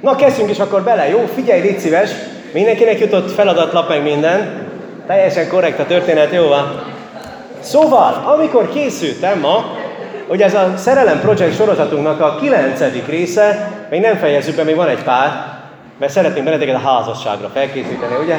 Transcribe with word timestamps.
Na, 0.00 0.16
kezdjünk 0.16 0.50
is 0.50 0.58
akkor 0.58 0.82
bele, 0.82 1.08
jó? 1.08 1.28
Figyelj, 1.34 1.60
légy 1.60 1.78
szíves! 1.78 2.10
Mindenkinek 2.52 2.98
jutott 2.98 3.30
feladatlap 3.32 3.88
meg 3.88 4.02
minden. 4.02 4.66
Teljesen 5.06 5.48
korrekt 5.48 5.78
a 5.78 5.86
történet, 5.86 6.32
jó 6.32 6.46
van? 6.46 6.82
Szóval, 7.60 8.22
amikor 8.36 8.72
készültem 8.72 9.38
ma, 9.38 9.64
hogy 10.26 10.42
ez 10.42 10.54
a 10.54 10.72
Szerelem 10.76 11.20
Project 11.20 11.56
sorozatunknak 11.56 12.20
a 12.20 12.38
kilencedik 12.40 13.06
része, 13.06 13.72
még 13.90 14.00
nem 14.00 14.16
fejezzük 14.16 14.56
be, 14.56 14.62
még 14.62 14.76
van 14.76 14.88
egy 14.88 15.02
pár, 15.02 15.58
mert 15.98 16.12
szeretném 16.12 16.44
benneteket 16.44 16.74
a 16.74 16.88
házasságra 16.88 17.50
felkészíteni, 17.54 18.14
ugye? 18.22 18.36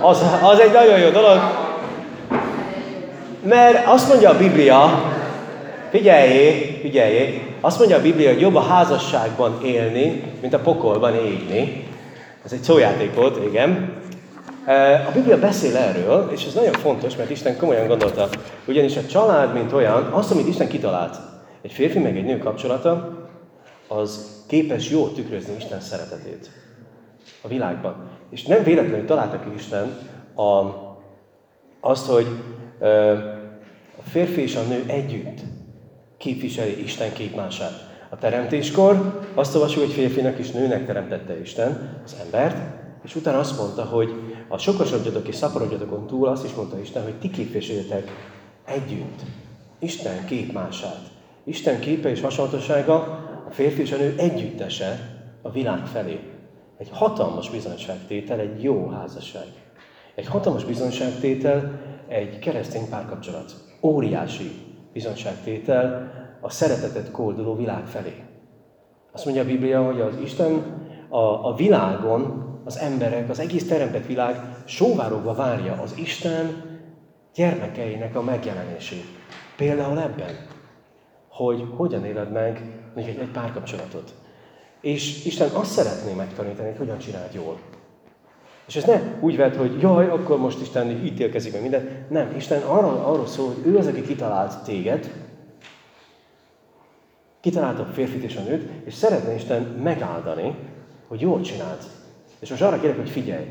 Az, 0.00 0.22
az 0.42 0.60
egy 0.60 0.72
nagyon 0.72 0.98
jó 0.98 1.08
dolog. 1.08 1.38
Mert 3.42 3.86
azt 3.86 4.08
mondja 4.08 4.30
a 4.30 4.36
Biblia, 4.36 5.02
figyeljé, 5.90 6.78
figyeljé, 6.80 7.47
azt 7.68 7.78
mondja 7.78 7.96
a 7.96 8.02
Biblia, 8.02 8.32
hogy 8.32 8.40
jobb 8.40 8.54
a 8.54 8.60
házasságban 8.60 9.62
élni, 9.64 10.22
mint 10.40 10.54
a 10.54 10.58
pokolban 10.58 11.14
égni. 11.14 11.86
Ez 12.44 12.52
egy 12.52 12.62
szójáték 12.62 13.14
volt, 13.14 13.44
igen. 13.44 13.92
A 15.08 15.10
Biblia 15.14 15.38
beszél 15.38 15.76
erről, 15.76 16.30
és 16.32 16.44
ez 16.44 16.54
nagyon 16.54 16.72
fontos, 16.72 17.16
mert 17.16 17.30
Isten 17.30 17.56
komolyan 17.56 17.86
gondolta. 17.86 18.28
Ugyanis 18.66 18.96
a 18.96 19.06
család, 19.06 19.52
mint 19.52 19.72
olyan, 19.72 20.02
azt, 20.02 20.30
amit 20.30 20.48
Isten 20.48 20.68
kitalált, 20.68 21.16
egy 21.62 21.72
férfi 21.72 21.98
meg 21.98 22.16
egy 22.16 22.24
nő 22.24 22.38
kapcsolata, 22.38 23.18
az 23.88 24.42
képes 24.46 24.90
jól 24.90 25.12
tükrözni 25.12 25.54
Isten 25.56 25.80
szeretetét 25.80 26.50
a 27.42 27.48
világban. 27.48 27.94
És 28.30 28.42
nem 28.42 28.62
véletlenül 28.62 29.06
találta 29.06 29.40
Isten 29.56 29.98
a, 30.34 30.64
azt, 31.80 32.06
hogy 32.06 32.26
a 33.98 34.08
férfi 34.10 34.40
és 34.40 34.56
a 34.56 34.62
nő 34.68 34.84
együtt 34.86 35.38
képviseli 36.18 36.82
Isten 36.82 37.12
képmását. 37.12 37.86
A 38.08 38.16
teremtéskor 38.16 39.20
azt 39.34 39.54
olvasjuk, 39.54 39.84
hogy 39.84 39.94
férfinak 39.94 40.38
és 40.38 40.50
nőnek 40.50 40.86
teremtette 40.86 41.40
Isten 41.40 42.00
az 42.04 42.16
embert, 42.24 42.56
és 43.04 43.16
utána 43.16 43.38
azt 43.38 43.58
mondta, 43.58 43.84
hogy 43.84 44.10
a 44.48 44.58
sokasodjatok 44.58 45.28
és 45.28 45.34
szaporodjatok 45.34 46.06
túl, 46.06 46.28
azt 46.28 46.44
is 46.44 46.54
mondta 46.54 46.80
Isten, 46.80 47.02
hogy 47.02 47.18
ti 47.18 47.30
képviseljetek 47.30 48.10
együtt 48.64 49.20
Isten 49.78 50.24
képmását. 50.24 51.00
Isten 51.44 51.80
képe 51.80 52.10
és 52.10 52.20
hasonlósága 52.20 52.94
a 53.48 53.50
férfi 53.50 53.80
és 53.80 53.92
a 53.92 53.96
nő 53.96 54.14
együttese 54.18 55.18
a 55.42 55.50
világ 55.50 55.86
felé. 55.86 56.20
Egy 56.78 56.88
hatalmas 56.92 57.50
bizonyságtétel, 57.50 58.38
egy 58.38 58.62
jó 58.62 58.88
házasság. 58.88 59.46
Egy 60.14 60.26
hatalmas 60.26 60.64
bizonyságtétel, 60.64 61.80
egy 62.08 62.38
keresztény 62.38 62.88
párkapcsolat. 62.88 63.54
Óriási 63.80 64.50
bizonyságtétel 64.92 66.12
a 66.40 66.50
szeretetet 66.50 67.10
kolduló 67.10 67.56
világ 67.56 67.86
felé. 67.86 68.22
Azt 69.12 69.24
mondja 69.24 69.42
a 69.42 69.46
Biblia, 69.46 69.82
hogy 69.82 70.00
az 70.00 70.16
Isten 70.22 70.62
a, 71.08 71.48
a 71.48 71.54
világon, 71.54 72.46
az 72.64 72.78
emberek, 72.78 73.30
az 73.30 73.38
egész 73.38 73.68
teremtett 73.68 74.06
világ 74.06 74.36
sóvárogva 74.64 75.34
várja 75.34 75.80
az 75.82 75.94
Isten 75.96 76.62
gyermekeinek 77.34 78.16
a 78.16 78.22
megjelenését. 78.22 79.04
Például 79.56 80.00
ebben, 80.00 80.46
hogy 81.28 81.64
hogyan 81.76 82.04
éled 82.04 82.32
meg 82.32 82.80
egy, 82.94 83.08
egy 83.08 83.30
párkapcsolatot. 83.32 84.14
És 84.80 85.24
Isten 85.24 85.48
azt 85.50 85.70
szeretné 85.70 86.12
megtanítani, 86.12 86.68
hogy 86.68 86.78
hogyan 86.78 86.98
csináld 86.98 87.34
jól. 87.34 87.58
És 88.66 88.76
ez 88.76 88.84
nem 88.84 89.18
úgy 89.20 89.36
vett, 89.36 89.56
hogy 89.56 89.80
jaj, 89.80 90.08
akkor 90.08 90.38
most 90.38 90.60
Isten 90.60 90.90
ítélkezik 90.90 91.52
meg 91.52 91.62
mindent. 91.62 92.10
Nem, 92.10 92.34
Isten 92.36 92.62
arról, 92.62 93.02
arról 93.04 93.26
szól, 93.26 93.46
hogy 93.46 93.66
ő 93.66 93.76
az, 93.76 93.86
aki 93.86 94.02
kitalált 94.02 94.64
téged, 94.64 95.27
kitalálta 97.40 97.82
a 97.82 97.92
férfit 97.92 98.22
és 98.22 98.36
a 98.36 98.40
nőt, 98.40 98.70
és 98.84 98.94
szeretne 98.94 99.34
Isten 99.34 99.62
megáldani, 99.62 100.54
hogy 101.08 101.20
jól 101.20 101.40
csináld. 101.40 101.78
És 102.38 102.50
most 102.50 102.62
arra 102.62 102.80
kérek, 102.80 102.96
hogy 102.96 103.10
figyelj. 103.10 103.46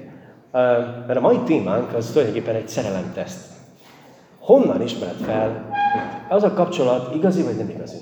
Mert 1.07 1.15
a 1.15 1.21
mai 1.21 1.37
témánk 1.37 1.93
az 1.93 2.11
tulajdonképpen 2.11 2.55
egy 2.55 2.67
szerelemteszt. 2.67 3.45
Honnan 4.39 4.81
ismered 4.81 5.15
fel, 5.15 5.69
az 6.29 6.43
a 6.43 6.53
kapcsolat 6.53 7.15
igazi 7.15 7.41
vagy 7.41 7.57
nem 7.57 7.69
igazi? 7.69 7.97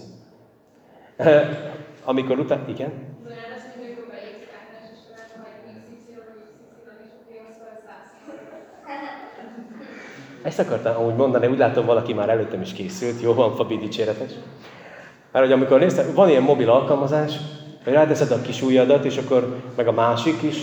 Amikor 2.04 2.40
utána, 2.40 2.64
igen? 2.68 2.92
Ezt 10.44 10.60
akartam 10.60 10.96
amúgy 10.96 11.16
mondani, 11.16 11.48
úgy 11.48 11.58
látom, 11.58 11.86
valaki 11.86 12.14
már 12.14 12.30
előttem 12.30 12.62
is 12.62 12.74
készült. 12.74 13.22
Jó 13.22 13.34
van, 13.34 13.56
Fabi, 13.56 13.78
dicséretes. 13.78 14.32
Mert 15.36 15.48
hogy 15.48 15.56
amikor 15.56 15.80
néztem, 15.80 16.06
van 16.14 16.30
ilyen 16.30 16.42
mobil 16.42 16.70
alkalmazás, 16.70 17.32
hogy 17.84 17.94
ráteszed 17.94 18.32
a 18.32 18.42
kis 18.42 18.62
ujjadat, 18.62 19.06
és 19.06 19.18
akkor 19.18 19.56
meg 19.76 19.88
a 19.88 19.92
másik 19.92 20.42
is, 20.42 20.56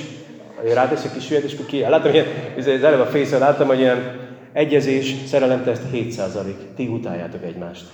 hogy 0.61 0.73
rátesz 0.73 1.05
a 1.05 1.09
kis 1.15 1.31
ujjad, 1.31 1.45
és 1.45 1.55
akkor 1.55 1.67
ki. 1.67 1.81
Láttam 1.81 2.13
ilyen, 2.13 2.27
az 2.59 2.67
előbb 2.67 3.01
a 3.01 3.07
face 3.07 3.39
láttam, 3.39 3.67
hogy 3.67 3.79
ilyen 3.79 4.17
egyezés, 4.53 5.15
szerelemteszt 5.27 5.83
7%. 5.93 6.17
Ti 6.77 6.87
utáljátok 6.87 7.43
egymást. 7.45 7.85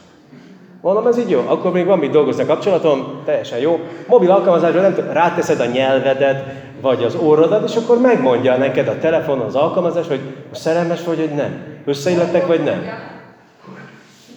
Mondom, 0.80 1.06
ez 1.06 1.18
így 1.18 1.30
jó, 1.30 1.44
akkor 1.46 1.72
még 1.72 1.84
van 1.86 1.98
mit 1.98 2.10
dolgozni 2.10 2.42
a 2.42 2.46
kapcsolatom, 2.46 3.22
teljesen 3.24 3.58
jó. 3.58 3.80
Mobil 4.06 4.30
alkalmazásban 4.30 4.82
nem 4.82 4.94
tudom, 4.94 5.12
ráteszed 5.12 5.60
a 5.60 5.66
nyelvedet, 5.66 6.44
vagy 6.80 7.04
az 7.04 7.14
orrodat, 7.14 7.68
és 7.68 7.76
akkor 7.76 8.00
megmondja 8.00 8.56
neked 8.56 8.88
a 8.88 8.98
telefon, 8.98 9.40
az 9.40 9.54
alkalmazás, 9.54 10.06
hogy 10.06 10.20
szerelmes 10.52 11.04
vagy, 11.04 11.18
hogy 11.18 11.34
nem. 11.34 11.64
Összeillettek, 11.84 12.46
vagy 12.46 12.62
nem. 12.62 12.82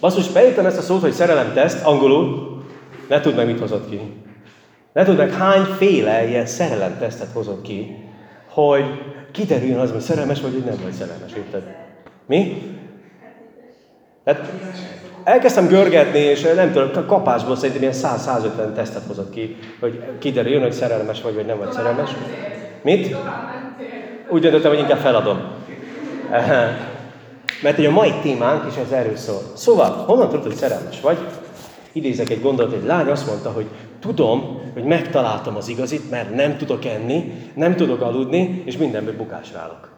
Basszus, 0.02 0.28
beírtam 0.28 0.66
ezt 0.66 0.78
a 0.78 0.82
szót, 0.82 1.00
hogy 1.00 1.12
szerelemteszt, 1.12 1.84
angolul, 1.84 2.58
ne 3.08 3.20
tudd 3.20 3.34
meg, 3.34 3.46
mit 3.46 3.60
hozott 3.60 3.88
ki. 3.90 4.00
Ne 4.92 5.04
tudd 5.04 5.16
meg, 5.16 5.32
hányféle 5.32 6.28
ilyen 6.28 6.46
szerelemtesztet 6.46 7.28
hozott 7.32 7.62
ki, 7.62 7.96
hogy 8.48 8.84
kiderüljön 9.32 9.78
az, 9.78 9.90
hogy 9.90 10.00
szerelmes 10.00 10.40
vagy, 10.40 10.52
hogy 10.52 10.64
nem 10.64 10.78
vagy 10.82 10.92
szerelmes, 10.92 11.32
érted? 11.36 11.62
Mi? 12.26 12.62
Tehát 14.24 14.52
elkezdtem 15.24 15.66
görgetni, 15.66 16.18
és 16.18 16.42
nem 16.54 16.72
tudom, 16.72 17.06
kapásból 17.06 17.56
szerintem 17.56 17.82
ilyen 17.82 17.94
100-150 17.96 18.72
tesztet 18.74 19.06
hozott 19.06 19.30
ki, 19.30 19.56
hogy 19.80 20.02
kiderüljön, 20.18 20.62
hogy 20.62 20.72
szerelmes 20.72 21.22
vagy, 21.22 21.34
vagy 21.34 21.46
nem 21.46 21.58
vagy 21.58 21.72
szerelmes. 21.72 22.10
Mit? 22.82 23.16
Úgy 24.28 24.40
döntöttem, 24.40 24.70
hogy 24.70 24.80
inkább 24.80 24.98
feladom. 24.98 25.40
Mert 27.62 27.76
hogy 27.76 27.86
a 27.86 27.90
mai 27.90 28.12
témánk 28.22 28.64
is 28.70 28.76
ez 28.76 28.90
erről 28.90 29.16
szól. 29.16 29.42
Szóval, 29.54 30.04
honnan 30.06 30.28
tudod, 30.28 30.44
hogy 30.44 30.54
szerelmes 30.54 31.00
vagy? 31.00 31.18
Idézek 31.92 32.30
egy 32.30 32.40
gondolatot, 32.40 32.78
egy 32.78 32.86
lány 32.86 33.06
azt 33.08 33.26
mondta, 33.26 33.50
hogy 33.50 33.66
tudom, 34.00 34.60
hogy 34.72 34.84
megtaláltam 34.84 35.56
az 35.56 35.68
igazit, 35.68 36.10
mert 36.10 36.34
nem 36.34 36.56
tudok 36.56 36.84
enni, 36.84 37.32
nem 37.54 37.76
tudok 37.76 38.00
aludni, 38.00 38.62
és 38.64 38.76
mindenből 38.76 39.16
bukásra 39.16 39.58
állok. 39.58 39.90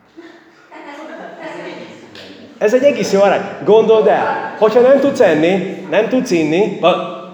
Ez 2.59 2.75
egy 2.75 2.83
egész 2.83 3.13
jó 3.13 3.21
arány. 3.21 3.45
Gondold 3.65 4.07
el, 4.07 4.55
hogyha 4.59 4.81
nem 4.81 5.01
tudsz 5.01 5.21
enni, 5.21 5.87
nem 5.91 6.09
tudsz 6.09 6.31
inni, 6.31 6.79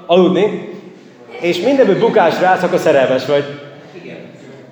aludni, 0.07 0.69
és 1.41 1.61
mindenből 1.61 1.99
bukásra 1.99 2.47
állsz, 2.47 2.63
akkor 2.63 2.79
szerelmes 2.79 3.27
vagy. 3.27 3.45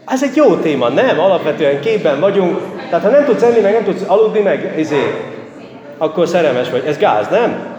Ez 0.06 0.22
egy 0.22 0.36
jó 0.36 0.56
téma, 0.56 0.88
nem? 0.88 1.18
Alapvetően 1.18 1.80
képben 1.80 2.20
vagyunk. 2.20 2.60
Tehát 2.90 3.04
ha 3.04 3.10
nem 3.10 3.24
tudsz 3.24 3.42
enni, 3.42 3.60
meg 3.60 3.72
nem 3.72 3.84
tudsz 3.84 4.04
aludni, 4.06 4.40
meg 4.40 4.74
ezért, 4.76 5.37
akkor 5.98 6.28
szerelmes 6.28 6.70
vagy. 6.70 6.84
Ez 6.86 6.96
gáz, 6.96 7.28
nem? 7.28 7.76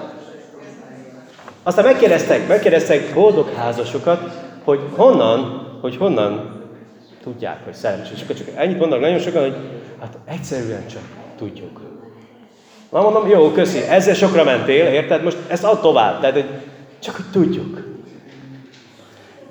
Aztán 1.64 1.86
megkérdeztek, 1.86 2.48
megkérdeztek 2.48 3.14
boldog 3.14 3.54
házasokat, 3.54 4.22
hogy 4.64 4.80
honnan, 4.96 5.68
hogy 5.82 5.98
honnan 5.98 6.64
tudják, 7.24 7.58
hogy 7.64 7.74
szerelmes. 7.74 8.12
És 8.12 8.38
csak 8.38 8.48
ennyit 8.56 8.80
mondanak 8.80 9.04
nagyon 9.04 9.20
sokan, 9.20 9.42
hogy 9.42 9.56
hát 10.00 10.18
egyszerűen 10.26 10.88
csak 10.88 11.02
tudjuk. 11.38 11.82
Na 12.90 13.02
mondom, 13.02 13.28
jó, 13.28 13.52
köszi, 13.52 13.82
ezzel 13.82 14.14
sokra 14.14 14.44
mentél, 14.44 14.86
érted? 14.86 15.24
Most 15.24 15.38
ezt 15.48 15.64
add 15.64 15.82
tovább, 15.82 16.20
tehát 16.20 16.36
hogy 16.36 16.50
csak 17.00 17.16
hogy 17.16 17.26
tudjuk. 17.32 17.84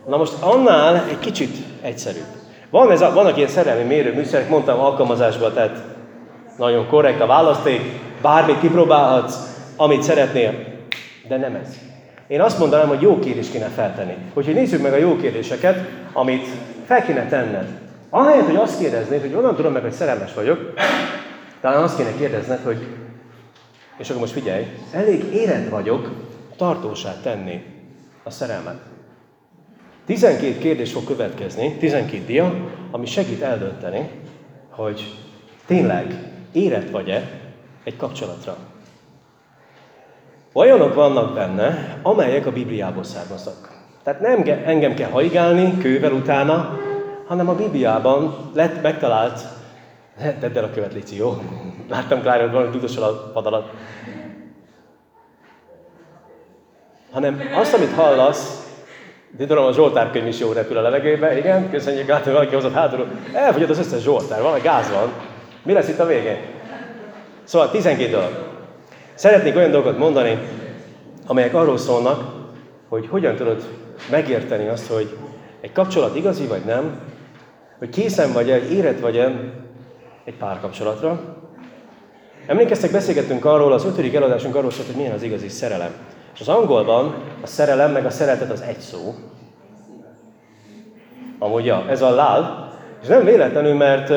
Na 0.06 0.16
most 0.16 0.32
annál 0.40 1.04
egy 1.10 1.18
kicsit 1.18 1.56
egyszerűbb. 1.82 2.26
Van 2.70 2.90
ez 2.90 3.00
a, 3.00 3.12
vannak 3.12 3.36
ilyen 3.36 3.48
szerelmi 3.48 3.82
mérőműszerek, 3.82 4.48
mondtam 4.48 4.80
alkalmazásban, 4.80 5.52
tehát 5.52 5.84
nagyon 6.58 6.86
korrekt 6.86 7.20
a 7.20 7.26
választék, 7.26 7.80
bármit 8.22 8.60
kipróbálhatsz, 8.60 9.36
amit 9.76 10.02
szeretnél, 10.02 10.52
de 11.28 11.36
nem 11.36 11.54
ez. 11.54 11.78
Én 12.26 12.40
azt 12.40 12.58
mondanám, 12.58 12.88
hogy 12.88 13.00
jó 13.00 13.18
kérdést 13.18 13.50
kéne 13.50 13.68
feltenni. 13.68 14.14
Hogyha 14.34 14.52
nézzük 14.52 14.82
meg 14.82 14.92
a 14.92 14.96
jó 14.96 15.16
kérdéseket, 15.16 15.88
amit 16.12 16.46
fel 16.86 17.04
kéne 17.04 17.26
tenned. 17.26 17.68
Ahelyett, 18.10 18.46
hogy 18.46 18.56
azt 18.56 18.78
kérdeznéd, 18.78 19.20
hogy 19.20 19.34
onnan 19.34 19.56
tudom 19.56 19.72
meg, 19.72 19.82
hogy 19.82 19.92
szerelmes 19.92 20.34
vagyok, 20.34 20.72
talán 21.60 21.82
azt 21.82 21.96
kéne 21.96 22.14
kérdezned, 22.18 22.60
hogy 22.64 22.86
és 23.98 24.08
akkor 24.08 24.20
most 24.20 24.32
figyelj, 24.32 24.66
elég 24.92 25.24
érett 25.34 25.68
vagyok 25.68 26.10
tartósát 26.56 27.22
tenni 27.22 27.62
a 28.22 28.30
szerelmet. 28.30 28.80
12 30.06 30.58
kérdés 30.58 30.92
fog 30.92 31.04
következni, 31.04 31.76
12 31.78 32.24
dia, 32.24 32.54
ami 32.90 33.06
segít 33.06 33.42
eldönteni, 33.42 34.10
hogy 34.70 35.16
tényleg 35.66 36.32
érett 36.52 36.90
vagy-e 36.90 37.30
egy 37.88 37.96
kapcsolatra. 37.96 38.56
Olyanok 40.52 40.94
vannak 40.94 41.34
benne, 41.34 41.98
amelyek 42.02 42.46
a 42.46 42.52
Bibliából 42.52 43.04
származnak. 43.04 43.68
Tehát 44.02 44.20
nem 44.20 44.42
engem 44.64 44.94
kell 44.94 45.10
haigálni 45.10 45.78
kővel 45.78 46.12
utána, 46.12 46.78
hanem 47.26 47.48
a 47.48 47.54
Bibliában 47.54 48.50
lett 48.54 48.82
megtalált, 48.82 49.40
tedd 50.40 50.56
el 50.56 50.64
a 50.64 50.70
követ, 50.70 50.92
Lici, 50.92 51.16
jó? 51.16 51.42
Láttam 51.88 52.20
Klára, 52.20 52.42
hogy 52.42 52.52
valami 52.52 52.70
tudosal 52.70 53.02
a 53.02 53.30
pad 53.32 53.46
alatt. 53.46 53.70
Hanem 57.12 57.40
azt, 57.54 57.74
amit 57.74 57.92
hallasz, 57.94 58.66
de 59.36 59.46
tudom, 59.46 59.64
a 59.64 59.72
Zsoltár 59.72 60.10
könyv 60.10 60.26
is 60.26 60.38
jó 60.38 60.52
repül 60.52 60.76
a 60.76 60.82
levegőbe, 60.82 61.38
igen, 61.38 61.70
köszönjük, 61.70 62.08
látom, 62.08 62.32
valaki 62.32 62.54
hozott 62.54 62.72
hátulról. 62.72 63.08
Elfogyott 63.32 63.70
az 63.70 63.78
összes 63.78 64.02
Zsoltár, 64.02 64.42
valami 64.42 64.60
gáz 64.60 64.90
van. 64.90 65.12
Mi 65.62 65.72
lesz 65.72 65.88
itt 65.88 65.98
a 65.98 66.06
végén? 66.06 66.57
Szóval 67.48 67.70
12 67.70 68.10
dolog. 68.10 68.30
Szeretnék 69.14 69.56
olyan 69.56 69.70
dolgot 69.70 69.98
mondani, 69.98 70.38
amelyek 71.26 71.54
arról 71.54 71.78
szólnak, 71.78 72.22
hogy 72.88 73.06
hogyan 73.10 73.36
tudod 73.36 73.62
megérteni 74.10 74.68
azt, 74.68 74.86
hogy 74.86 75.16
egy 75.60 75.72
kapcsolat 75.72 76.16
igazi 76.16 76.46
vagy 76.46 76.64
nem, 76.64 77.00
hogy 77.78 77.88
készen 77.88 78.32
vagy-e, 78.32 78.56
érett 78.56 79.00
vagy-e 79.00 79.52
egy 80.24 80.34
párkapcsolatra. 80.34 81.20
Emlékeztek, 82.46 82.90
beszélgettünk 82.90 83.44
arról, 83.44 83.72
az 83.72 83.84
ötödik 83.84 84.14
eladásunk 84.14 84.54
arról 84.54 84.70
szólt, 84.70 84.86
hogy 84.86 84.96
milyen 84.96 85.14
az 85.14 85.22
igazi 85.22 85.48
szerelem. 85.48 85.92
És 86.34 86.40
az 86.40 86.48
angolban 86.48 87.14
a 87.42 87.46
szerelem 87.46 87.92
meg 87.92 88.06
a 88.06 88.10
szeretet 88.10 88.50
az 88.50 88.60
egy 88.60 88.78
szó. 88.78 89.14
Amúgy 91.38 91.64
ja, 91.64 91.84
ez 91.88 92.02
a 92.02 92.10
love, 92.10 92.68
és 93.02 93.08
nem 93.08 93.24
véletlenül, 93.24 93.74
mert 93.74 94.10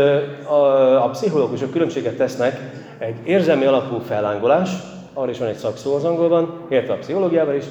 a, 0.47 1.03
a 1.03 1.09
pszichológusok 1.09 1.71
különbséget 1.71 2.17
tesznek 2.17 2.80
egy 3.01 3.19
érzelmi 3.23 3.65
alapú 3.65 3.97
fellángolás, 3.97 4.69
arra 5.13 5.29
is 5.29 5.37
van 5.37 5.47
egy 5.47 5.55
szakszó 5.55 5.95
az 5.95 6.03
angolban, 6.03 6.65
értve 6.69 6.93
a 6.93 6.97
pszichológiával 6.97 7.55
is, 7.55 7.65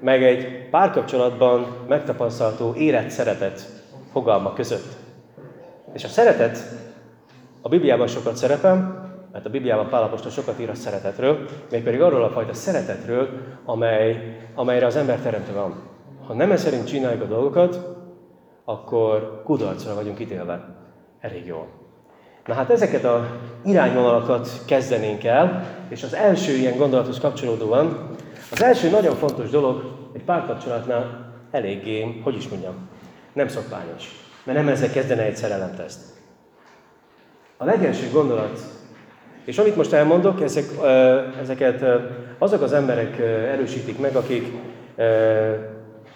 meg 0.00 0.24
egy 0.24 0.68
párkapcsolatban 0.70 1.66
megtapasztalható 1.88 2.74
érett 2.74 3.10
szeretet 3.10 3.66
fogalma 4.12 4.52
között. 4.52 4.96
És 5.92 6.04
a 6.04 6.08
szeretet 6.08 6.58
a 7.60 7.68
Bibliában 7.68 8.06
sokat 8.06 8.36
szerepel, 8.36 9.04
mert 9.32 9.46
a 9.46 9.50
Bibliában 9.50 9.88
Pálapostól 9.88 10.30
sokat 10.30 10.60
ír 10.60 10.70
a 10.70 10.74
szeretetről, 10.74 11.48
mégpedig 11.70 12.00
arról 12.00 12.22
a 12.22 12.30
fajta 12.30 12.54
szeretetről, 12.54 13.28
amely, 13.64 14.36
amelyre 14.54 14.86
az 14.86 14.96
ember 14.96 15.18
teremtő 15.18 15.52
van. 15.52 15.74
Ha 16.26 16.34
nem 16.34 16.50
ez 16.50 16.62
szerint 16.62 16.86
csináljuk 16.86 17.22
a 17.22 17.26
dolgokat, 17.26 17.80
akkor 18.64 19.42
kudarcra 19.44 19.94
vagyunk 19.94 20.20
ítélve. 20.20 20.64
Elég 21.20 21.46
jól. 21.46 21.75
Na 22.46 22.54
hát 22.54 22.70
ezeket 22.70 23.04
a 23.04 23.26
irányvonalakat 23.64 24.48
kezdenénk 24.66 25.24
el, 25.24 25.64
és 25.88 26.02
az 26.02 26.14
első 26.14 26.52
ilyen 26.52 26.76
gondolathoz 26.76 27.18
kapcsolódóan, 27.18 28.10
az 28.50 28.62
első 28.62 28.90
nagyon 28.90 29.14
fontos 29.14 29.50
dolog 29.50 29.82
egy 30.14 30.22
párkapcsolatnál 30.22 31.32
eléggé, 31.50 32.20
hogy 32.22 32.36
is 32.36 32.48
mondjam, 32.48 32.74
nem 33.32 33.48
szokványos. 33.48 34.04
Mert 34.44 34.58
nem 34.58 34.68
ezzel 34.68 34.90
kezdene 34.90 35.22
egy 35.22 35.36
szerelemteszt. 35.36 36.00
A 37.56 37.64
legelső 37.64 38.10
gondolat, 38.12 38.60
és 39.44 39.58
amit 39.58 39.76
most 39.76 39.92
elmondok, 39.92 40.42
ezek, 40.42 40.64
ezeket 41.40 41.84
azok 42.38 42.62
az 42.62 42.72
emberek 42.72 43.18
erősítik 43.52 43.98
meg, 43.98 44.16
akik 44.16 44.52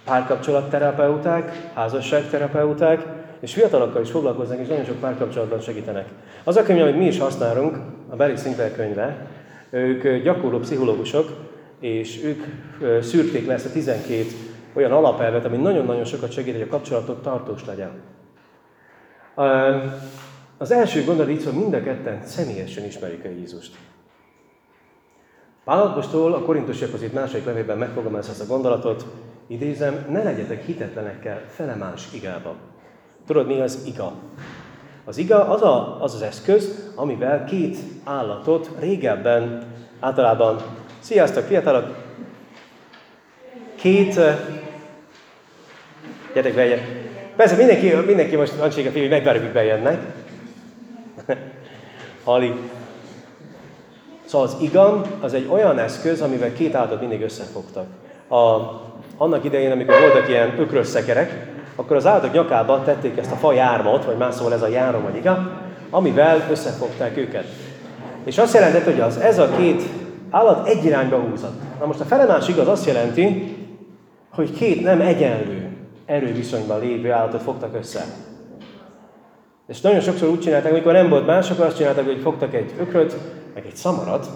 párkapcsolatterapeuták, 0.05 1.71
házasságterapeuták, 1.75 3.03
és 3.40 3.52
fiatalokkal 3.52 4.02
is 4.02 4.10
foglalkoznak, 4.10 4.58
és 4.58 4.69
nagyon 4.69 4.84
sok 4.84 5.00
párkapcsolatban 5.00 5.60
segítenek. 5.60 6.08
Az 6.44 6.56
a 6.56 6.62
könyv, 6.62 6.82
amit 6.82 6.96
mi 6.96 7.06
is 7.06 7.19
használunk, 7.19 7.76
a 8.08 8.16
Barry 8.16 8.37
Sinclair 8.37 8.75
könyve, 8.75 9.26
ők 9.70 10.22
gyakorló 10.22 10.58
pszichológusok, 10.58 11.28
és 11.81 12.25
ők 12.25 12.42
szűrték 13.02 13.46
le 13.46 13.52
ezt 13.52 13.66
a 13.66 13.70
12 13.70 14.25
olyan 14.72 14.92
alapelvet, 14.92 15.44
ami 15.44 15.56
nagyon-nagyon 15.56 16.04
sokat 16.04 16.32
segít, 16.32 16.52
hogy 16.52 16.62
a 16.62 16.66
kapcsolatok 16.66 17.22
tartós 17.22 17.64
legyen. 17.64 17.90
Az 20.58 20.70
első 20.70 21.04
gondolat 21.04 21.31
így 21.31 21.44
hogy 21.44 21.52
mind 21.52 21.75
a 21.75 21.82
ketten 21.82 22.25
személyesen 22.25 22.84
ismerik 22.84 23.25
a 23.25 23.28
Jézust. 23.28 23.75
Pálapostól 25.64 26.32
a 26.32 26.43
korintusiakhoz 26.43 27.02
itt 27.02 27.12
második 27.12 27.44
levélben 27.44 27.78
megfogalmazza 27.78 28.31
ezt 28.31 28.40
a 28.40 28.46
gondolatot, 28.46 29.06
idézem, 29.46 30.06
ne 30.10 30.22
legyetek 30.22 30.64
hitetlenekkel 30.64 31.44
fele 31.48 31.75
más 31.75 32.08
igába. 32.12 32.54
Tudod, 33.31 33.47
mi 33.47 33.61
az 33.61 33.79
iga? 33.87 34.12
Az 35.05 35.17
iga 35.17 35.49
az, 35.49 35.62
a, 35.62 36.03
az 36.03 36.15
az 36.15 36.23
eszköz, 36.23 36.91
amivel 36.94 37.44
két 37.44 37.77
állatot 38.05 38.71
régebben, 38.79 39.62
általában, 40.00 40.61
sziasztok, 40.99 41.44
fiatalok, 41.44 41.97
két, 43.75 44.21
gyertek 46.35 46.55
be, 46.55 46.79
persze 47.37 47.56
mindenki, 47.56 47.94
mindenki 48.06 48.37
most 48.37 48.59
Ancséga 48.61 48.91
fiú, 48.91 49.00
hogy 49.00 49.11
megvárjuk, 49.11 49.44
hogy 49.44 49.53
bejönnek. 49.53 50.00
Ali. 52.25 52.55
Szóval 54.25 54.47
az 54.47 54.56
igam 54.61 55.03
az 55.21 55.35
egy 55.35 55.49
olyan 55.50 55.79
eszköz, 55.79 56.21
amivel 56.21 56.53
két 56.53 56.75
állatot 56.75 57.00
mindig 57.00 57.23
összefogtak. 57.23 57.87
A, 58.29 58.37
annak 59.17 59.44
idején, 59.44 59.71
amikor 59.71 60.00
voltak 60.00 60.29
ilyen 60.29 60.61
ökrös 60.61 60.87
szekerek, 60.87 61.50
akkor 61.81 61.97
az 61.97 62.06
állatok 62.06 62.32
nyakába 62.32 62.82
tették 62.82 63.17
ezt 63.17 63.32
a 63.32 63.35
fa 63.35 63.53
jármot, 63.53 64.05
vagy 64.05 64.17
más 64.17 64.35
szóval 64.35 64.53
ez 64.53 64.62
a 64.62 64.69
járom 64.69 65.03
vagy 65.03 65.17
igam, 65.17 65.50
amivel 65.91 66.47
összefogták 66.50 67.17
őket. 67.17 67.47
És 68.25 68.38
azt 68.38 68.55
jelentett, 68.55 68.85
hogy 68.85 69.00
az, 69.00 69.17
ez 69.17 69.38
a 69.38 69.49
két 69.56 69.82
állat 70.31 70.69
egy 70.69 70.85
irányba 70.85 71.17
húzott. 71.17 71.61
Na 71.79 71.87
most 71.87 72.00
a 72.00 72.05
felemás 72.05 72.49
igaz 72.49 72.69
azt 72.69 72.87
jelenti, 72.87 73.56
hogy 74.31 74.53
két 74.53 74.82
nem 74.82 75.00
egyenlő 75.00 75.77
erőviszonyban 76.06 76.81
lévő 76.81 77.12
állatot 77.12 77.43
fogtak 77.43 77.75
össze. 77.75 78.05
És 79.69 79.81
nagyon 79.81 80.00
sokszor 80.00 80.29
úgy 80.29 80.41
csinálták, 80.41 80.73
amikor 80.73 80.93
nem 80.93 81.09
volt 81.09 81.27
más, 81.27 81.50
akkor 81.50 81.65
azt 81.65 81.77
csinálták, 81.77 82.05
hogy 82.05 82.21
fogtak 82.23 82.55
egy 82.55 82.73
ökröt, 82.81 83.17
meg 83.55 83.67
egy 83.67 83.77
szamarat, 83.77 84.27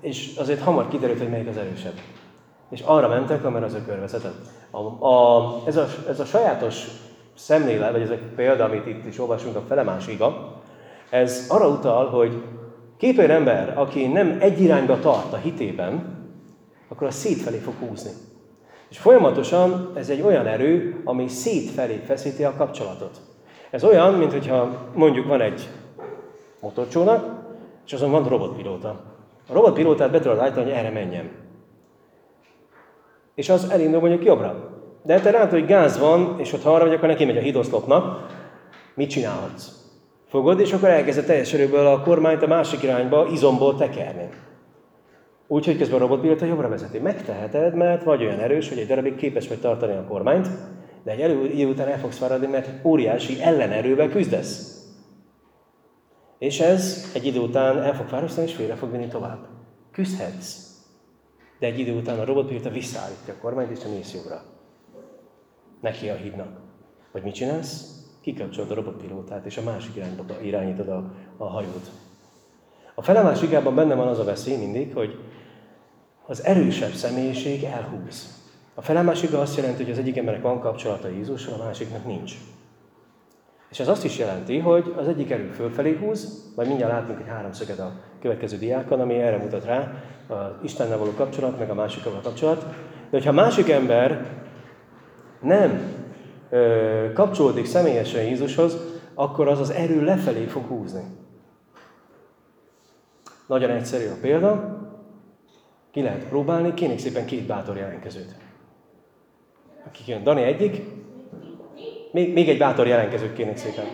és 0.00 0.30
azért 0.38 0.62
hamar 0.62 0.88
kiderült, 0.88 1.18
hogy 1.18 1.30
melyik 1.30 1.48
az 1.48 1.56
erősebb. 1.56 1.94
És 2.72 2.80
arra 2.80 3.08
mentek, 3.08 3.44
amire 3.44 3.64
az 3.64 3.74
ökör 3.74 4.00
vezetett. 4.00 4.46
A, 4.70 5.06
a, 5.06 5.62
ez, 5.66 5.76
a, 5.76 5.86
ez 6.08 6.20
a 6.20 6.24
sajátos 6.24 6.86
szemlélet, 7.34 7.92
vagy 7.92 8.00
ez 8.00 8.10
a 8.10 8.18
példa, 8.36 8.64
amit 8.64 8.86
itt 8.86 9.06
is 9.06 9.18
olvasunk, 9.18 9.56
a 9.56 9.62
felemás 9.68 10.06
iga, 10.06 10.60
ez 11.10 11.46
arra 11.48 11.68
utal, 11.68 12.08
hogy 12.08 12.42
két 12.96 13.18
olyan 13.18 13.30
ember, 13.30 13.78
aki 13.78 14.06
nem 14.06 14.36
egy 14.40 14.60
irányba 14.60 14.98
tart 14.98 15.32
a 15.32 15.36
hitében, 15.36 16.20
akkor 16.88 17.06
a 17.06 17.10
szétfelé 17.10 17.56
fog 17.56 17.74
húzni. 17.78 18.10
És 18.88 18.98
folyamatosan 18.98 19.92
ez 19.94 20.08
egy 20.08 20.20
olyan 20.20 20.46
erő, 20.46 21.02
ami 21.04 21.28
szétfelé 21.28 22.02
feszíti 22.06 22.44
a 22.44 22.54
kapcsolatot. 22.56 23.20
Ez 23.70 23.84
olyan, 23.84 24.14
mint 24.14 24.32
hogyha 24.32 24.88
mondjuk 24.94 25.26
van 25.26 25.40
egy 25.40 25.68
motorcsónak, 26.60 27.40
és 27.86 27.92
azon 27.92 28.10
van 28.10 28.28
robotpilóta. 28.28 28.88
A 29.48 29.52
robotpilótát 29.52 30.10
be 30.10 30.20
tudod 30.20 30.38
állítani, 30.38 30.64
hogy 30.64 30.72
erre 30.72 30.90
menjen. 30.90 31.30
És 33.34 33.48
az 33.48 33.70
elindul 33.70 34.00
mondjuk 34.00 34.24
jobbra. 34.24 34.70
De 35.04 35.20
te 35.20 35.30
látod, 35.30 35.50
hogy 35.50 35.66
gáz 35.66 35.98
van, 35.98 36.36
és 36.38 36.52
ott 36.52 36.64
arra 36.64 36.84
vagy, 36.84 36.94
akkor 36.94 37.08
neki 37.08 37.24
megy 37.24 37.36
a 37.36 37.40
hídoszlopnak. 37.40 38.26
Mit 38.94 39.10
csinálhatsz? 39.10 39.80
Fogod, 40.28 40.60
és 40.60 40.72
akkor 40.72 40.88
elkezded 40.88 41.24
teljes 41.24 41.52
erőből 41.52 41.86
a 41.86 42.02
kormányt 42.02 42.42
a 42.42 42.46
másik 42.46 42.82
irányba 42.82 43.26
izomból 43.32 43.76
tekerni. 43.76 44.28
Úgyhogy 45.46 45.76
közben 45.76 45.96
a 45.96 46.02
robotpilóta 46.02 46.44
jobbra 46.44 46.68
vezeti. 46.68 46.98
Megteheted, 46.98 47.74
mert 47.74 48.04
vagy 48.04 48.22
olyan 48.22 48.38
erős, 48.38 48.68
hogy 48.68 48.78
egy 48.78 48.86
darabig 48.86 49.14
képes 49.14 49.48
vagy 49.48 49.60
tartani 49.60 49.92
a 49.92 50.04
kormányt, 50.08 50.48
de 51.04 51.10
egy 51.10 51.58
idő 51.58 51.68
után 51.68 51.88
el 51.88 51.98
fogsz 51.98 52.18
fáradni, 52.18 52.46
mert 52.46 52.84
óriási 52.84 53.42
ellenerővel 53.42 54.08
küzdesz. 54.08 54.82
És 56.38 56.60
ez 56.60 57.10
egy 57.14 57.26
idő 57.26 57.40
után 57.40 57.82
el 57.82 57.94
fog 57.94 58.06
fárasztani, 58.06 58.46
és 58.46 58.54
félre 58.54 58.74
fog 58.74 58.90
vinni 58.90 59.08
tovább. 59.08 59.46
Küzdhetsz. 59.92 60.71
De 61.62 61.68
egy 61.68 61.78
idő 61.78 61.96
után 61.96 62.18
a 62.18 62.24
robotpilóta 62.24 62.70
visszaállítja 62.70 63.34
a 63.34 63.36
kormányt, 63.40 63.70
és 63.70 63.78
te 63.78 63.88
mész 63.88 64.14
jobbra. 64.14 64.42
Neki 65.80 66.08
a 66.08 66.14
hídnak. 66.14 66.60
Vagy 67.12 67.22
mit 67.22 67.34
csinálsz? 67.34 68.02
Kikapcsolod 68.20 68.70
a 68.70 68.74
robotpilótát, 68.74 69.44
és 69.46 69.56
a 69.56 69.62
másik 69.62 69.96
irányba 69.96 70.24
irányítod 70.42 70.88
a, 70.88 71.12
a 71.36 71.44
hajót. 71.44 71.90
A 72.94 73.02
felemás 73.02 73.42
igában 73.42 73.74
benne 73.74 73.94
van 73.94 74.08
az 74.08 74.18
a 74.18 74.24
veszély 74.24 74.56
mindig, 74.56 74.94
hogy 74.94 75.18
az 76.26 76.44
erősebb 76.44 76.92
személyiség 76.92 77.64
elhúz. 77.64 78.42
A 78.74 78.82
felemás 78.82 79.22
azt 79.22 79.56
jelenti, 79.56 79.82
hogy 79.82 79.92
az 79.92 79.98
egyik 79.98 80.16
embernek 80.16 80.42
van 80.42 80.60
kapcsolata 80.60 81.08
Jézussal, 81.08 81.60
a 81.60 81.64
másiknak 81.64 82.06
nincs. 82.06 82.34
És 83.72 83.80
ez 83.80 83.88
azt 83.88 84.04
is 84.04 84.18
jelenti, 84.18 84.58
hogy 84.58 84.94
az 84.96 85.08
egyik 85.08 85.30
erő 85.30 85.46
fölfelé 85.46 85.96
húz, 85.96 86.52
majd 86.56 86.68
mindjárt 86.68 86.92
látunk 86.92 87.20
egy 87.20 87.28
háromszöget 87.28 87.78
a 87.78 87.92
következő 88.20 88.56
diákon, 88.56 89.00
ami 89.00 89.14
erre 89.14 89.36
mutat 89.36 89.64
rá, 89.64 89.92
az 90.26 90.52
Istennel 90.62 90.98
való 90.98 91.10
kapcsolat, 91.16 91.58
meg 91.58 91.70
a 91.70 91.74
másikkal 91.74 92.12
való 92.12 92.24
kapcsolat. 92.24 92.60
De 93.10 93.16
hogyha 93.16 93.30
a 93.30 93.34
másik 93.34 93.68
ember 93.68 94.26
nem 95.40 95.80
ö, 96.50 97.12
kapcsolódik 97.14 97.66
személyesen 97.66 98.22
Jézushoz, 98.22 98.76
akkor 99.14 99.48
az 99.48 99.60
az 99.60 99.70
erő 99.70 100.04
lefelé 100.04 100.44
fog 100.44 100.64
húzni. 100.66 101.02
Nagyon 103.46 103.70
egyszerű 103.70 104.06
a 104.06 104.16
példa, 104.20 104.80
ki 105.90 106.02
lehet 106.02 106.24
próbálni, 106.24 106.74
kérnék 106.74 106.98
szépen 106.98 107.26
két 107.26 107.46
bátor 107.46 107.76
jelentkezőt. 107.76 108.34
Akik 109.86 110.06
jön, 110.06 110.22
Dani 110.22 110.42
egyik, 110.42 110.82
Még, 112.12 112.32
még 112.32 112.48
egy 112.48 112.58
bátor 112.58 112.86
jelentkezőt 112.86 113.34
kérnék 113.34 113.56
szépen. 113.56 113.84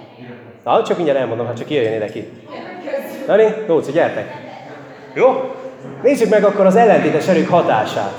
Na, 0.65 0.83
csak 0.83 0.97
mindjárt 0.97 1.21
elmondom, 1.21 1.47
hát 1.47 1.57
csak 1.57 1.71
jöjjön 1.71 1.93
ide 1.93 2.07
ki. 2.07 2.29
Dani, 3.27 3.55
Lóci, 3.67 3.93
gyertek. 3.93 4.35
Jó? 5.15 5.55
Nézzük 6.03 6.29
meg 6.29 6.45
akkor 6.45 6.67
az 6.67 6.77
ellentétes 6.77 7.29
erők 7.29 7.49
hatását. 7.49 8.15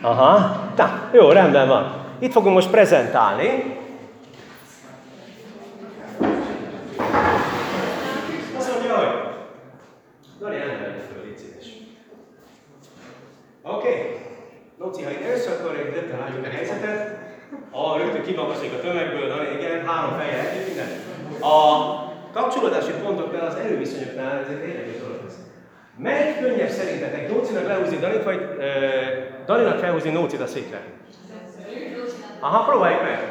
Aha, 0.00 0.60
na, 0.76 1.08
jó, 1.12 1.30
rendben 1.30 1.68
van. 1.68 2.06
Itt 2.18 2.32
fogunk 2.32 2.54
most 2.54 2.70
prezentálni. 2.70 3.76
Azt 8.58 8.72
mondja, 8.72 8.96
hogy... 8.96 9.06
Dani, 10.40 10.56
föl, 10.56 11.24
légy 11.24 11.38
szíves. 11.38 11.66
Oké. 13.62 13.88
Okay. 13.88 14.18
Lóci, 14.78 15.02
ha 15.02 15.10
itt 15.10 15.22
először 15.22 15.52
akkor 15.52 15.72
rögtön 15.94 16.18
látjuk 16.18 16.46
a 16.46 16.48
helyzetet. 16.48 17.18
Kimagasodik 18.30 18.72
a 18.72 18.80
tömegből, 18.80 19.28
Dani, 19.28 19.48
igen, 19.58 19.86
három 19.86 20.18
feje 20.18 20.50
együtt, 20.50 20.66
minden. 20.66 20.88
A 21.40 21.58
kapcsolódási 22.32 22.90
pontoknál, 23.02 23.46
az 23.46 23.54
előviszonyoknál, 23.54 24.38
ez 24.38 24.48
egy 24.48 24.68
érdekes 24.68 25.00
dolog. 25.00 25.20
Melyik 25.96 26.40
könnyebb 26.40 26.68
szerintetek? 26.68 27.32
Nócinak 27.32 27.66
lehúzni 27.66 27.96
Danit, 27.98 28.24
vagy 28.24 28.40
uh, 28.56 28.64
Daninak 29.46 29.78
felhúzni 29.78 30.10
Nócit 30.10 30.40
a 30.40 30.46
székre? 30.46 30.80
Aha, 32.40 32.70
próbáljuk 32.70 33.02
meg. 33.02 33.22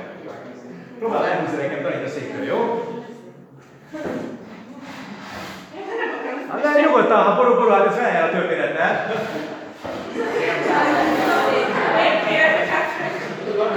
Próbál 1.00 1.26
elhúzni 1.26 1.58
nekem 1.58 1.82
Danit 1.82 2.06
a 2.06 2.10
székről, 2.10 2.44
jó? 2.44 2.84
Hát 6.52 6.62
de 6.62 6.82
nyugodtan, 6.82 7.24
ha 7.24 7.36
borul, 7.36 7.56
borul, 7.56 7.72
hát 7.72 7.98
ez 7.98 8.24
a 8.24 8.30
történettel. 8.30 9.12
Nagyon 13.60 13.76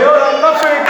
jó, 0.00 0.10
tapsoljuk 0.40 0.86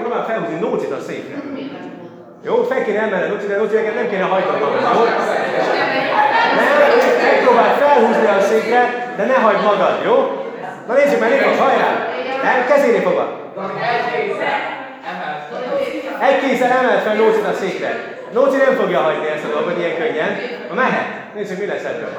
Próbál 0.00 0.24
felhúzni 0.24 0.58
Nócit 0.58 0.90
a 0.90 1.00
székre. 1.06 1.36
Jó, 2.42 2.62
fel 2.62 2.84
kéne 2.84 3.00
emelni 3.00 3.28
Nócit, 3.28 3.48
de 3.48 3.56
Nócit 3.56 3.94
nem 3.94 4.08
kéne 4.08 4.22
hajtani 4.22 4.58
magad, 4.58 4.80
jó? 4.80 5.04
Ne, 6.56 6.64
megpróbál 7.22 7.76
felhúzni 7.76 8.26
a 8.26 8.40
székre, 8.40 9.12
de 9.16 9.24
ne 9.24 9.34
hagyd 9.34 9.62
magad, 9.62 10.00
jó? 10.04 10.42
Na 10.86 10.94
nézzük 10.94 11.20
meg, 11.20 11.30
Nikos, 11.30 11.58
hajrá! 11.58 12.08
Nem, 12.42 12.66
kezére 12.66 13.00
fogad. 13.00 13.28
Egy 15.78 15.93
kézzel 16.40 16.70
emelt 16.70 17.02
fel 17.02 17.14
Nócit 17.14 17.46
a 17.46 17.52
székre. 17.60 18.12
Nóci 18.32 18.56
nem 18.56 18.74
fogja 18.74 19.00
hagyni 19.00 19.26
ezt 19.26 19.44
a 19.44 19.48
dolgot 19.54 19.78
ilyen 19.78 19.96
könnyen. 19.96 20.38
Na 20.68 20.74
mehet. 20.74 21.06
Nézzük, 21.34 21.58
mi 21.58 21.66
lesz 21.66 21.84
ebből. 21.84 22.12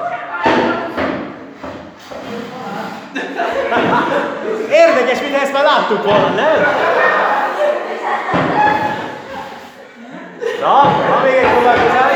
Érdekes, 4.70 5.20
mint 5.20 5.34
ezt 5.34 5.52
már 5.52 5.64
láttuk 5.64 6.04
volna, 6.04 6.28
nem? 6.28 6.66
Na, 10.60 10.82
van 11.08 11.22
még 11.24 11.34
egy 11.34 11.50
próbálkozás? 11.50 12.12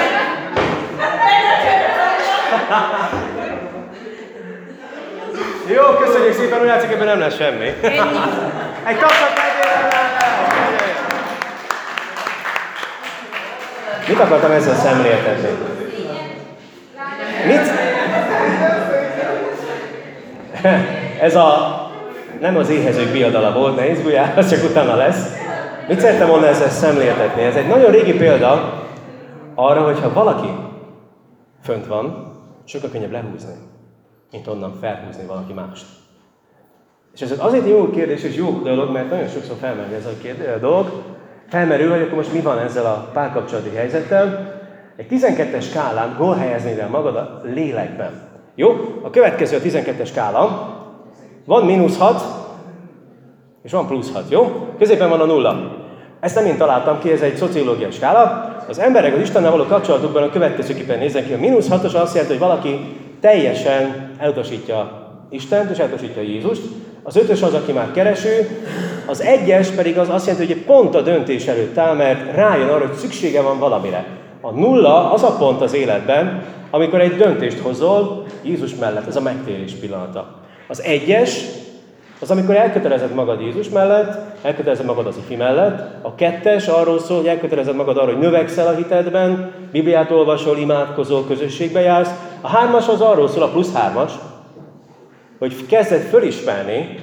Jó, 5.66 5.82
köszönjük 5.82 6.34
szépen, 6.34 6.60
úgy 6.60 6.66
látszik, 6.66 6.92
ebben 6.92 7.06
nem 7.06 7.18
lesz 7.18 7.36
semmi. 7.36 7.66
Egy 8.84 8.98
tapsot 8.98 9.38
Mit 14.10 14.20
akartam 14.20 14.50
ezzel 14.50 14.74
szemléltetni? 14.74 15.48
Mit? 17.46 17.60
Ez 21.20 21.36
a 21.36 21.80
nem 22.40 22.56
az 22.56 22.70
éhezők 22.70 23.12
biadala 23.12 23.52
volt, 23.52 23.76
ne 23.76 23.90
izguljál, 23.90 24.32
az 24.36 24.50
csak 24.50 24.70
utána 24.70 24.96
lesz. 24.96 25.34
Mit 25.88 26.00
szerettem 26.00 26.28
volna 26.28 26.46
ezzel 26.46 26.68
szemléltetni? 26.68 27.42
Ez 27.42 27.54
egy 27.54 27.66
nagyon 27.66 27.90
régi 27.90 28.14
példa 28.14 28.82
arra, 29.54 29.84
hogyha 29.84 30.12
valaki 30.12 30.48
fönt 31.62 31.86
van, 31.86 32.32
sokkal 32.64 32.90
könnyebb 32.90 33.12
lehúzni, 33.12 33.54
mint 34.32 34.46
onnan 34.46 34.78
felhúzni 34.80 35.26
valaki 35.26 35.52
mást. 35.52 35.86
És 37.14 37.20
ez 37.20 37.34
azért 37.38 37.68
jó 37.68 37.90
kérdés 37.90 38.22
és 38.22 38.36
jó 38.36 38.60
dolog, 38.62 38.90
mert 38.90 39.10
nagyon 39.10 39.28
sokszor 39.28 39.56
felmerül 39.60 39.94
ez 39.94 40.06
a, 40.06 40.22
kérdés, 40.22 40.46
a 40.54 40.58
dolog, 40.58 41.02
felmerül, 41.50 41.90
hogy 41.90 42.00
akkor 42.00 42.16
most 42.16 42.32
mi 42.32 42.40
van 42.40 42.58
ezzel 42.58 42.84
a 42.84 43.08
párkapcsolati 43.12 43.70
helyzettel. 43.74 44.58
Egy 44.96 45.06
12-es 45.10 45.62
skálán 45.62 46.14
hol 46.14 46.34
helyeznéd 46.34 46.78
el 46.78 46.88
magad 46.88 47.16
a 47.16 47.40
lélekben? 47.54 48.10
Jó? 48.54 48.70
A 49.02 49.10
következő 49.10 49.56
a 49.56 49.60
12-es 49.60 50.06
skála. 50.06 50.74
Van 51.44 51.64
mínusz 51.64 51.98
6, 51.98 52.22
és 53.62 53.72
van 53.72 53.86
plusz 53.86 54.12
6, 54.12 54.30
jó? 54.30 54.68
Középen 54.78 55.08
van 55.08 55.20
a 55.20 55.24
nulla. 55.24 55.78
Ezt 56.20 56.34
nem 56.34 56.46
én 56.46 56.56
találtam 56.56 56.98
ki, 56.98 57.12
ez 57.12 57.20
egy 57.20 57.36
szociológiai 57.36 57.90
skála. 57.90 58.54
Az 58.68 58.78
emberek 58.78 59.14
az 59.14 59.20
Istennel 59.20 59.50
való 59.50 59.64
kapcsolatukban 59.64 60.22
a 60.22 60.30
következőképpen 60.30 60.98
néznek 60.98 61.26
ki. 61.26 61.32
A 61.32 61.38
mínusz 61.38 61.68
6 61.68 61.84
azt 61.84 62.14
jelenti, 62.14 62.36
hogy 62.36 62.48
valaki 62.48 62.96
teljesen 63.20 64.10
elutasítja 64.18 65.08
Istent, 65.30 65.70
és 65.70 65.78
elutasítja 65.78 66.22
Jézust. 66.22 66.62
Az 67.02 67.16
ötös 67.16 67.42
az, 67.42 67.54
aki 67.54 67.72
már 67.72 67.90
kereső, 67.90 68.48
az 69.06 69.22
egyes 69.22 69.68
pedig 69.68 69.98
az 69.98 70.08
azt 70.08 70.26
jelenti, 70.26 70.52
hogy 70.52 70.62
pont 70.62 70.94
a 70.94 71.00
döntés 71.00 71.46
előtt 71.46 71.78
áll, 71.78 71.94
mert 71.94 72.34
rájön 72.34 72.68
arra, 72.68 72.86
hogy 72.86 72.96
szüksége 72.96 73.40
van 73.40 73.58
valamire. 73.58 74.06
A 74.40 74.50
nulla 74.50 75.12
az 75.12 75.22
a 75.22 75.36
pont 75.38 75.60
az 75.60 75.74
életben, 75.74 76.42
amikor 76.70 77.00
egy 77.00 77.16
döntést 77.16 77.58
hozol 77.58 78.26
Jézus 78.42 78.74
mellett, 78.74 79.06
ez 79.06 79.16
a 79.16 79.20
megtérés 79.20 79.72
pillanata. 79.72 80.38
Az 80.68 80.82
egyes, 80.82 81.44
az 82.20 82.30
amikor 82.30 82.56
elkötelezed 82.56 83.14
magad 83.14 83.40
Jézus 83.40 83.68
mellett, 83.68 84.18
elkötelezed 84.42 84.86
magad 84.86 85.06
az 85.06 85.16
ifi 85.16 85.36
mellett. 85.36 86.04
A 86.04 86.14
kettes 86.14 86.66
arról 86.66 86.98
szól, 86.98 87.16
hogy 87.16 87.26
elkötelezed 87.26 87.74
magad 87.74 87.96
arra, 87.96 88.12
hogy 88.12 88.20
növekszel 88.20 88.66
a 88.66 88.74
hitedben, 88.74 89.52
Bibliát 89.72 90.10
olvasol, 90.10 90.58
imádkozol, 90.58 91.26
közösségbe 91.26 91.80
jársz. 91.80 92.10
A 92.40 92.48
hármas 92.48 92.88
az 92.88 93.00
arról 93.00 93.28
szól, 93.28 93.42
a 93.42 93.48
plusz 93.48 93.72
hármas, 93.72 94.12
hogy 95.38 95.66
kezded 95.66 96.00
fölismerni 96.00 96.98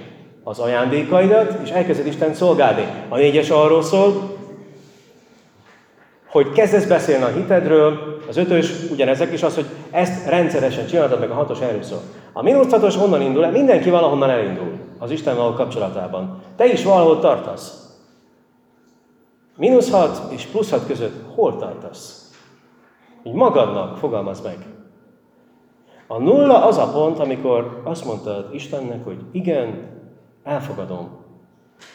az 0.48 0.60
ajándékaidat, 0.60 1.60
és 1.64 1.70
elkezded 1.70 2.06
Isten 2.06 2.34
szolgálni. 2.34 2.86
A 3.10 3.18
négyes 3.18 3.50
arról 3.50 3.84
szól, 3.84 4.36
hogy 6.28 6.52
kezdesz 6.52 6.86
beszélni 6.86 7.24
a 7.24 7.28
hitedről, 7.28 8.18
az 8.28 8.38
ötös 8.38 8.90
ugyanezek 8.92 9.34
is 9.34 9.44
az, 9.44 9.56
hogy 9.56 9.66
ezt 9.92 10.28
rendszeresen 10.28 10.88
csinálod, 10.88 11.20
meg 11.20 11.30
a 11.30 11.34
hatos 11.34 11.60
erről. 11.60 11.82
A 12.34 12.44
mínusz 12.44 12.72
hatos 12.72 12.96
honnan 12.96 13.22
indul 13.22 13.46
el? 13.46 13.52
Mindenki 13.52 13.90
valahonnan 13.90 14.30
elindul 14.30 14.72
az 14.98 15.12
Isten 15.12 15.36
való 15.36 15.54
kapcsolatában. 15.54 16.42
Te 16.56 16.66
is 16.66 16.84
valahol 16.84 17.20
tartasz. 17.20 17.96
Mínusz 19.56 19.92
hat 19.92 20.32
és 20.32 20.46
plusz 20.46 20.70
hat 20.70 20.86
között 20.88 21.16
hol 21.36 21.58
tartasz? 21.58 22.32
Így 23.24 23.34
magadnak 23.34 23.98
fogalmaz 23.98 24.42
meg. 24.42 24.58
A 26.08 26.18
nulla 26.18 26.66
az 26.66 26.78
a 26.78 26.92
pont, 26.92 27.20
amikor 27.20 27.82
azt 27.84 28.06
mondtad 28.06 28.54
Istennek, 28.54 29.04
hogy 29.04 29.18
igen, 29.32 29.96
elfogadom 30.48 31.10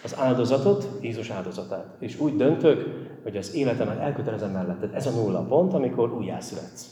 az 0.04 0.16
áldozatot, 0.18 0.88
Jézus 1.00 1.30
áldozatát. 1.30 1.86
És 1.98 2.20
úgy 2.20 2.36
döntök, 2.36 2.86
hogy 3.22 3.36
az 3.36 3.54
életemet 3.54 3.98
elkötelezem 3.98 4.50
melletted. 4.50 4.94
Ez 4.94 5.06
a 5.06 5.10
nulla 5.10 5.40
pont, 5.40 5.74
amikor 5.74 6.12
újjászületsz. 6.12 6.86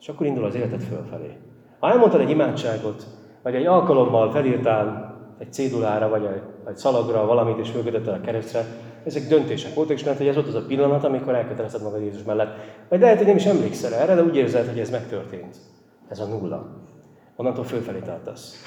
És 0.00 0.08
akkor 0.08 0.26
indul 0.26 0.44
az 0.44 0.54
életed 0.54 0.82
fölfelé. 0.82 1.36
Ha 1.78 1.90
elmondtad 1.90 2.20
egy 2.20 2.30
imádságot, 2.30 3.06
vagy 3.42 3.54
egy 3.54 3.66
alkalommal 3.66 4.30
felírtál 4.30 5.16
egy 5.38 5.52
cédulára, 5.52 6.08
vagy 6.08 6.24
egy, 6.24 6.76
szalagra 6.76 7.26
valamit, 7.26 7.58
és 7.58 7.70
fölkötötted 7.70 8.14
a 8.14 8.20
keresztre, 8.20 8.64
ezek 9.04 9.28
döntések 9.28 9.74
voltak, 9.74 9.96
és 9.96 10.02
lehet, 10.02 10.18
hogy 10.18 10.28
ez 10.28 10.34
volt 10.34 10.46
az 10.46 10.54
a 10.54 10.64
pillanat, 10.66 11.04
amikor 11.04 11.34
elkötelezed 11.34 11.82
magad 11.82 12.00
Jézus 12.00 12.22
mellett. 12.22 12.56
Vagy 12.88 13.00
lehet, 13.00 13.16
hogy 13.16 13.26
nem 13.26 13.36
is 13.36 13.46
emlékszel 13.46 13.94
erre, 13.94 14.14
de 14.14 14.22
úgy 14.22 14.36
érzed, 14.36 14.68
hogy 14.68 14.78
ez 14.78 14.90
megtörtént. 14.90 15.56
Ez 16.08 16.20
a 16.20 16.26
nulla. 16.26 16.66
Onnantól 17.36 17.64
fölfelé 17.64 17.98
tartasz. 17.98 18.62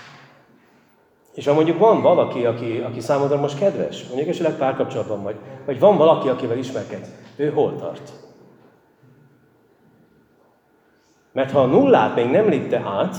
És 1.36 1.46
ha 1.46 1.54
mondjuk 1.54 1.80
van 1.80 2.01
valaki, 2.01 2.46
aki, 2.46 2.80
aki 2.80 3.00
számodra 3.00 3.39
most 3.39 3.58
kedves, 3.58 4.08
mondjuk 4.08 4.27
esetleg 4.27 4.58
párkapcsolatban 4.58 5.24
vagy, 5.24 5.36
vagy 5.65 5.80
van 5.80 5.98
valaki, 5.98 6.30
akivel 6.30 6.58
ismerkedsz, 6.58 7.10
ő 7.36 7.51
hol 7.51 7.75
tart? 7.75 8.12
Mert 11.32 11.51
ha 11.51 11.62
a 11.62 11.65
nullát 11.65 12.15
még 12.15 12.30
nem 12.30 12.48
lépte 12.50 12.80
át, 12.80 13.15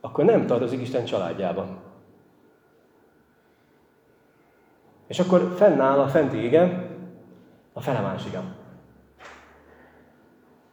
akkor 0.00 0.24
nem 0.24 0.46
tartozik 0.46 0.80
Isten 0.80 1.04
családjában. 1.04 1.78
És 5.06 5.18
akkor 5.18 5.54
fennáll 5.56 5.98
a 5.98 6.08
fenti 6.08 6.44
igen, 6.44 6.90
a 7.72 7.80
felemás 7.80 8.26
igen. 8.26 8.54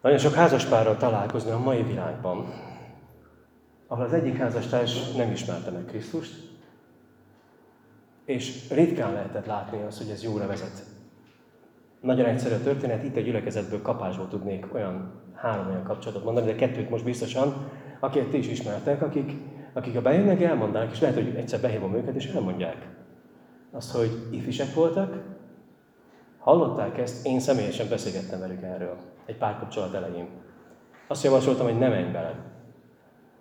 Nagyon 0.02 0.18
sok 0.18 0.34
házaspárral 0.34 0.98
találkozni 0.98 1.52
a 1.52 1.60
mai 1.60 1.84
világban, 1.84 2.54
ahol 3.92 4.06
az 4.06 4.14
egyik 4.14 4.38
házastárs 4.38 5.12
nem 5.12 5.32
ismerte 5.32 5.72
meg 5.72 5.86
Krisztust, 5.86 6.50
és 8.26 8.70
ritkán 8.70 9.14
lehetett 9.14 9.46
látni 9.46 9.82
azt, 9.82 9.98
hogy 9.98 10.10
ez 10.10 10.24
jóra 10.24 10.48
vezet. 10.48 10.86
Nagyon 12.02 12.26
egyszerű 12.26 12.56
a 12.56 12.62
történet, 12.62 13.04
itt 13.04 13.16
a 13.16 13.20
gyülekezetből 13.20 13.82
kapásból 13.82 14.28
tudnék 14.28 14.74
olyan 14.74 15.12
három 15.36 15.68
olyan 15.68 15.84
kapcsolatot 15.84 16.24
mondani, 16.24 16.46
de 16.46 16.56
kettőt 16.56 16.90
most 16.90 17.04
biztosan, 17.04 17.72
akiket 18.00 18.28
ti 18.28 18.38
is 18.38 18.48
ismertek, 18.48 19.02
akik, 19.02 19.32
akik 19.74 19.96
a 19.96 20.02
bejönnek, 20.02 20.42
elmondanak, 20.42 20.92
és 20.92 21.00
lehet, 21.00 21.16
hogy 21.16 21.36
egyszer 21.36 21.62
behívom 21.62 21.96
őket, 21.96 22.16
és 22.16 22.26
elmondják 22.26 22.88
azt, 23.72 23.92
hogy 23.92 24.28
ifisek 24.30 24.74
voltak, 24.74 25.24
hallották 26.38 26.98
ezt, 26.98 27.26
én 27.26 27.40
személyesen 27.40 27.90
beszélgettem 27.90 28.40
velük 28.40 28.62
erről, 28.62 28.98
egy 29.26 29.38
pár 29.38 29.60
kapcsolat 29.60 29.94
elején. 29.94 30.28
Azt 31.08 31.24
javasoltam, 31.24 31.66
hogy 31.66 31.78
ne 31.78 31.90
menj 31.90 32.12
bele. 32.12 32.51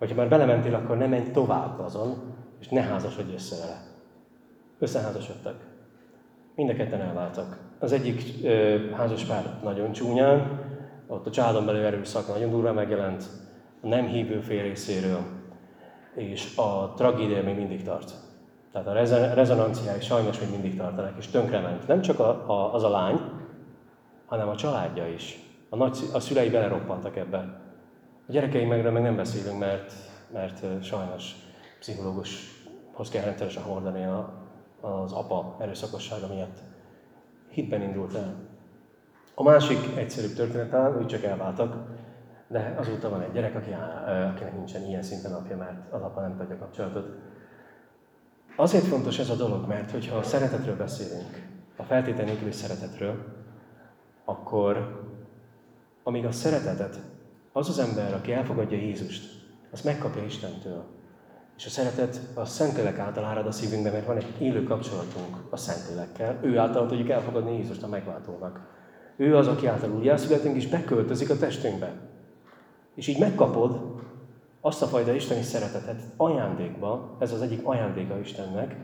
Hogyha 0.01 0.15
már 0.15 0.29
belementél, 0.29 0.75
akkor 0.75 0.97
ne 0.97 1.07
menj 1.07 1.31
tovább 1.31 1.79
azon, 1.79 2.17
és 2.59 2.67
ne 2.67 2.81
házasodj 2.81 3.33
össze 3.33 3.55
vele. 3.65 3.81
Összeházasodtak. 4.79 5.55
Mind 6.55 6.69
a 6.69 6.73
ketten 6.73 7.01
elváltak. 7.01 7.57
Az 7.79 7.91
egyik 7.91 8.23
ö, 8.43 8.77
házaspár 8.95 9.59
nagyon 9.63 9.91
csúnyán, 9.91 10.59
ott 11.07 11.27
a 11.27 11.31
családon 11.31 11.65
belül 11.65 11.85
erőszak 11.85 12.27
nagyon 12.27 12.49
durva 12.49 12.73
megjelent, 12.73 13.23
a 13.81 13.87
nem 13.87 14.05
hívő 14.05 14.39
fél 14.39 14.61
részéről, 14.61 15.21
és 16.15 16.57
a 16.57 16.93
tragédia 16.95 17.43
még 17.43 17.55
mindig 17.55 17.83
tart. 17.83 18.13
Tehát 18.71 18.87
a 18.87 18.93
rezonanciái 19.33 20.01
sajnos 20.01 20.39
még 20.39 20.49
mindig 20.49 20.77
tartanak, 20.77 21.17
és 21.17 21.27
tönkrement. 21.27 21.87
Nem 21.87 22.01
csak 22.01 22.19
a, 22.19 22.29
a, 22.29 22.73
az 22.73 22.83
a 22.83 22.89
lány, 22.89 23.19
hanem 24.25 24.47
a 24.47 24.55
családja 24.55 25.07
is. 25.07 25.39
A, 25.69 25.75
nagy, 25.75 25.97
a 26.13 26.19
szülei 26.19 26.49
beleroppantak 26.49 27.15
ebbe. 27.15 27.60
A 28.27 28.31
gyerekeim 28.31 28.67
megről 28.67 28.91
meg 28.91 29.01
nem 29.01 29.15
beszélünk, 29.15 29.59
mert, 29.59 29.93
mert 30.33 30.83
sajnos 30.83 31.35
pszichológushoz 31.79 33.09
kell 33.09 33.23
rendszeresen 33.23 33.63
hordani 33.63 34.03
a, 34.03 34.33
az 34.81 35.11
apa 35.11 35.55
erőszakossága 35.59 36.27
miatt. 36.27 36.57
Hitben 37.49 37.81
indult 37.81 38.15
el. 38.15 38.35
A 39.35 39.43
másik 39.43 39.97
egyszerűbb 39.97 40.33
történet 40.33 40.69
talán, 40.69 40.93
hogy 40.93 41.07
csak 41.07 41.23
elváltak, 41.23 41.75
de 42.47 42.75
azóta 42.79 43.09
van 43.09 43.21
egy 43.21 43.31
gyerek, 43.31 43.55
aki, 43.55 43.71
akinek 44.33 44.53
nincsen 44.53 44.83
ilyen 44.83 45.01
szinten 45.01 45.33
apja, 45.33 45.57
mert 45.57 45.93
az 45.93 46.01
apa 46.01 46.21
nem 46.21 46.37
tudja 46.37 46.57
kapcsolatot. 46.57 47.07
Azért 48.55 48.83
fontos 48.83 49.19
ez 49.19 49.29
a 49.29 49.35
dolog, 49.35 49.67
mert 49.67 49.91
hogyha 49.91 50.17
a 50.17 50.23
szeretetről 50.23 50.75
beszélünk, 50.75 51.47
a 51.75 51.83
feltétel 51.83 52.25
nélküli 52.25 52.51
szeretetről, 52.51 53.25
akkor 54.25 54.99
amíg 56.03 56.25
a 56.25 56.31
szeretetet 56.31 56.99
az 57.53 57.69
az 57.69 57.79
ember, 57.79 58.13
aki 58.13 58.31
elfogadja 58.31 58.77
Jézust, 58.77 59.23
azt 59.71 59.83
megkapja 59.83 60.23
Istentől. 60.23 60.83
És 61.57 61.65
a 61.65 61.69
szeretet 61.69 62.19
a 62.33 62.45
Szentlélek 62.45 62.97
által 62.97 63.23
árad 63.23 63.45
a 63.47 63.51
szívünkbe, 63.51 63.91
mert 63.91 64.05
van 64.05 64.17
egy 64.17 64.35
élő 64.39 64.63
kapcsolatunk 64.63 65.37
a 65.49 65.57
Szentlélekkel. 65.57 66.39
Ő 66.41 66.57
által 66.57 66.87
tudjuk 66.87 67.09
elfogadni 67.09 67.57
Jézust 67.57 67.83
a 67.83 67.87
megváltónak. 67.87 68.59
Ő 69.15 69.35
az, 69.35 69.47
aki 69.47 69.67
által 69.67 69.91
újjászületünk, 69.91 70.55
és 70.55 70.67
beköltözik 70.67 71.29
a 71.29 71.37
testünkbe. 71.37 71.93
És 72.95 73.07
így 73.07 73.19
megkapod 73.19 73.99
azt 74.61 74.81
a 74.81 74.85
fajta 74.85 75.13
isteni 75.13 75.41
szeretetet 75.41 76.01
ajándékba, 76.17 77.15
ez 77.19 77.31
az 77.31 77.41
egyik 77.41 77.65
ajándéka 77.65 78.19
Istennek, 78.19 78.75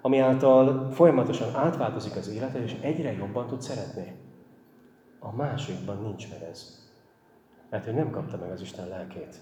ami 0.00 0.18
által 0.18 0.90
folyamatosan 0.90 1.54
átváltozik 1.54 2.16
az 2.16 2.28
életed, 2.28 2.62
és 2.62 2.76
egyre 2.80 3.12
jobban 3.12 3.46
tud 3.46 3.62
szeretni. 3.62 4.12
A 5.18 5.36
másikban 5.36 6.02
nincs 6.02 6.30
meg 6.30 6.42
ez. 6.50 6.85
Mert 7.70 7.86
ő 7.86 7.92
nem 7.92 8.10
kapta 8.10 8.36
meg 8.36 8.50
az 8.50 8.60
Isten 8.60 8.88
lelkét. 8.88 9.40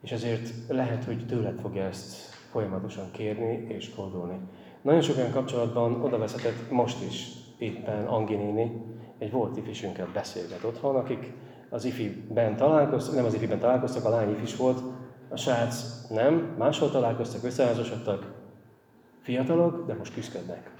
És 0.00 0.12
ezért 0.12 0.48
lehet, 0.68 1.04
hogy 1.04 1.26
tőled 1.26 1.60
fogja 1.60 1.84
ezt 1.84 2.14
folyamatosan 2.50 3.10
kérni 3.10 3.66
és 3.68 3.86
fordulni. 3.86 4.38
Nagyon 4.82 5.00
sok 5.00 5.16
olyan 5.16 5.30
kapcsolatban 5.30 6.02
oda 6.02 6.26
most 6.70 7.04
is 7.04 7.28
éppen 7.58 8.06
Anginéni, 8.06 8.84
egy 9.18 9.30
volt 9.30 9.56
ifisünkkel 9.56 10.08
beszélget 10.12 10.64
otthon, 10.64 10.96
akik 10.96 11.32
az 11.70 11.84
ifiben 11.84 12.56
találkoztak, 12.56 13.14
nem 13.14 13.24
az 13.24 13.34
ifiben 13.34 13.58
találkoztak, 13.58 14.04
a 14.04 14.08
lány 14.08 14.30
ifis 14.30 14.56
volt, 14.56 14.80
a 15.28 15.36
srác 15.36 16.06
nem, 16.10 16.54
máshol 16.58 16.90
találkoztak, 16.90 17.44
összeházasodtak, 17.44 18.34
fiatalok, 19.20 19.86
de 19.86 19.94
most 19.94 20.14
küzdködnek. 20.14 20.74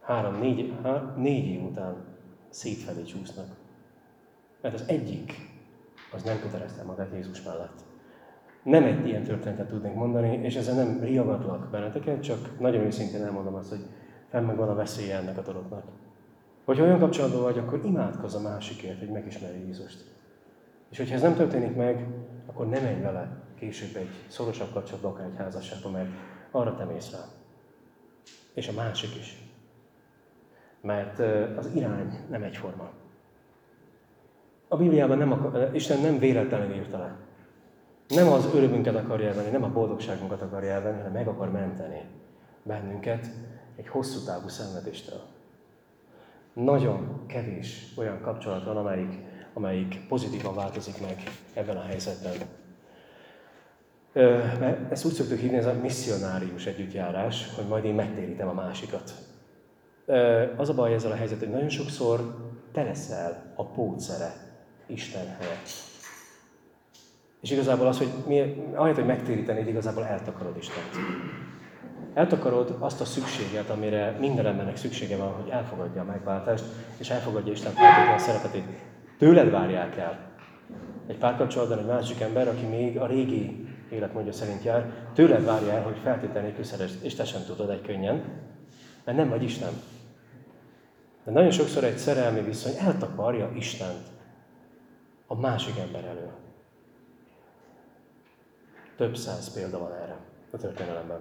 Három, 0.00 0.38
négy, 0.38 0.74
há, 0.82 1.14
négy 1.16 1.46
év 1.46 1.62
után 1.62 2.04
szétfelé 2.48 3.02
csúsznak. 3.02 3.65
Mert 4.66 4.80
az 4.80 4.88
egyik, 4.88 5.32
az 6.12 6.22
nem 6.22 6.40
kötelezte 6.40 6.82
magát 6.82 7.12
Jézus 7.12 7.42
mellett. 7.42 7.84
Nem 8.62 8.84
egy 8.84 9.06
ilyen 9.06 9.22
történetet 9.22 9.68
tudnék 9.68 9.94
mondani, 9.94 10.36
és 10.36 10.54
ezzel 10.54 10.74
nem 10.74 11.00
riagatlak 11.00 11.70
benneteket, 11.70 12.22
csak 12.22 12.58
nagyon 12.58 12.82
őszintén 12.84 13.24
elmondom 13.24 13.54
azt, 13.54 13.68
hogy 13.68 13.86
fenn 14.28 14.44
meg 14.44 14.56
van 14.56 14.68
a 14.68 14.74
veszélye 14.74 15.16
ennek 15.16 15.38
a 15.38 15.42
dolognak. 15.42 15.84
Hogyha 16.64 16.84
olyan 16.84 16.98
kapcsolatban 16.98 17.42
vagy, 17.42 17.58
akkor 17.58 17.80
imádkozz 17.84 18.34
a 18.34 18.40
másikért, 18.40 18.98
hogy 18.98 19.08
megismerje 19.08 19.64
Jézust. 19.64 20.04
És 20.90 20.98
hogyha 20.98 21.14
ez 21.14 21.22
nem 21.22 21.34
történik 21.34 21.76
meg, 21.76 22.08
akkor 22.46 22.68
nem 22.68 22.82
menj 22.82 23.00
vele 23.00 23.42
később 23.58 23.96
egy 23.96 24.10
szorosabb 24.28 24.72
kapcsolatba, 24.72 25.08
akár 25.08 25.26
egy 25.26 25.36
házasságba, 25.36 25.90
mert 25.90 26.10
arra 26.50 26.74
te 26.74 26.84
mész 26.84 27.12
rá. 27.12 27.24
És 28.54 28.68
a 28.68 28.72
másik 28.72 29.16
is. 29.16 29.38
Mert 30.80 31.18
az 31.56 31.70
irány 31.74 32.18
nem 32.30 32.42
egyforma. 32.42 33.04
A 34.68 34.76
Bibliában 34.76 35.18
nem 35.18 35.32
akar, 35.32 35.70
Isten 35.72 36.00
nem 36.00 36.18
véletlenül 36.18 36.74
írta 36.74 36.98
le. 36.98 37.16
Nem 38.08 38.28
az 38.32 38.48
örömünket 38.54 38.94
akarja 38.94 39.28
elvenni, 39.28 39.50
nem 39.50 39.64
a 39.64 39.72
boldogságunkat 39.72 40.42
akarja 40.42 40.70
elvenni, 40.70 40.96
hanem 40.96 41.12
meg 41.12 41.28
akar 41.28 41.50
menteni 41.50 42.00
bennünket 42.62 43.26
egy 43.76 43.88
hosszú 43.88 44.24
távú 44.24 44.48
szenvedéstől. 44.48 45.20
Nagyon 46.52 47.24
kevés 47.26 47.94
olyan 47.96 48.20
kapcsolat 48.20 48.64
van, 48.64 48.76
amelyik, 48.76 49.14
amelyik 49.54 50.06
pozitívan 50.08 50.54
változik 50.54 51.00
meg 51.00 51.22
ebben 51.54 51.76
a 51.76 51.82
helyzetben. 51.82 52.34
Mert 54.60 54.90
ezt 54.90 55.04
úgy 55.04 55.12
szoktuk 55.12 55.38
hívni, 55.38 55.56
ez 55.56 55.66
a 55.66 55.78
misszionárius 55.82 56.66
együttjárás, 56.66 57.54
hogy 57.54 57.66
majd 57.66 57.84
én 57.84 57.94
megtérítem 57.94 58.48
a 58.48 58.52
másikat. 58.52 59.12
Az 60.56 60.68
a 60.68 60.74
baj 60.74 60.94
ezzel 60.94 61.10
a 61.10 61.16
helyzet, 61.16 61.38
hogy 61.38 61.50
nagyon 61.50 61.68
sokszor 61.68 62.34
te 62.72 62.82
leszel 62.82 63.52
a 63.54 63.64
pótszere 63.64 64.45
Isten 64.86 65.36
helyett. 65.40 65.68
És 67.40 67.50
igazából 67.50 67.86
az, 67.86 67.98
hogy 67.98 68.08
mi, 68.26 68.64
ahelyett, 68.74 68.96
hogy 68.96 69.06
megtérítenéd, 69.06 69.68
igazából 69.68 70.04
eltakarod 70.04 70.56
Istent. 70.56 70.90
Eltakarod 72.14 72.76
azt 72.78 73.00
a 73.00 73.04
szükséget, 73.04 73.70
amire 73.70 74.16
minden 74.20 74.46
embernek 74.46 74.76
szüksége 74.76 75.16
van, 75.16 75.32
hogy 75.32 75.48
elfogadja 75.48 76.00
a 76.00 76.04
megváltást, 76.04 76.64
és 76.98 77.10
elfogadja 77.10 77.52
Isten 77.52 77.72
feltétlenül 77.72 78.18
szeretetét. 78.18 78.64
Tőled 79.18 79.50
várják 79.50 79.96
el. 79.96 80.18
Egy 81.06 81.18
párkapcsolatban 81.18 81.78
egy 81.78 81.86
másik 81.86 82.20
ember, 82.20 82.48
aki 82.48 82.66
még 82.66 82.98
a 82.98 83.06
régi 83.06 83.66
életmódja 83.90 84.32
szerint 84.32 84.64
jár, 84.64 84.92
tőled 85.14 85.44
várja 85.44 85.72
el, 85.72 85.82
hogy 85.82 85.98
feltétlenül 86.02 86.50
nélkül 86.56 86.86
és 87.02 87.14
te 87.14 87.24
sem 87.24 87.44
tudod 87.46 87.70
egy 87.70 87.82
könnyen, 87.82 88.22
mert 89.04 89.18
nem 89.18 89.28
vagy 89.28 89.42
Isten. 89.42 89.72
De 91.24 91.30
nagyon 91.30 91.50
sokszor 91.50 91.84
egy 91.84 91.98
szerelmi 91.98 92.40
viszony 92.40 92.74
eltakarja 92.78 93.50
Istent 93.54 94.14
a 95.26 95.40
másik 95.40 95.78
ember 95.78 96.04
elől. 96.04 96.32
Több 98.96 99.16
száz 99.16 99.54
példa 99.54 99.78
van 99.78 99.92
erre 99.92 100.16
a 100.50 100.56
történelemben 100.56 101.20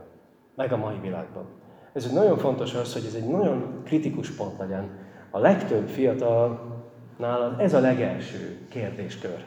meg 0.56 0.72
a 0.72 0.78
mai 0.78 1.00
világban. 1.02 1.46
Ez 1.94 2.06
egy 2.06 2.14
nagyon 2.14 2.38
fontos 2.38 2.74
az, 2.74 2.94
hogy 2.94 3.06
ez 3.06 3.14
egy 3.14 3.28
nagyon 3.28 3.82
kritikus 3.84 4.30
pont 4.30 4.58
legyen. 4.58 4.90
A 5.30 5.40
legtöbb 5.40 5.88
fiatalnál 5.88 7.56
ez 7.58 7.74
a 7.74 7.80
legelső 7.80 8.58
kérdéskör. 8.70 9.44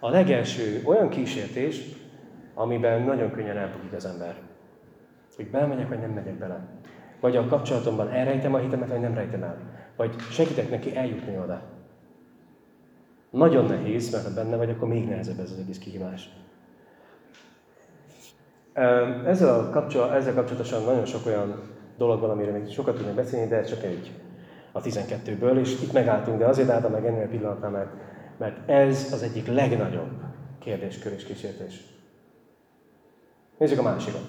A 0.00 0.10
legelső 0.10 0.82
olyan 0.84 1.08
kísértés, 1.08 1.82
amiben 2.54 3.02
nagyon 3.02 3.30
könnyen 3.30 3.56
elbukik 3.56 3.92
az 3.92 4.04
ember. 4.04 4.36
Hogy 5.36 5.50
belmegyek, 5.50 5.88
vagy 5.88 6.00
nem 6.00 6.10
megyek 6.10 6.38
bele. 6.38 6.66
Vagy 7.20 7.36
a 7.36 7.46
kapcsolatomban 7.46 8.08
elrejtem 8.08 8.54
a 8.54 8.58
hitemet, 8.58 8.88
vagy 8.88 9.00
nem 9.00 9.14
rejtem 9.14 9.42
el. 9.42 9.58
Vagy 9.96 10.18
segítek 10.18 10.70
neki 10.70 10.96
eljutni 10.96 11.38
oda. 11.38 11.62
Nagyon 13.34 13.64
nehéz, 13.64 14.10
mert 14.10 14.24
ha 14.24 14.34
benne 14.34 14.56
vagy, 14.56 14.70
akkor 14.70 14.88
még 14.88 15.08
nehezebb 15.08 15.38
ez 15.38 15.50
az 15.50 15.58
egész 15.58 15.78
kihívás. 15.78 16.30
Ezzel, 19.26 19.58
a 19.58 19.70
kapcsolat, 19.70 20.12
ezzel 20.12 20.34
kapcsolatosan 20.34 20.84
nagyon 20.84 21.04
sok 21.04 21.26
olyan 21.26 21.62
dolog 21.96 22.20
van, 22.20 22.30
amire 22.30 22.50
még 22.50 22.70
sokat 22.70 22.96
tudnék 22.96 23.14
beszélni, 23.14 23.48
de 23.48 23.62
csak 23.62 23.82
egy 23.82 24.12
a 24.72 24.80
12-ből, 24.80 25.58
és 25.58 25.82
itt 25.82 25.92
megálltunk, 25.92 26.38
de 26.38 26.46
azért 26.46 26.68
álltam 26.68 26.90
meg 26.90 27.06
ennél 27.06 27.24
a 27.24 27.28
pillanatnál, 27.28 27.70
mert, 27.70 27.90
mert 28.38 28.68
ez 28.68 29.10
az 29.12 29.22
egyik 29.22 29.46
legnagyobb 29.46 30.10
kérdéskör 30.58 31.12
és 31.12 31.24
kísértés. 31.24 31.84
Nézzük 33.58 33.78
a 33.78 33.82
másikat. 33.82 34.28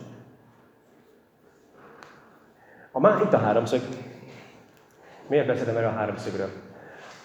A 2.91 2.99
má, 2.99 3.21
itt 3.23 3.33
a 3.33 3.37
háromszög. 3.37 3.81
Miért 5.27 5.47
beszéltem 5.47 5.77
erről 5.77 5.89
a 5.89 5.93
háromszögről? 5.93 6.64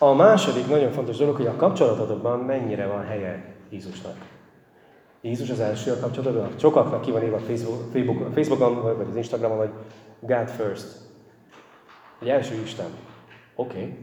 A 0.02 0.14
második 0.14 0.68
nagyon 0.68 0.92
fontos 0.92 1.16
dolog, 1.16 1.36
hogy 1.36 1.46
a 1.46 1.56
kapcsolatotokban 1.56 2.38
mennyire 2.38 2.86
van 2.86 3.04
helye 3.04 3.54
Jézusnak. 3.70 4.16
Jézus 5.20 5.50
az 5.50 5.60
első 5.60 5.92
a 5.92 6.00
kapcsolatban. 6.00 6.50
Sokaknak 6.58 7.00
ki 7.00 7.10
van 7.10 7.22
írva 7.22 7.36
a 7.36 7.40
Facebook, 7.40 7.92
Facebook, 7.92 8.32
Facebookon, 8.34 8.96
vagy 8.96 9.06
az 9.08 9.16
Instagramon, 9.16 9.56
vagy 9.56 9.70
God 10.20 10.48
first. 10.48 10.86
Egy 12.20 12.28
első 12.28 12.54
Isten. 12.54 12.86
Oké. 13.54 13.78
Okay. 13.78 13.98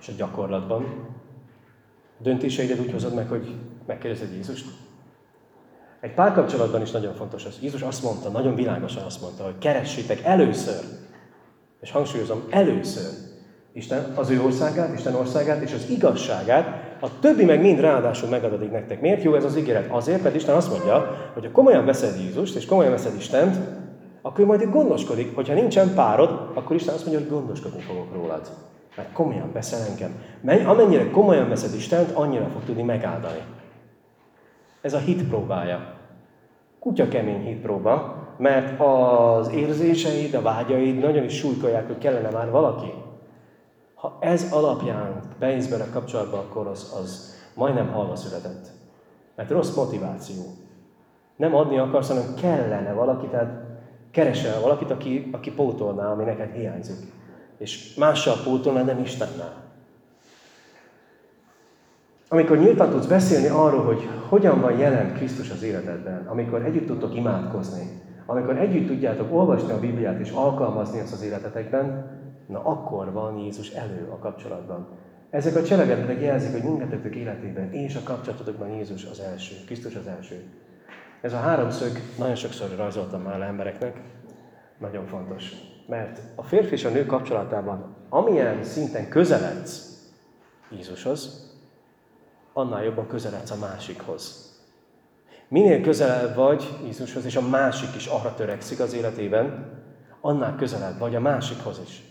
És 0.00 0.08
a 0.08 0.12
gyakorlatban 0.16 1.06
döntéseidet 2.18 2.78
úgy 2.78 2.92
hozod 2.92 3.14
meg, 3.14 3.28
hogy 3.28 3.54
megkérdezed 3.86 4.32
Jézust? 4.32 4.66
Egy 6.00 6.14
párkapcsolatban 6.14 6.82
is 6.82 6.90
nagyon 6.90 7.14
fontos 7.14 7.44
az. 7.44 7.58
Jézus 7.62 7.82
azt 7.82 8.02
mondta, 8.02 8.28
nagyon 8.28 8.54
világosan 8.54 9.04
azt 9.04 9.20
mondta, 9.20 9.44
hogy 9.44 9.58
keressétek 9.58 10.24
először, 10.24 10.84
és 11.80 11.90
hangsúlyozom, 11.90 12.42
először 12.50 13.27
Isten 13.72 14.12
az 14.14 14.30
ő 14.30 14.42
országát, 14.42 14.94
Isten 14.94 15.14
országát 15.14 15.62
és 15.62 15.72
az 15.72 15.90
igazságát, 15.90 16.88
a 17.00 17.18
többi 17.20 17.44
meg 17.44 17.60
mind 17.60 17.80
ráadásul 17.80 18.28
megadatik 18.28 18.70
nektek. 18.70 19.00
Miért 19.00 19.22
jó 19.22 19.34
ez 19.34 19.44
az 19.44 19.56
ígéret? 19.56 19.90
Azért, 19.90 20.22
mert 20.22 20.34
Isten 20.34 20.54
azt 20.54 20.70
mondja, 20.70 21.30
hogy 21.34 21.44
ha 21.44 21.50
komolyan 21.50 21.84
veszed 21.84 22.20
Jézust, 22.20 22.56
és 22.56 22.66
komolyan 22.66 22.90
veszed 22.90 23.16
Istent, 23.16 23.56
akkor 24.22 24.44
majd 24.44 24.70
gondoskodik. 24.70 25.34
Hogyha 25.34 25.54
nincsen 25.54 25.94
párod, 25.94 26.50
akkor 26.54 26.76
Isten 26.76 26.94
azt 26.94 27.06
mondja, 27.06 27.24
hogy 27.24 27.38
gondoskodni 27.38 27.80
fogok 27.80 28.14
rólad. 28.14 28.50
Mert 28.96 29.12
komolyan 29.12 29.52
veszel 29.52 29.80
engem. 29.88 30.66
Amennyire 30.66 31.10
komolyan 31.10 31.48
veszed 31.48 31.74
Istent, 31.74 32.10
annyira 32.10 32.48
fog 32.52 32.64
tudni 32.64 32.82
megáldani. 32.82 33.42
Ez 34.80 34.94
a 34.94 34.98
hit 34.98 35.28
próbája. 35.28 35.94
Kutya 36.78 37.08
kemény 37.08 37.44
hit 37.44 37.60
próba, 37.60 38.16
mert 38.38 38.80
az 38.80 39.50
érzéseid, 39.50 40.34
a 40.34 40.42
vágyaid 40.42 40.98
nagyon 40.98 41.24
is 41.24 41.36
súlykolják, 41.36 41.86
hogy 41.86 41.98
kellene 41.98 42.30
már 42.30 42.50
valaki. 42.50 42.92
Ha 43.98 44.18
ez 44.20 44.52
alapján 44.52 45.22
beindsz 45.38 45.66
bele 45.66 45.86
kapcsolatba, 45.92 46.38
akkor 46.38 46.66
az, 46.66 46.94
az 47.02 47.34
majdnem 47.54 47.92
halva 47.92 48.16
született. 48.16 48.66
Mert 49.36 49.50
rossz 49.50 49.74
motiváció. 49.74 50.42
Nem 51.36 51.54
adni 51.54 51.78
akarsz, 51.78 52.08
hanem 52.08 52.34
kellene 52.34 52.92
valaki, 52.92 53.26
tehát 53.26 53.62
keresel 54.10 54.60
valakit, 54.60 54.90
aki, 54.90 55.28
aki 55.32 55.52
pótolná, 55.52 56.12
ami 56.12 56.24
neked 56.24 56.52
hiányzik. 56.52 57.12
És 57.58 57.94
mással 57.94 58.34
pótolná, 58.44 58.82
nem 58.82 58.98
Istennel. 58.98 59.66
Amikor 62.28 62.58
nyíltan 62.58 62.90
tudsz 62.90 63.06
beszélni 63.06 63.48
arról, 63.48 63.84
hogy 63.84 64.08
hogyan 64.28 64.60
van 64.60 64.78
jelen 64.78 65.14
Krisztus 65.14 65.50
az 65.50 65.62
életedben, 65.62 66.26
amikor 66.26 66.64
együtt 66.64 66.86
tudtok 66.86 67.14
imádkozni, 67.14 68.02
amikor 68.26 68.56
együtt 68.56 68.86
tudjátok 68.86 69.32
olvasni 69.32 69.72
a 69.72 69.80
Bibliát 69.80 70.20
és 70.20 70.30
alkalmazni 70.30 71.00
azt 71.00 71.12
az 71.12 71.22
életetekben, 71.22 72.17
na 72.48 72.64
akkor 72.64 73.12
van 73.12 73.38
Jézus 73.38 73.70
elő 73.70 74.08
a 74.10 74.18
kapcsolatban. 74.18 74.88
Ezek 75.30 75.56
a 75.56 75.62
cselekedetek 75.62 76.20
jelzik, 76.20 76.52
hogy 76.52 76.62
mindkettőtök 76.62 77.14
életében 77.14 77.72
és 77.72 77.94
a 77.94 78.02
kapcsolatotokban 78.04 78.68
Jézus 78.68 79.04
az 79.04 79.20
első, 79.20 79.54
Krisztus 79.66 79.94
az 79.94 80.06
első. 80.06 80.42
Ez 81.20 81.32
a 81.32 81.38
háromszög 81.38 81.90
nagyon 82.18 82.34
sokszor 82.34 82.68
rajzoltam 82.76 83.22
már 83.22 83.40
embereknek, 83.40 84.00
nagyon 84.78 85.06
fontos. 85.06 85.52
Mert 85.86 86.20
a 86.34 86.42
férfi 86.42 86.72
és 86.72 86.84
a 86.84 86.90
nő 86.90 87.06
kapcsolatában, 87.06 87.96
amilyen 88.08 88.64
szinten 88.64 89.08
közeledsz 89.08 90.02
Jézushoz, 90.70 91.52
annál 92.52 92.84
jobban 92.84 93.06
közeledsz 93.06 93.50
a 93.50 93.56
másikhoz. 93.56 94.52
Minél 95.48 95.80
közelebb 95.80 96.34
vagy 96.34 96.78
Jézushoz, 96.84 97.24
és 97.24 97.36
a 97.36 97.48
másik 97.48 97.94
is 97.94 98.06
arra 98.06 98.34
törekszik 98.34 98.80
az 98.80 98.94
életében, 98.94 99.76
annál 100.20 100.56
közelebb 100.56 100.98
vagy 100.98 101.14
a 101.14 101.20
másikhoz 101.20 101.80
is. 101.84 102.02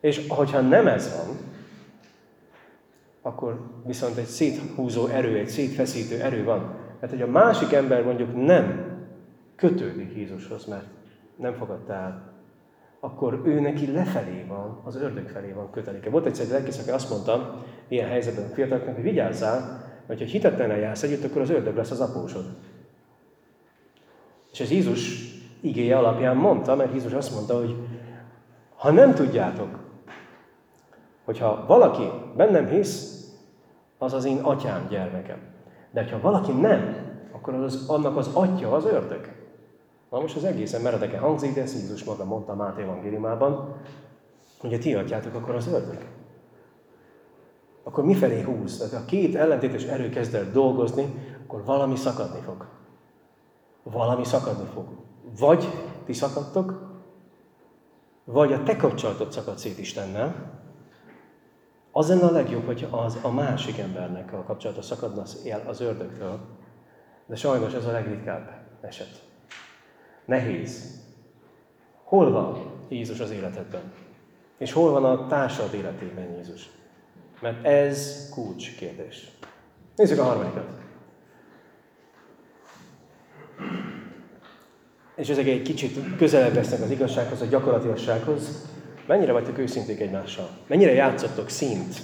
És 0.00 0.26
hogyha 0.28 0.60
nem 0.60 0.86
ez 0.86 1.16
van, 1.16 1.36
akkor 3.22 3.60
viszont 3.84 4.16
egy 4.16 4.26
széthúzó 4.26 5.06
erő, 5.06 5.36
egy 5.36 5.48
szétfeszítő 5.48 6.20
erő 6.20 6.44
van. 6.44 6.74
Mert 7.00 7.12
hogy 7.12 7.22
a 7.22 7.26
másik 7.26 7.72
ember 7.72 8.04
mondjuk 8.04 8.46
nem 8.46 8.94
kötődik 9.56 10.16
Jézushoz, 10.16 10.64
mert 10.64 10.86
nem 11.36 11.54
fogadta 11.54 11.92
el, 11.92 12.34
akkor 13.00 13.42
ő 13.44 13.60
neki 13.60 13.92
lefelé 13.92 14.44
van, 14.48 14.80
az 14.84 14.96
ördög 14.96 15.28
felé 15.28 15.52
van 15.52 15.70
köteléke. 15.70 16.10
Volt 16.10 16.26
egyszer 16.26 16.44
egy 16.44 16.50
lelkész, 16.50 16.78
aki 16.78 16.90
azt 16.90 17.10
mondta, 17.10 17.64
ilyen 17.88 18.08
helyzetben 18.08 18.44
a 18.44 18.54
fiataloknak, 18.54 18.94
hogy 18.94 19.04
vigyázzál, 19.04 19.84
mert 20.06 20.20
ha 20.20 20.26
hitetlenül 20.26 20.76
jársz 20.76 21.02
együtt, 21.02 21.24
akkor 21.24 21.40
az 21.40 21.50
ördög 21.50 21.76
lesz 21.76 21.90
az 21.90 22.00
apósod. 22.00 22.44
És 24.52 24.60
ez 24.60 24.70
Jézus 24.70 25.24
igéje 25.60 25.96
alapján 25.98 26.36
mondta, 26.36 26.76
mert 26.76 26.92
Jézus 26.92 27.12
azt 27.12 27.34
mondta, 27.34 27.58
hogy 27.58 27.76
ha 28.76 28.90
nem 28.90 29.14
tudjátok, 29.14 29.85
hogyha 31.26 31.64
valaki 31.66 32.10
bennem 32.36 32.66
hisz, 32.66 33.24
az 33.98 34.12
az 34.12 34.24
én 34.24 34.38
atyám 34.38 34.86
gyermekem. 34.88 35.38
De 35.90 36.10
ha 36.10 36.20
valaki 36.20 36.52
nem, 36.52 36.96
akkor 37.32 37.54
az, 37.54 37.88
annak 37.88 38.16
az 38.16 38.30
atya 38.34 38.72
az 38.72 38.84
ördög. 38.84 39.28
Na 40.10 40.20
most 40.20 40.36
az 40.36 40.44
egészen 40.44 40.80
meredeken 40.80 41.20
hangzik, 41.20 41.54
de 41.54 41.62
ezt 41.62 41.74
Jézus 41.74 42.04
maga 42.04 42.24
mondta 42.24 42.52
a 42.52 42.56
Máté 42.56 42.82
evangéliumában, 42.82 43.74
hogy 44.58 44.74
a 44.74 44.78
ti 44.78 44.94
atyátok 44.94 45.34
akkor 45.34 45.54
az 45.54 45.66
ördög. 45.66 46.06
Akkor 47.82 48.04
mifelé 48.04 48.42
húz? 48.42 48.78
Tehát 48.78 48.94
ha 48.94 49.04
két 49.04 49.34
ellentétes 49.34 49.84
erő 49.84 50.08
kezd 50.08 50.34
el 50.34 50.50
dolgozni, 50.50 51.14
akkor 51.44 51.64
valami 51.64 51.96
szakadni 51.96 52.40
fog. 52.40 52.66
Valami 53.82 54.24
szakadni 54.24 54.68
fog. 54.74 54.84
Vagy 55.38 55.68
ti 56.04 56.12
szakadtok, 56.12 56.86
vagy 58.24 58.52
a 58.52 58.62
te 58.62 58.76
kapcsolatod 58.76 59.32
szakad 59.32 59.58
szét 59.58 59.78
Istennel, 59.78 60.56
az 61.96 62.08
lenne 62.08 62.24
a 62.24 62.30
legjobb, 62.30 62.66
hogy 62.66 62.88
az 62.90 63.18
a 63.22 63.30
másik 63.30 63.78
embernek 63.78 64.32
a 64.32 64.42
kapcsolata 64.42 64.82
szakadna 64.82 65.22
az 65.66 65.80
ördögtől. 65.80 66.40
De 67.26 67.36
sajnos 67.36 67.74
ez 67.74 67.86
a 67.86 67.90
legritkább 67.92 68.50
eset. 68.80 69.22
Nehéz. 70.24 71.00
Hol 72.04 72.30
van 72.30 72.58
Jézus 72.88 73.20
az 73.20 73.30
életedben? 73.30 73.92
És 74.58 74.72
hol 74.72 74.90
van 74.90 75.04
a 75.04 75.26
társad 75.26 75.74
életében 75.74 76.34
Jézus? 76.36 76.70
Mert 77.40 77.64
ez 77.64 78.28
kulcs 78.34 78.76
kérdés. 78.76 79.30
Nézzük 79.96 80.18
a 80.18 80.24
harmadikat. 80.24 80.68
És 85.14 85.28
ezek 85.28 85.46
egy 85.46 85.62
kicsit 85.62 86.16
közelebb 86.16 86.54
lesznek 86.54 86.80
az 86.80 86.90
igazsághoz, 86.90 87.40
a 87.40 87.46
gyakorlatilassághoz. 87.46 88.74
Mennyire 89.06 89.32
vagytok 89.32 89.58
őszinték 89.58 90.00
egymással? 90.00 90.48
Mennyire 90.66 90.92
játszottok 90.92 91.48
szint 91.48 91.94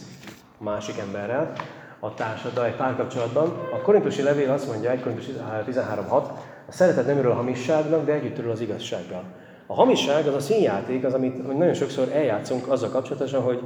a 0.59 0.63
másik 0.63 0.99
emberrel, 0.99 1.53
a 2.01 2.15
társaddal, 2.15 2.65
egy 2.65 2.77
párkapcsolatban? 2.77 3.69
A 3.73 3.81
korintusi 3.81 4.23
levél 4.23 4.51
azt 4.51 4.69
mondja, 4.69 4.91
1 4.91 5.01
Korintus 5.01 5.25
13.6, 5.25 6.29
a 6.69 6.73
szeretet 6.73 7.07
nem 7.07 7.19
örül 7.19 7.31
a 7.31 7.35
hamisságnak, 7.35 8.05
de 8.05 8.13
együtt 8.13 8.39
örül 8.39 8.51
az 8.51 8.61
igazsággal. 8.61 9.25
A 9.67 9.75
hamisság 9.75 10.27
az 10.27 10.35
a 10.35 10.41
színjáték, 10.41 11.05
az, 11.05 11.15
amit 11.15 11.57
nagyon 11.57 11.75
sokszor 11.75 12.09
eljátszunk 12.13 12.69
azzal 12.69 12.91
kapcsolatosan, 12.91 13.43
hogy 13.43 13.61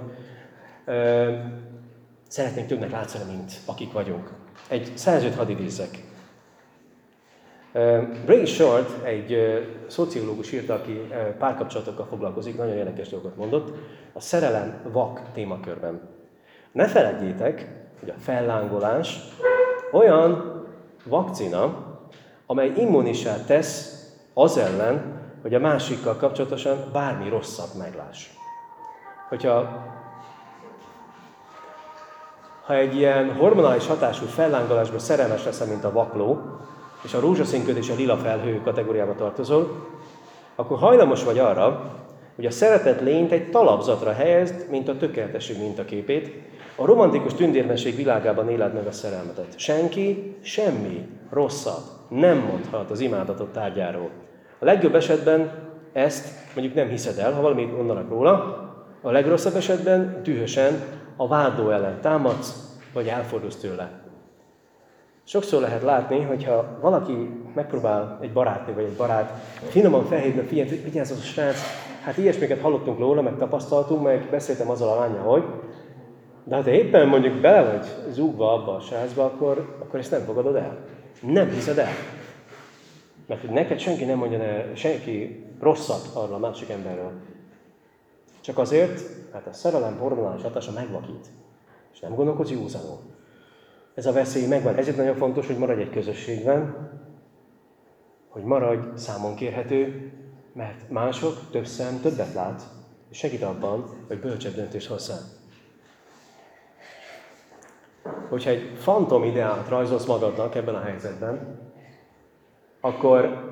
ö, 0.85 1.33
szeretnénk 2.29 2.69
többnek 2.69 2.91
látszani, 2.91 3.25
mint 3.31 3.53
akik 3.65 3.93
vagyunk. 3.93 4.31
Egy 4.69 4.93
szerzőt 4.95 5.35
hadd 5.35 5.49
idézzek. 5.49 6.03
Ray 8.27 8.45
Short, 8.45 9.05
egy 9.05 9.37
szociológus 9.87 10.53
írta, 10.53 10.75
aki 10.75 11.13
párkapcsolatokkal 11.39 12.07
foglalkozik, 12.07 12.57
nagyon 12.57 12.77
érdekes 12.77 13.09
dolgot 13.09 13.37
mondott, 13.37 13.77
a 14.13 14.21
szerelem 14.21 14.81
vak 14.93 15.21
témakörben. 15.33 16.01
Ne 16.73 16.87
feledjétek, 16.87 17.69
hogy 18.01 18.09
a 18.09 18.21
fellángolás 18.21 19.19
olyan 19.93 20.63
vakcina, 21.05 21.85
amely 22.47 22.73
immunisá 22.77 23.45
tesz 23.45 24.05
az 24.35 24.59
ellen, 24.59 25.25
hogy 25.43 25.55
a 25.55 25.59
másikkal 25.59 26.17
kapcsolatosan 26.17 26.79
bármi 26.93 27.29
rosszat 27.29 27.75
megláss. 27.79 28.29
Hogyha 29.29 29.85
ha 32.65 32.75
egy 32.75 32.97
ilyen 32.97 33.35
hormonális 33.35 33.87
hatású 33.87 34.27
fellángolásban 34.27 34.99
szerelmes 34.99 35.45
leszel, 35.45 35.67
mint 35.67 35.85
a 35.85 35.93
vakló, 35.93 36.41
és 37.07 37.15
a 37.15 37.21
rózsaszínköd 37.21 37.77
és 37.77 37.91
a 37.91 37.95
lila 37.95 38.17
felhő 38.17 38.61
kategóriába 38.65 39.15
tartozol, 39.15 39.87
akkor 40.55 40.79
hajlamos 40.79 41.25
vagy 41.25 41.39
arra, 41.39 41.95
hogy 42.37 42.47
a 42.47 42.51
szeretet 42.51 43.01
lényt 43.01 43.33
egy 43.33 43.51
talapzatra 43.51 44.13
helyezd, 44.13 44.71
mint 44.71 44.89
a 44.89 44.97
tökéletesség 44.97 45.59
mintaképét, 45.59 46.31
a 46.77 46.85
romantikus 46.85 47.35
tündérmesség 47.35 47.97
világában 47.97 48.51
éled 48.51 48.75
meg 48.75 48.87
a 48.87 48.93
szerelmetet. 48.93 49.59
Senki, 49.59 50.37
semmi 50.43 51.09
rosszat 51.31 51.83
nem 52.09 52.39
mondhat 52.39 52.91
az 52.91 53.01
imádatot 53.01 53.53
tárgyáról. 53.53 54.11
A 54.59 54.65
legjobb 54.65 54.95
esetben 54.95 55.51
ezt 55.93 56.29
mondjuk 56.55 56.77
nem 56.77 56.89
hiszed 56.89 57.19
el, 57.19 57.33
ha 57.33 57.41
valamit 57.41 57.77
mondanak 57.77 58.09
róla, 58.09 58.35
a 59.03 59.11
legrosszabb 59.11 59.57
esetben 59.57 60.21
dühösen 60.23 60.83
a 61.17 61.29
vádló 61.29 61.71
ellen 61.71 62.01
támadsz, 62.01 62.77
vagy 62.93 63.07
elfordulsz 63.07 63.57
tőle. 63.57 64.06
Sokszor 65.29 65.61
lehet 65.61 65.83
látni, 65.83 66.21
hogyha 66.21 66.79
valaki 66.81 67.13
megpróbál 67.55 68.19
egy 68.21 68.33
barátnő 68.33 68.75
vagy 68.75 68.85
egy 68.85 68.97
barát 68.97 69.31
finoman 69.69 70.05
felhívni, 70.05 70.47
figyelj, 70.47 70.69
vigyázz 70.69 71.11
az 71.11 71.19
a 71.19 71.23
srác, 71.23 71.57
hát 72.03 72.17
ilyesmiket 72.17 72.61
hallottunk 72.61 72.99
róla, 72.99 73.23
meg 73.23 73.37
tapasztaltunk, 73.39 74.03
meg 74.03 74.29
beszéltem 74.31 74.71
azzal 74.71 74.89
a 74.89 75.01
lánya, 75.01 75.21
hogy 75.21 75.45
de 76.45 76.57
ha 76.57 76.63
te 76.63 76.71
éppen 76.71 77.09
mondjuk 77.09 77.41
bele 77.41 77.71
vagy 77.71 77.87
zúgva 78.13 78.53
abba 78.53 78.75
a 78.75 78.81
srácba, 78.81 79.25
akkor, 79.25 79.77
akkor 79.81 79.99
ezt 79.99 80.11
nem 80.11 80.25
fogadod 80.25 80.57
el. 80.57 80.79
Nem 81.21 81.51
hiszed 81.51 81.79
el. 81.79 81.93
Mert 83.27 83.41
hogy 83.41 83.51
neked 83.51 83.79
senki 83.79 84.05
nem 84.05 84.19
mondja 84.19 84.43
el, 84.43 84.75
senki 84.75 85.45
rosszat 85.61 86.11
arra 86.15 86.35
a 86.35 86.39
másik 86.39 86.69
emberről. 86.69 87.13
Csak 88.41 88.59
azért, 88.59 89.01
Mert 89.33 89.47
a 89.47 89.53
szerelem 89.53 89.99
hormonális 89.99 90.43
hatása 90.43 90.73
megvakít. 90.73 91.27
És 91.93 92.01
nem 92.01 92.15
gondolkodsz 92.15 92.51
józanul. 92.51 93.16
Ez 93.97 94.07
a 94.07 94.13
veszély 94.13 94.47
megvan. 94.47 94.77
Ezért 94.77 94.97
nagyon 94.97 95.17
fontos, 95.17 95.47
hogy 95.47 95.59
maradj 95.59 95.81
egy 95.81 95.91
közösségben, 95.91 96.91
hogy 98.29 98.43
maradj 98.43 98.87
számon 98.95 99.35
kérhető, 99.35 100.13
mert 100.53 100.91
mások 100.91 101.35
több 101.51 101.67
szem 101.67 102.01
többet 102.01 102.35
lát, 102.35 102.63
és 103.11 103.19
segít 103.19 103.43
abban, 103.43 103.85
hogy 104.07 104.21
bölcsebb 104.21 104.55
döntést 104.55 104.89
hozzá. 104.89 105.15
Hogyha 108.29 108.51
egy 108.51 108.73
fantom 108.79 109.25
ideát 109.25 109.69
rajzolsz 109.69 110.07
magadnak 110.07 110.55
ebben 110.55 110.75
a 110.75 110.81
helyzetben, 110.81 111.61
akkor, 112.81 113.45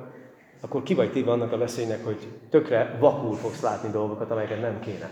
akkor 0.61 0.83
ki 0.83 0.95
vagy 0.95 1.13
téve 1.13 1.31
annak 1.31 1.53
a 1.53 1.59
veszélynek, 1.59 2.05
hogy 2.05 2.29
tökre 2.51 2.97
vakul 3.01 3.35
fogsz 3.35 3.63
látni 3.63 3.91
dolgokat, 3.91 4.31
amelyeket 4.31 4.61
nem 4.61 4.81
kéne. 4.81 5.11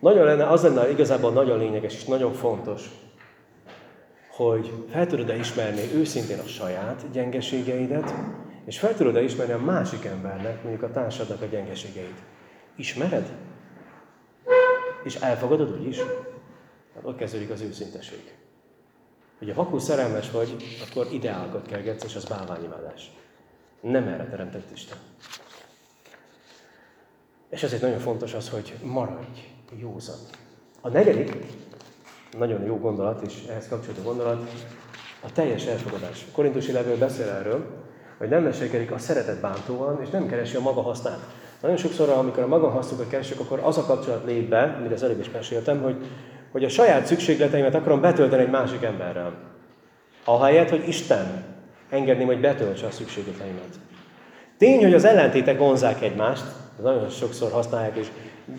Nagyon 0.00 0.24
lenne, 0.24 0.46
az 0.46 0.62
lenne 0.62 0.90
igazából 0.90 1.32
nagyon 1.32 1.58
lényeges 1.58 1.94
és 1.94 2.04
nagyon 2.04 2.32
fontos, 2.32 3.09
hogy 4.44 4.72
fel 4.90 5.06
tudod-e 5.06 5.36
ismerni 5.36 5.94
őszintén 5.94 6.38
a 6.38 6.46
saját 6.46 7.10
gyengeségeidet, 7.12 8.14
és 8.64 8.78
fel 8.78 8.94
tudod-e 8.94 9.22
ismerni 9.22 9.52
a 9.52 9.58
másik 9.58 10.04
embernek, 10.04 10.62
mondjuk 10.62 10.82
a 10.82 10.90
társadnak 10.90 11.42
a 11.42 11.46
gyengeségeit. 11.46 12.22
Ismered? 12.76 13.32
És 15.04 15.14
elfogadod 15.14 15.80
úgy 15.80 15.86
is? 15.86 15.98
Hát 16.94 17.02
ott 17.02 17.16
kezdődik 17.16 17.50
az 17.50 17.60
őszinteség. 17.60 18.34
Hogy 19.38 19.50
a 19.50 19.54
vakul 19.54 19.80
szerelmes 19.80 20.30
vagy, 20.30 20.56
akkor 20.90 21.08
ideálokat 21.12 21.66
kergetsz, 21.66 22.04
és 22.04 22.16
az 22.16 22.24
bálványimádás. 22.24 23.10
Nem 23.80 24.08
erre 24.08 24.26
teremtett 24.26 24.70
Isten. 24.72 24.98
És 27.48 27.62
ezért 27.62 27.82
nagyon 27.82 27.98
fontos 27.98 28.34
az, 28.34 28.48
hogy 28.48 28.74
maradj 28.82 29.40
józan. 29.78 30.18
A 30.80 30.88
negyedik, 30.88 31.36
nagyon 32.38 32.64
jó 32.64 32.78
gondolat, 32.78 33.22
és 33.26 33.34
ehhez 33.50 33.68
kapcsolódó 33.68 34.02
gondolat, 34.02 34.50
a 35.20 35.32
teljes 35.32 35.64
elfogadás. 35.64 36.26
A 36.28 36.34
korintusi 36.34 36.72
levél 36.72 36.96
beszél 36.96 37.28
erről, 37.28 37.66
hogy 38.18 38.28
nem 38.28 38.42
mesékedik 38.42 38.90
a 38.90 38.98
szeretet 38.98 39.40
bántóan, 39.40 40.00
és 40.02 40.10
nem 40.10 40.26
keresi 40.26 40.56
a 40.56 40.60
maga 40.60 40.80
hasznát. 40.80 41.18
Nagyon 41.60 41.76
sokszor, 41.76 42.08
amikor 42.08 42.42
a 42.42 42.46
maga 42.46 42.68
hasznukat 42.68 43.08
keresek, 43.08 43.40
akkor 43.40 43.60
az 43.62 43.78
a 43.78 43.84
kapcsolat 43.84 44.24
lép 44.24 44.48
be, 44.48 44.76
amit 44.78 44.92
az 44.92 45.02
előbb 45.02 45.20
is 45.20 45.30
meséltem, 45.30 45.82
hogy, 45.82 45.96
hogy 46.52 46.64
a 46.64 46.68
saját 46.68 47.06
szükségleteimet 47.06 47.74
akarom 47.74 48.00
betölteni 48.00 48.42
egy 48.42 48.50
másik 48.50 48.82
emberrel. 48.82 49.32
Ahelyett, 50.24 50.68
hogy 50.70 50.88
Isten 50.88 51.44
engedném, 51.90 52.26
hogy 52.26 52.40
betöltse 52.40 52.86
a 52.86 52.90
szükségleteimet. 52.90 53.78
Tény, 54.58 54.82
hogy 54.82 54.94
az 54.94 55.04
ellentétek 55.04 55.58
vonzák 55.58 56.02
egymást, 56.02 56.44
nagyon 56.82 57.08
sokszor 57.08 57.50
használják, 57.50 57.96
és 57.96 58.06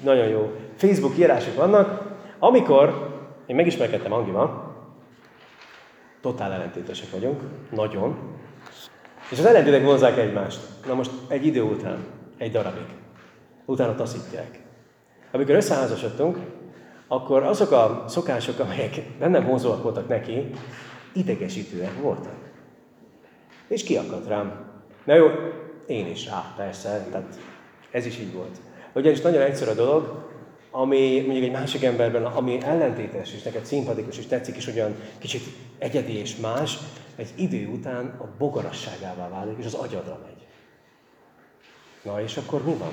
nagyon 0.03 0.27
jó 0.27 0.51
Facebook 0.75 1.17
írások 1.17 1.55
vannak, 1.55 2.11
amikor 2.39 3.10
én 3.51 3.57
megismerkedtem 3.57 4.13
Angival, 4.13 4.75
totál 6.21 6.51
ellentétesek 6.51 7.11
vagyunk, 7.11 7.41
nagyon, 7.71 8.17
és 9.31 9.39
az 9.39 9.45
ellentétek 9.45 9.83
vonzák 9.83 10.17
egymást. 10.17 10.59
Na 10.87 10.93
most 10.93 11.11
egy 11.27 11.45
idő 11.45 11.61
után, 11.61 12.05
egy 12.37 12.51
darabig, 12.51 12.85
utána 13.65 13.95
taszítják. 13.95 14.59
Amikor 15.31 15.55
összeházasodtunk, 15.55 16.37
akkor 17.07 17.43
azok 17.43 17.71
a 17.71 18.03
szokások, 18.07 18.59
amelyek 18.59 19.19
nem 19.19 19.45
vonzóak 19.45 19.83
voltak 19.83 20.07
neki, 20.07 20.49
idegesítőek 21.13 22.01
voltak. 22.01 22.35
És 23.67 23.83
kiakadt 23.83 24.27
rám. 24.27 24.65
Na 25.03 25.13
jó, 25.13 25.27
én 25.87 26.07
is 26.07 26.25
rá, 26.25 26.53
persze, 26.57 27.07
tehát 27.11 27.39
ez 27.91 28.05
is 28.05 28.19
így 28.19 28.33
volt. 28.33 28.57
Ugyanis 28.93 29.21
nagyon 29.21 29.41
egyszerű 29.41 29.71
a 29.71 29.73
dolog, 29.73 30.29
ami 30.71 31.19
mondjuk 31.19 31.45
egy 31.45 31.51
másik 31.51 31.83
emberben, 31.83 32.25
ami 32.25 32.61
ellentétes, 32.61 33.33
és 33.33 33.41
neked 33.41 33.65
szimpatikus, 33.65 34.17
és 34.17 34.25
tetszik, 34.25 34.55
és 34.55 34.67
olyan 34.67 34.95
kicsit 35.17 35.43
egyedi 35.77 36.17
és 36.17 36.35
más, 36.35 36.77
egy 37.15 37.33
idő 37.35 37.67
után 37.67 38.05
a 38.05 38.27
bogarasságává 38.37 39.29
válik, 39.29 39.57
és 39.59 39.65
az 39.65 39.73
agyadra 39.73 40.19
megy. 40.23 40.47
Na 42.01 42.21
és 42.21 42.37
akkor 42.37 42.63
mi 42.63 42.73
van? 42.73 42.91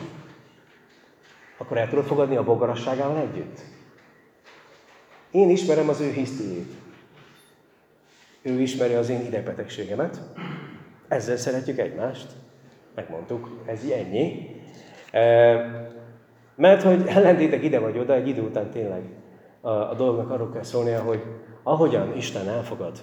Akkor 1.57 1.77
el 1.77 1.89
tudod 1.89 2.05
fogadni 2.05 2.37
a 2.37 2.45
bogarasságával 2.45 3.19
együtt? 3.19 3.61
Én 5.31 5.51
ismerem 5.51 5.89
az 5.89 6.01
ő 6.01 6.11
hisztiét. 6.11 6.73
Ő 8.43 8.61
ismeri 8.61 8.95
az 8.95 9.09
én 9.09 9.21
idegbetegségemet. 9.21 10.21
Ezzel 11.09 11.37
szeretjük 11.37 11.79
egymást. 11.79 12.27
Megmondtuk, 12.95 13.63
ez 13.67 13.81
ennyi. 13.91 14.57
Mert 16.59 16.83
hogy 16.83 17.03
ellentétek 17.07 17.65
ide 17.65 17.79
vagy 17.79 17.99
oda, 17.99 18.15
egy 18.15 18.29
idő 18.29 18.43
után 18.43 18.71
tényleg 18.71 19.03
a, 19.61 19.71
a 19.71 19.95
dolognak 19.95 20.31
arról 20.31 20.51
kell 20.53 20.63
szólnia, 20.63 21.03
hogy 21.03 21.23
ahogyan 21.63 22.17
Isten 22.17 22.49
elfogad, 22.49 22.99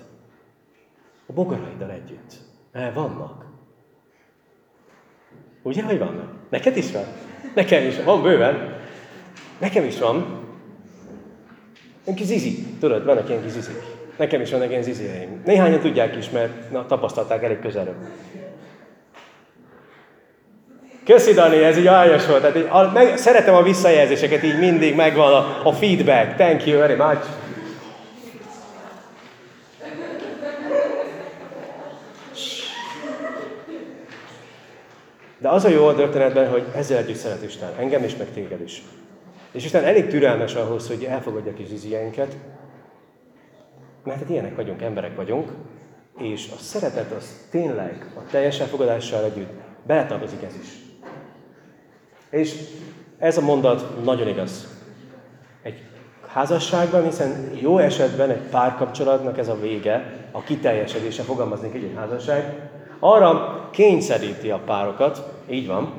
a 1.26 1.34
bogaraiddal 1.34 1.92
együtt. 1.92 2.34
El 2.72 2.94
vannak. 2.94 3.46
Ugye, 5.64 5.84
hogy 5.84 5.98
vannak? 5.98 6.32
Neked 6.50 6.78
is 6.78 6.92
van? 6.92 7.04
Nekem 7.56 7.84
is 7.84 7.96
van. 7.96 8.06
Van 8.06 8.22
bőven. 8.22 8.78
Nekem 9.60 9.84
is 9.84 10.00
van. 10.00 10.44
Egy 12.04 12.14
kis 12.14 12.26
zizi. 12.26 12.78
Tudod, 12.80 13.06
vannak 13.06 13.30
ilyen 13.30 13.42
kis 13.42 13.52
zizik. 13.52 13.84
Nekem 14.18 14.42
is 14.42 14.52
vannak 14.52 14.70
ilyen 14.70 14.84
zizireim. 14.84 15.42
Néhányan 15.46 15.80
tudják 15.80 16.16
is, 16.16 16.30
mert 16.30 16.72
na, 16.72 16.86
tapasztalták 16.86 17.44
elég 17.44 17.60
közelről. 17.60 17.96
Köszi, 21.06 21.34
Dani, 21.34 21.64
ez 21.64 21.78
így 21.78 21.88
aljas 21.88 22.26
volt. 22.26 22.42
Tehát 22.42 22.70
a, 22.70 22.92
meg, 22.94 23.18
szeretem 23.18 23.56
a 23.56 23.62
visszajelzéseket, 23.62 24.44
így 24.44 24.60
mindig 24.60 24.96
megvan 24.96 25.34
a, 25.34 25.68
a 25.68 25.72
feedback. 25.72 26.36
Thank 26.36 26.66
you 26.66 26.80
very 26.80 26.96
much. 26.96 27.26
De 35.38 35.50
az 35.50 35.66
a 35.66 35.70
jó 35.70 35.88
a 35.88 35.96
történetben, 35.96 36.50
hogy 36.50 36.64
ezzel 36.76 36.98
együtt 36.98 37.16
szeret 37.16 37.44
Isten. 37.44 37.70
Engem 37.80 38.04
is, 38.04 38.16
meg 38.16 38.28
téged 38.34 38.62
is. 38.62 38.84
És 39.52 39.66
Isten 39.66 39.84
elég 39.84 40.08
türelmes 40.08 40.56
ahhoz, 40.56 40.88
hogy 40.88 41.04
elfogadja 41.04 41.54
kis 41.54 41.68
zizieinket, 41.68 42.36
mert 44.04 44.20
hát 44.20 44.30
ilyenek 44.30 44.56
vagyunk, 44.56 44.82
emberek 44.82 45.16
vagyunk, 45.16 45.50
és 46.18 46.48
a 46.56 46.60
szeretet 46.60 47.12
az 47.12 47.48
tényleg 47.52 48.06
a 48.16 48.30
teljes 48.32 48.60
elfogadással 48.60 49.24
együtt 49.24 49.52
beletartozik 49.88 50.44
ez 50.44 50.54
is. 50.62 50.85
És 52.36 52.56
ez 53.18 53.38
a 53.38 53.42
mondat 53.42 54.04
nagyon 54.04 54.28
igaz. 54.28 54.68
Egy 55.64 55.82
házasságban, 56.28 57.04
hiszen 57.04 57.52
jó 57.62 57.78
esetben 57.78 58.30
egy 58.30 58.42
párkapcsolatnak 58.50 59.38
ez 59.38 59.48
a 59.48 59.60
vége, 59.60 60.28
a 60.32 60.42
kiteljesedése, 60.44 61.24
fogalmaznék 61.24 61.74
egy, 61.74 61.92
házasság, 61.96 62.70
arra 63.00 63.70
kényszeríti 63.72 64.52
a 64.52 64.62
párokat, 64.66 65.34
így 65.50 65.68
van, 65.68 65.94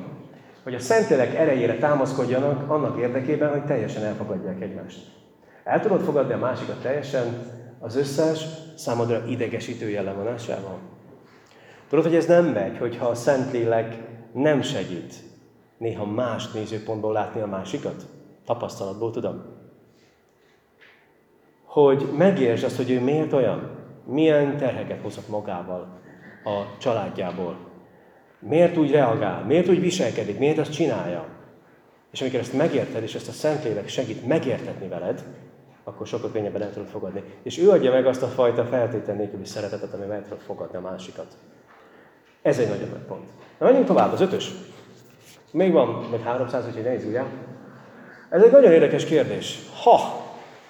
hogy 0.63 0.73
a 0.73 0.79
Szentlélek 0.79 1.35
erejére 1.35 1.77
támaszkodjanak 1.77 2.69
annak 2.69 2.99
érdekében, 2.99 3.49
hogy 3.49 3.65
teljesen 3.65 4.03
elfogadják 4.03 4.61
egymást. 4.61 4.99
El 5.63 5.81
tudod 5.81 6.03
fogadni 6.03 6.33
a 6.33 6.37
másikat 6.37 6.81
teljesen 6.81 7.51
az 7.79 7.95
összes 7.95 8.45
számodra 8.75 9.23
idegesítő 9.27 9.89
jellemvonásával? 9.89 10.79
Tudod, 11.89 12.05
hogy 12.05 12.15
ez 12.15 12.25
nem 12.25 12.45
megy, 12.45 12.77
hogyha 12.77 13.05
a 13.05 13.15
Szentlélek 13.15 13.95
nem 14.33 14.61
segít 14.61 15.26
néha 15.77 16.05
más 16.05 16.51
nézőpontból 16.51 17.13
látni 17.13 17.41
a 17.41 17.47
másikat? 17.47 18.05
Tapasztalatból 18.45 19.11
tudom. 19.11 19.43
Hogy 21.65 22.09
megértsd 22.17 22.63
azt, 22.63 22.75
hogy 22.75 22.91
ő 22.91 22.99
miért 22.99 23.33
olyan, 23.33 23.69
milyen 24.05 24.57
terheket 24.57 25.01
hozott 25.01 25.27
magával 25.27 25.87
a 26.43 26.77
családjából. 26.77 27.57
Miért 28.39 28.77
úgy 28.77 28.91
reagál, 28.91 29.43
miért 29.43 29.69
úgy 29.69 29.79
viselkedik, 29.79 30.37
miért 30.37 30.57
azt 30.57 30.71
csinálja. 30.73 31.25
És 32.11 32.21
amikor 32.21 32.39
ezt 32.39 32.53
megérted, 32.53 33.03
és 33.03 33.15
ezt 33.15 33.27
a 33.27 33.31
Szentlélek 33.31 33.87
segít 33.87 34.27
megértetni 34.27 34.87
veled, 34.87 35.23
akkor 35.83 36.07
sokkal 36.07 36.31
könnyebben 36.31 36.61
el 36.61 36.71
tudod 36.71 36.87
fogadni. 36.87 37.23
És 37.43 37.57
ő 37.57 37.69
adja 37.69 37.91
meg 37.91 38.05
azt 38.05 38.23
a 38.23 38.27
fajta 38.27 38.65
feltétel 38.65 39.15
nélküli 39.15 39.45
szeretetet, 39.45 39.93
amivel 39.93 40.15
el 40.15 40.23
tudod 40.23 40.39
fogadni 40.39 40.77
a 40.77 40.81
másikat. 40.81 41.37
Ez 42.41 42.59
egy 42.59 42.69
nagyon 42.69 42.89
nagy 42.89 43.05
pont. 43.07 43.29
Na, 43.59 43.65
menjünk 43.65 43.87
tovább, 43.87 44.11
az 44.11 44.21
ötös. 44.21 44.51
Még 45.51 45.71
van, 45.71 46.07
meg 46.11 46.21
300, 46.21 46.65
úgyhogy 46.67 46.83
ne 46.83 46.93
izguljál. 46.93 47.27
Ez 48.29 48.41
egy 48.41 48.51
nagyon 48.51 48.71
érdekes 48.71 49.05
kérdés. 49.05 49.59
Ha 49.83 50.25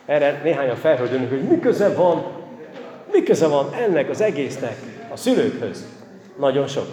erre 0.06 0.42
néhányan 0.44 0.76
felhődülnek, 0.76 1.30
hogy 1.30 1.44
mi 1.44 1.60
köze 1.60 1.94
van, 1.94 2.24
mi 3.12 3.24
köze 3.24 3.48
van 3.48 3.74
ennek 3.74 4.10
az 4.10 4.22
egésznek 4.22 4.76
a 5.12 5.16
szülőkhöz? 5.16 5.86
Nagyon 6.40 6.68
sok. 6.68 6.86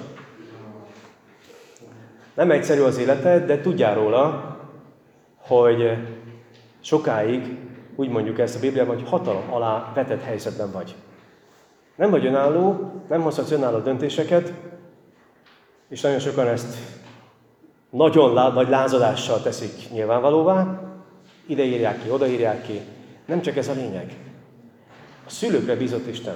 Nem 2.34 2.50
egyszerű 2.50 2.80
az 2.80 2.98
életed, 2.98 3.46
de 3.46 3.60
tudjál 3.60 3.94
róla, 3.94 4.56
hogy 5.36 5.96
sokáig, 6.80 7.56
úgy 7.96 8.08
mondjuk 8.08 8.38
ezt 8.38 8.56
a 8.56 8.60
Bibliában, 8.60 8.94
hogy 8.94 9.08
hatalom 9.08 9.52
alá 9.52 9.92
vetett 9.94 10.22
helyzetben 10.22 10.70
vagy. 10.72 10.94
Nem 11.96 12.10
vagy 12.10 12.26
önálló, 12.26 12.92
nem 13.08 13.22
hozhatsz 13.22 13.50
önálló 13.50 13.78
döntéseket, 13.78 14.52
és 15.88 16.00
nagyon 16.00 16.18
sokan 16.18 16.46
ezt 16.46 16.76
nagyon 17.94 18.52
nagy 18.54 18.68
lázadással 18.68 19.42
teszik 19.42 19.90
nyilvánvalóvá, 19.90 20.80
ide 21.46 21.98
ki, 22.02 22.10
oda 22.10 22.26
ki. 22.66 22.80
Nem 23.26 23.40
csak 23.40 23.56
ez 23.56 23.68
a 23.68 23.72
lényeg. 23.72 24.16
A 25.26 25.30
szülőkre 25.30 25.74
bízott 25.74 26.06
Isten. 26.06 26.34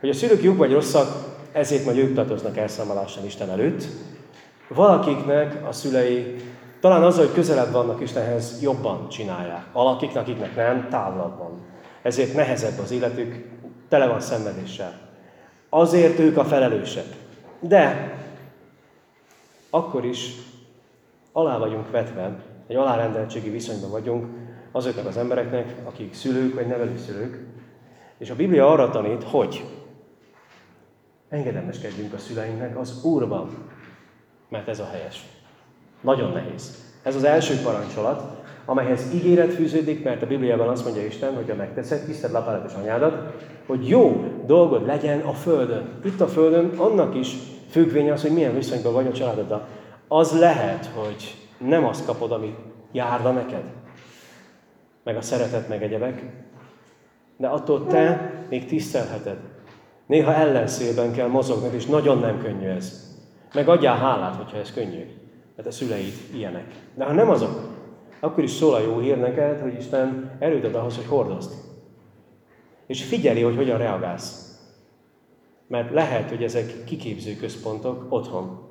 Hogy 0.00 0.08
a 0.08 0.12
szülők 0.12 0.42
jók 0.42 0.56
vagy 0.56 0.72
rosszak, 0.72 1.36
ezért 1.52 1.84
majd 1.84 1.98
ők 1.98 2.14
tartoznak 2.14 2.56
elszámolással 2.56 3.24
Isten 3.24 3.50
előtt. 3.50 3.84
Valakiknek 4.68 5.66
a 5.68 5.72
szülei 5.72 6.36
talán 6.80 7.02
azzal, 7.02 7.24
hogy 7.24 7.34
közelebb 7.34 7.72
vannak 7.72 8.00
Istenhez, 8.00 8.62
jobban 8.62 9.08
csinálják. 9.08 9.64
Valakiknek, 9.72 10.22
akiknek 10.22 10.56
nem, 10.56 10.88
távolabb 10.90 11.38
van. 11.38 11.60
Ezért 12.02 12.34
nehezebb 12.34 12.78
az 12.78 12.90
életük, 12.90 13.46
tele 13.88 14.06
van 14.06 14.20
szenvedéssel. 14.20 14.98
Azért 15.68 16.18
ők 16.18 16.36
a 16.36 16.44
felelősek. 16.44 17.06
De 17.60 18.12
akkor 19.70 20.04
is 20.04 20.34
alá 21.32 21.58
vagyunk 21.58 21.90
vetve, 21.90 22.44
egy 22.66 22.76
alárendeltségi 22.76 23.50
viszonyban 23.50 23.90
vagyunk 23.90 24.26
azoknak 24.72 25.06
az 25.06 25.16
embereknek, 25.16 25.74
akik 25.84 26.14
szülők 26.14 26.54
vagy 26.54 26.66
nevelőszülők, 26.66 27.46
és 28.18 28.30
a 28.30 28.34
Biblia 28.34 28.72
arra 28.72 28.90
tanít, 28.90 29.22
hogy 29.22 29.64
engedelmeskedjünk 31.28 32.12
a 32.12 32.18
szüleinknek 32.18 32.78
az 32.78 33.04
Úrban, 33.04 33.48
mert 34.48 34.68
ez 34.68 34.80
a 34.80 34.88
helyes. 34.92 35.26
Nagyon 36.00 36.32
nehéz. 36.32 36.86
Ez 37.02 37.14
az 37.14 37.24
első 37.24 37.54
parancsolat, 37.64 38.36
amelyhez 38.64 39.14
ígéret 39.14 39.54
fűződik, 39.54 40.04
mert 40.04 40.22
a 40.22 40.26
Bibliában 40.26 40.68
azt 40.68 40.84
mondja 40.84 41.04
Isten, 41.04 41.34
hogy 41.34 41.48
ha 41.48 41.54
megteszed, 41.54 42.04
tiszteld 42.04 42.32
lapádat 42.32 42.70
és 42.70 42.76
anyádat, 42.76 43.42
hogy 43.66 43.88
jó 43.88 44.24
dolgod 44.46 44.86
legyen 44.86 45.20
a 45.20 45.32
Földön. 45.32 46.00
Itt 46.04 46.20
a 46.20 46.26
Földön 46.26 46.72
annak 46.76 47.14
is 47.14 47.36
függvénye 47.70 48.12
az, 48.12 48.22
hogy 48.22 48.32
milyen 48.32 48.54
viszonyban 48.54 48.92
vagy 48.92 49.06
a 49.06 49.12
családoddal. 49.12 49.66
Az 50.08 50.38
lehet, 50.38 50.86
hogy 50.86 51.48
nem 51.58 51.84
azt 51.84 52.06
kapod, 52.06 52.32
ami 52.32 52.54
járna 52.92 53.30
neked, 53.30 53.64
meg 55.04 55.16
a 55.16 55.20
szeretet, 55.20 55.68
meg 55.68 55.82
egyebek, 55.82 56.24
de 57.36 57.46
attól 57.46 57.86
te 57.86 58.32
még 58.48 58.66
tisztelheted. 58.66 59.38
Néha 60.06 60.34
ellenszélben 60.34 61.12
kell 61.12 61.28
mozognod, 61.28 61.74
és 61.74 61.86
nagyon 61.86 62.18
nem 62.18 62.38
könnyű 62.38 62.66
ez. 62.66 63.16
Meg 63.54 63.68
adjál 63.68 63.96
hálát, 63.96 64.36
hogyha 64.36 64.56
ez 64.56 64.72
könnyű, 64.72 65.04
mert 65.56 65.68
a 65.68 65.70
szüleid 65.70 66.12
ilyenek. 66.34 66.64
De 66.94 67.04
ha 67.04 67.12
nem 67.12 67.30
azok, 67.30 67.76
akkor 68.20 68.44
is 68.44 68.50
szól 68.50 68.74
a 68.74 68.80
jó 68.80 68.98
hír 68.98 69.18
neked, 69.18 69.60
hogy 69.60 69.76
Isten 69.78 70.36
erőt 70.38 70.64
ad 70.64 70.74
ahhoz, 70.74 70.96
hogy 70.96 71.06
hordozd. 71.06 71.52
És 72.86 73.04
figyeli, 73.04 73.42
hogy 73.42 73.56
hogyan 73.56 73.78
reagálsz. 73.78 74.58
Mert 75.66 75.92
lehet, 75.92 76.28
hogy 76.28 76.42
ezek 76.42 76.84
kiképző 76.84 77.36
központok 77.36 78.06
otthon. 78.08 78.67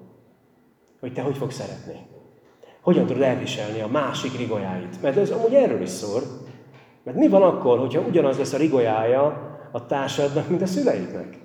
Hogy 1.00 1.14
te 1.14 1.22
hogy 1.22 1.38
fogsz 1.38 1.56
szeretni. 1.56 2.08
Hogyan 2.82 3.06
tudod 3.06 3.22
elviselni 3.22 3.82
a 3.82 3.88
másik 3.88 4.38
rigolyáit. 4.38 5.02
Mert 5.02 5.18
ez 5.18 5.30
amúgy 5.30 5.54
erről 5.54 5.82
is 5.82 5.90
szól. 5.90 6.22
Mert 7.04 7.18
mi 7.18 7.28
van 7.28 7.42
akkor, 7.42 7.80
hogyha 7.80 8.02
ugyanaz 8.02 8.38
lesz 8.38 8.54
a 8.54 8.58
rigolyája 8.58 9.58
a 9.72 9.86
társadnak, 9.86 10.50
mint 10.50 10.62
a 10.62 10.66
szüleidnek? 10.66 11.38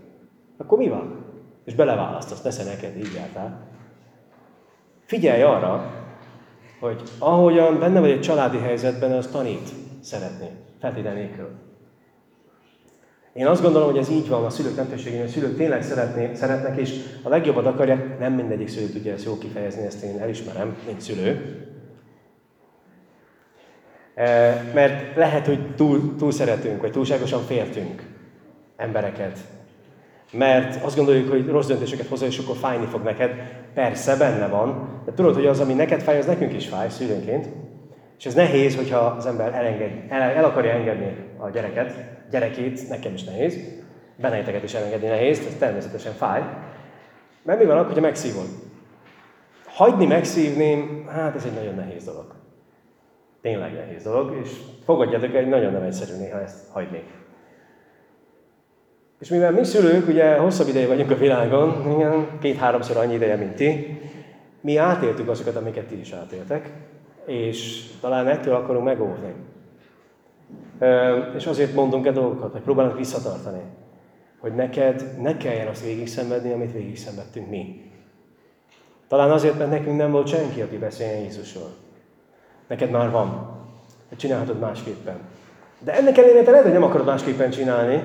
Akkor 0.58 0.78
mi 0.78 0.88
van? 0.88 1.24
És 1.64 1.74
beleválasztasz, 1.74 2.42
nesze 2.42 2.64
neked, 2.64 2.96
így 2.96 3.14
jártál. 3.14 3.68
Figyelj 5.04 5.42
arra, 5.42 5.92
hogy 6.80 7.02
ahogyan 7.18 7.78
benne 7.78 8.00
vagy 8.00 8.10
egy 8.10 8.20
családi 8.20 8.58
helyzetben, 8.58 9.12
az 9.12 9.26
tanít 9.26 9.70
szeretni, 10.00 10.48
feltétlen 10.80 11.14
nélkül. 11.14 11.48
Én 13.32 13.46
azt 13.46 13.62
gondolom, 13.62 13.88
hogy 13.88 13.98
ez 13.98 14.10
így 14.10 14.28
van 14.28 14.44
a 14.44 14.50
szülők 14.50 14.76
nem 14.76 14.88
hogy 14.88 15.22
a 15.24 15.28
szülők 15.28 15.56
tényleg 15.56 15.82
szeretné, 15.82 16.34
szeretnek, 16.34 16.78
és 16.78 16.94
a 17.22 17.28
legjobbat 17.28 17.66
akarják, 17.66 18.18
nem 18.18 18.32
mindegyik 18.32 18.68
szülő 18.68 18.86
tudja 18.86 19.12
ezt 19.12 19.24
jól 19.24 19.38
kifejezni, 19.38 19.84
ezt 19.84 20.02
én 20.02 20.18
elismerem, 20.20 20.76
mint 20.86 21.00
szülő. 21.00 21.56
E, 24.14 24.24
mert 24.74 25.16
lehet, 25.16 25.46
hogy 25.46 25.74
túl, 25.74 26.16
túl 26.16 26.32
szeretünk, 26.32 26.80
vagy 26.80 26.90
túlságosan 26.90 27.42
féltünk 27.42 28.02
embereket. 28.76 29.38
Mert 30.32 30.84
azt 30.84 30.96
gondoljuk, 30.96 31.30
hogy 31.30 31.48
rossz 31.48 31.66
döntéseket 31.66 32.06
hozol, 32.06 32.28
és 32.28 32.38
akkor 32.38 32.56
fájni 32.56 32.86
fog 32.86 33.02
neked. 33.02 33.30
Persze, 33.74 34.16
benne 34.16 34.46
van. 34.46 35.00
De 35.04 35.12
tudod, 35.12 35.34
hogy 35.34 35.46
az, 35.46 35.60
ami 35.60 35.72
neked 35.72 36.02
fáj, 36.02 36.18
az 36.18 36.26
nekünk 36.26 36.52
is 36.52 36.68
fáj 36.68 36.88
szülőnként. 36.88 37.48
És 38.22 38.28
ez 38.28 38.34
nehéz, 38.34 38.76
hogyha 38.76 38.96
az 38.96 39.26
ember 39.26 39.54
elenged, 39.54 39.90
el, 40.08 40.20
el 40.20 40.44
akarja 40.44 40.70
engedni 40.70 41.16
a 41.36 41.50
gyereket, 41.50 41.94
gyerekét, 42.30 42.88
nekem 42.88 43.14
is 43.14 43.24
nehéz. 43.24 43.58
Benejteket 44.16 44.62
is 44.62 44.74
elengedni 44.74 45.06
nehéz, 45.06 45.38
ez 45.38 45.56
természetesen 45.58 46.12
fáj. 46.12 46.42
Mert 47.42 47.58
mi 47.58 47.64
van 47.64 47.74
akkor, 47.76 47.86
hogyha 47.86 48.00
megszívod? 48.00 48.46
Hagyni 49.64 50.06
megszívni, 50.06 51.02
hát 51.08 51.36
ez 51.36 51.44
egy 51.44 51.52
nagyon 51.52 51.74
nehéz 51.74 52.04
dolog. 52.04 52.34
Tényleg 53.40 53.72
nehéz 53.72 54.02
dolog, 54.02 54.36
és 54.42 54.50
fogadjátok, 54.84 55.34
egy 55.34 55.48
nagyon 55.48 55.72
nem 55.72 55.82
egyszerű 55.82 56.16
néha 56.16 56.40
ezt 56.40 56.70
hagyni. 56.70 57.02
És 59.20 59.28
mivel 59.28 59.52
mi 59.52 59.64
szülők, 59.64 60.08
ugye 60.08 60.36
hosszabb 60.36 60.68
ideje 60.68 60.86
vagyunk 60.86 61.10
a 61.10 61.16
világon, 61.16 61.90
igen, 61.96 62.38
két-háromszor 62.40 62.96
annyi 62.96 63.14
ideje, 63.14 63.36
mint 63.36 63.54
ti, 63.54 64.00
mi 64.60 64.76
átéltük 64.76 65.28
azokat, 65.28 65.56
amiket 65.56 65.84
ti 65.84 66.00
is 66.00 66.12
átéltek, 66.12 66.70
és 67.26 67.88
talán 68.00 68.28
ettől 68.28 68.54
akarunk 68.54 68.84
megóvni. 68.84 69.34
És 71.36 71.46
azért 71.46 71.74
mondunk 71.74 72.06
e 72.06 72.12
dolgokat, 72.12 72.52
vagy 72.52 72.62
próbálunk 72.62 72.96
visszatartani, 72.96 73.62
hogy 74.38 74.54
neked 74.54 75.20
ne 75.20 75.36
kelljen 75.36 75.66
azt 75.66 75.84
végig 75.84 76.08
szenvedni, 76.08 76.52
amit 76.52 76.72
végig 76.72 76.96
szenvedtünk 76.96 77.48
mi. 77.48 77.90
Talán 79.08 79.30
azért, 79.30 79.58
mert 79.58 79.70
nekünk 79.70 79.96
nem 79.96 80.10
volt 80.10 80.26
senki, 80.26 80.60
aki 80.60 80.78
beszéljen 80.78 81.20
Jézusról. 81.20 81.68
Neked 82.66 82.90
már 82.90 83.10
van. 83.10 83.60
Csinálhatod 84.16 84.58
másképpen. 84.58 85.18
De 85.78 85.94
ennek 85.94 86.18
ellenére 86.18 86.42
te 86.42 86.50
lehet, 86.50 86.64
hogy 86.64 86.74
nem 86.74 86.82
akarod 86.82 87.06
másképpen 87.06 87.50
csinálni, 87.50 88.02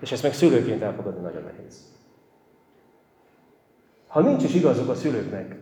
és 0.00 0.12
ezt 0.12 0.22
meg 0.22 0.32
szülőként 0.32 0.82
elfogadni 0.82 1.20
nagyon 1.20 1.42
nehéz. 1.42 1.92
Ha 4.06 4.20
nincs 4.20 4.42
is 4.42 4.54
igazuk 4.54 4.88
a 4.88 4.94
szülőknek, 4.94 5.56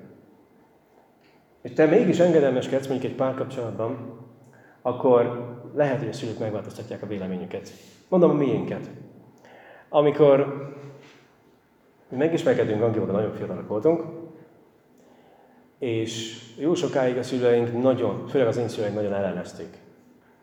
és 1.69 1.75
te 1.75 1.87
mégis 1.87 2.19
engedelmeskedsz 2.19 2.87
mondjuk 2.87 3.11
egy 3.11 3.17
párkapcsolatban, 3.17 4.19
akkor 4.83 5.55
lehet, 5.75 5.99
hogy 5.99 6.09
a 6.09 6.13
szülők 6.13 6.39
megváltoztatják 6.39 7.03
a 7.03 7.07
véleményüket. 7.07 7.71
Mondom 8.09 8.31
a 8.31 8.35
miénket. 8.35 8.91
Amikor 9.89 10.67
mi 12.09 12.17
megismerkedünk 12.17 12.83
Angióban, 12.83 13.15
nagyon 13.15 13.33
fiatalok 13.33 13.69
voltunk, 13.69 14.03
és 15.79 16.41
jó 16.59 16.75
sokáig 16.75 17.17
a 17.17 17.23
szüleink 17.23 17.83
nagyon, 17.83 18.27
főleg 18.29 18.47
az 18.47 18.57
én 18.57 18.69
szüleim 18.69 18.95
nagyon 18.95 19.15
ellenezték 19.15 19.79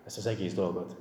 ezt 0.05 0.17
az 0.17 0.27
egész 0.27 0.53
dolgot. 0.53 0.95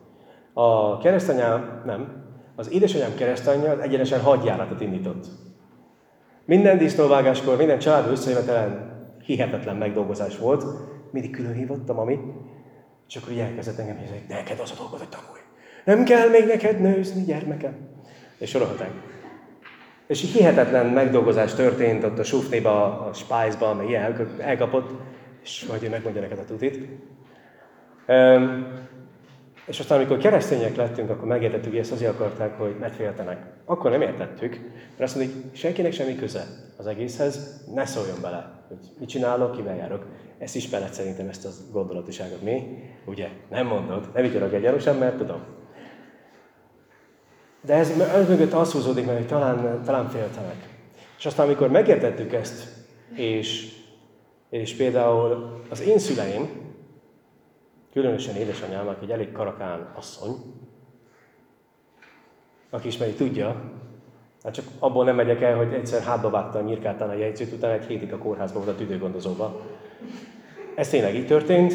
A 0.52 0.98
keresztanyám 0.98 1.82
nem, 1.84 2.22
az 2.56 2.70
édesanyám 2.72 3.14
keresztanyja 3.14 3.82
egyenesen 3.82 4.20
hadjáratot 4.20 4.80
indított. 4.80 5.26
Minden 6.44 6.78
disznóvágáskor, 6.78 7.56
minden 7.56 7.78
család 7.78 8.10
összejövetelen 8.10 8.93
hihetetlen 9.24 9.76
megdolgozás 9.76 10.38
volt. 10.38 10.64
Mindig 11.10 11.30
külön 11.30 11.54
hívott 11.54 11.88
a 11.88 11.94
mami, 11.94 12.18
és 13.08 13.16
akkor 13.16 13.32
így 13.32 13.38
elkezdett 13.38 13.78
engem 13.78 13.96
hogy 13.96 14.22
neked 14.28 14.58
az 14.60 14.70
a 14.70 14.74
dolgod, 14.78 14.98
hogy 14.98 15.08
tanulj. 15.08 15.40
Nem 15.84 16.04
kell 16.04 16.28
még 16.28 16.46
neked 16.46 16.80
nőzni, 16.80 17.24
gyermekem. 17.24 17.76
És 18.38 18.50
sorolhatnánk. 18.50 18.92
És 20.06 20.32
hihetetlen 20.32 20.86
megdolgozás 20.86 21.54
történt 21.54 22.04
ott 22.04 22.18
a 22.18 22.24
Sufnéba, 22.24 23.00
a 23.00 23.12
Spice-ba, 23.12 23.74
meg 23.74 23.88
ilyen 23.88 24.28
elkapott, 24.38 24.90
és 25.42 25.66
majd 25.68 25.82
ő 25.82 25.88
megmondja 25.88 26.20
neked 26.20 26.38
a 26.38 26.44
tutit. 26.44 26.88
És 29.66 29.80
aztán, 29.80 29.98
amikor 29.98 30.18
keresztények 30.18 30.76
lettünk, 30.76 31.10
akkor 31.10 31.28
megértettük, 31.28 31.70
hogy 31.70 31.80
ezt 31.80 31.92
azért 31.92 32.10
akarták, 32.10 32.58
hogy 32.58 32.76
megféltenek. 32.80 33.46
Akkor 33.64 33.90
nem 33.90 34.02
értettük, 34.02 34.50
mert 34.90 35.00
azt 35.00 35.16
mondjuk, 35.16 35.54
senkinek 35.54 35.92
semmi 35.92 36.16
köze 36.16 36.44
az 36.76 36.86
egészhez, 36.86 37.64
ne 37.74 37.86
szóljon 37.86 38.18
bele, 38.22 38.53
hogy 38.78 38.90
mit 38.98 39.08
csinálok, 39.08 39.56
kivel 39.56 39.76
járok. 39.76 40.06
Ezt 40.38 40.56
ismered 40.56 40.92
szerintem, 40.92 41.28
ezt 41.28 41.44
a 41.44 41.50
gondolatiságot 41.72 42.42
mi? 42.42 42.78
Ugye? 43.04 43.28
Nem 43.50 43.66
mondod, 43.66 44.08
nem 44.14 44.22
vigyorog 44.22 44.52
egyenlősen, 44.52 44.96
mert 44.96 45.16
tudom. 45.16 45.42
De 47.60 47.74
ez, 47.74 47.90
ez 47.90 48.28
mögött 48.28 48.52
az 48.52 48.72
húzódik 48.72 49.06
meg, 49.06 49.26
talán, 49.26 49.82
talán 49.84 50.08
féltenek. 50.08 50.68
És 51.18 51.26
aztán, 51.26 51.46
amikor 51.46 51.70
megértettük 51.70 52.32
ezt, 52.32 52.86
és, 53.14 53.72
és 54.50 54.74
például 54.74 55.60
az 55.70 55.80
én 55.80 55.98
szüleim, 55.98 56.64
Különösen 57.94 58.36
édesanyám, 58.36 58.96
egy 59.02 59.10
elég 59.10 59.32
karakán 59.32 59.92
asszony, 59.96 60.36
aki 62.70 62.86
ismeri, 62.86 63.12
tudja, 63.12 63.72
hát 64.44 64.54
csak 64.54 64.64
abból 64.78 65.04
nem 65.04 65.14
megyek 65.14 65.40
el, 65.40 65.56
hogy 65.56 65.72
egyszer 65.72 66.02
hátba 66.02 66.30
vágta 66.30 66.58
a 66.58 66.62
nyírkátán 66.62 67.08
a 67.08 67.14
jegyzőt, 67.14 67.52
utána 67.52 67.72
egy 67.72 67.84
hétig 67.84 68.12
a 68.12 68.18
kórházba 68.18 68.58
volt 68.58 68.70
a 68.70 68.74
tüdőgondozóba. 68.74 69.60
Ez 70.74 70.88
tényleg 70.88 71.14
így 71.14 71.26
történt. 71.26 71.74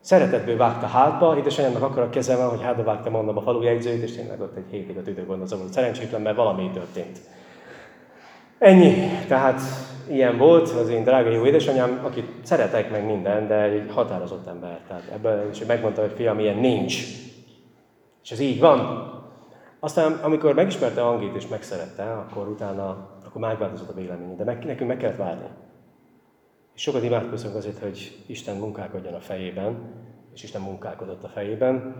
Szeretetből 0.00 0.56
vágta 0.56 0.86
hátba, 0.86 1.36
édesanyámnak 1.38 1.82
akkor 1.82 2.02
a 2.02 2.10
kezem 2.10 2.48
hogy 2.48 2.62
hátba 2.62 2.82
vágta 2.82 3.10
mondom 3.10 3.36
a 3.36 3.40
falu 3.40 3.62
jegyzőt, 3.62 4.02
és 4.02 4.14
tényleg 4.14 4.40
ott 4.40 4.56
egy 4.56 4.70
hétig 4.70 4.96
a 4.96 5.02
tüdőgondozóba 5.02 5.60
volt. 5.60 5.74
Szerencsétlen, 5.74 6.20
mert 6.20 6.36
valami 6.36 6.70
történt. 6.70 7.18
Ennyi. 8.58 8.94
Tehát 9.26 9.60
ilyen 10.10 10.38
volt 10.38 10.68
az 10.70 10.88
én 10.88 11.04
drága 11.04 11.30
jó 11.30 11.46
édesanyám, 11.46 12.00
akit 12.04 12.26
szeretek 12.42 12.90
meg 12.90 13.06
minden, 13.06 13.46
de 13.46 13.62
egy 13.62 13.90
határozott 13.94 14.46
ember. 14.46 14.80
Tehát 14.88 15.10
ebből 15.14 15.48
is 15.50 15.64
megmondta, 15.64 16.00
hogy 16.00 16.12
fiam, 16.16 16.38
ilyen 16.38 16.58
nincs. 16.58 16.96
És 18.22 18.30
ez 18.30 18.40
így 18.40 18.60
van. 18.60 19.10
Aztán, 19.80 20.12
amikor 20.12 20.54
megismerte 20.54 21.06
Angét 21.06 21.34
és 21.34 21.46
megszerette, 21.46 22.12
akkor 22.12 22.48
utána 22.48 23.08
akkor 23.26 23.40
megváltozott 23.40 23.88
a 23.88 23.94
vélemény, 23.94 24.36
de 24.36 24.44
meg, 24.44 24.64
nekünk 24.64 24.88
meg 24.88 24.96
kellett 24.96 25.16
várni. 25.16 25.46
És 26.74 26.82
sokat 26.82 27.02
imádkozunk 27.02 27.54
azért, 27.54 27.78
hogy 27.78 28.18
Isten 28.26 28.56
munkálkodjon 28.56 29.14
a 29.14 29.20
fejében, 29.20 29.78
és 30.34 30.42
Isten 30.42 30.60
munkálkodott 30.60 31.24
a 31.24 31.28
fejében, 31.28 31.94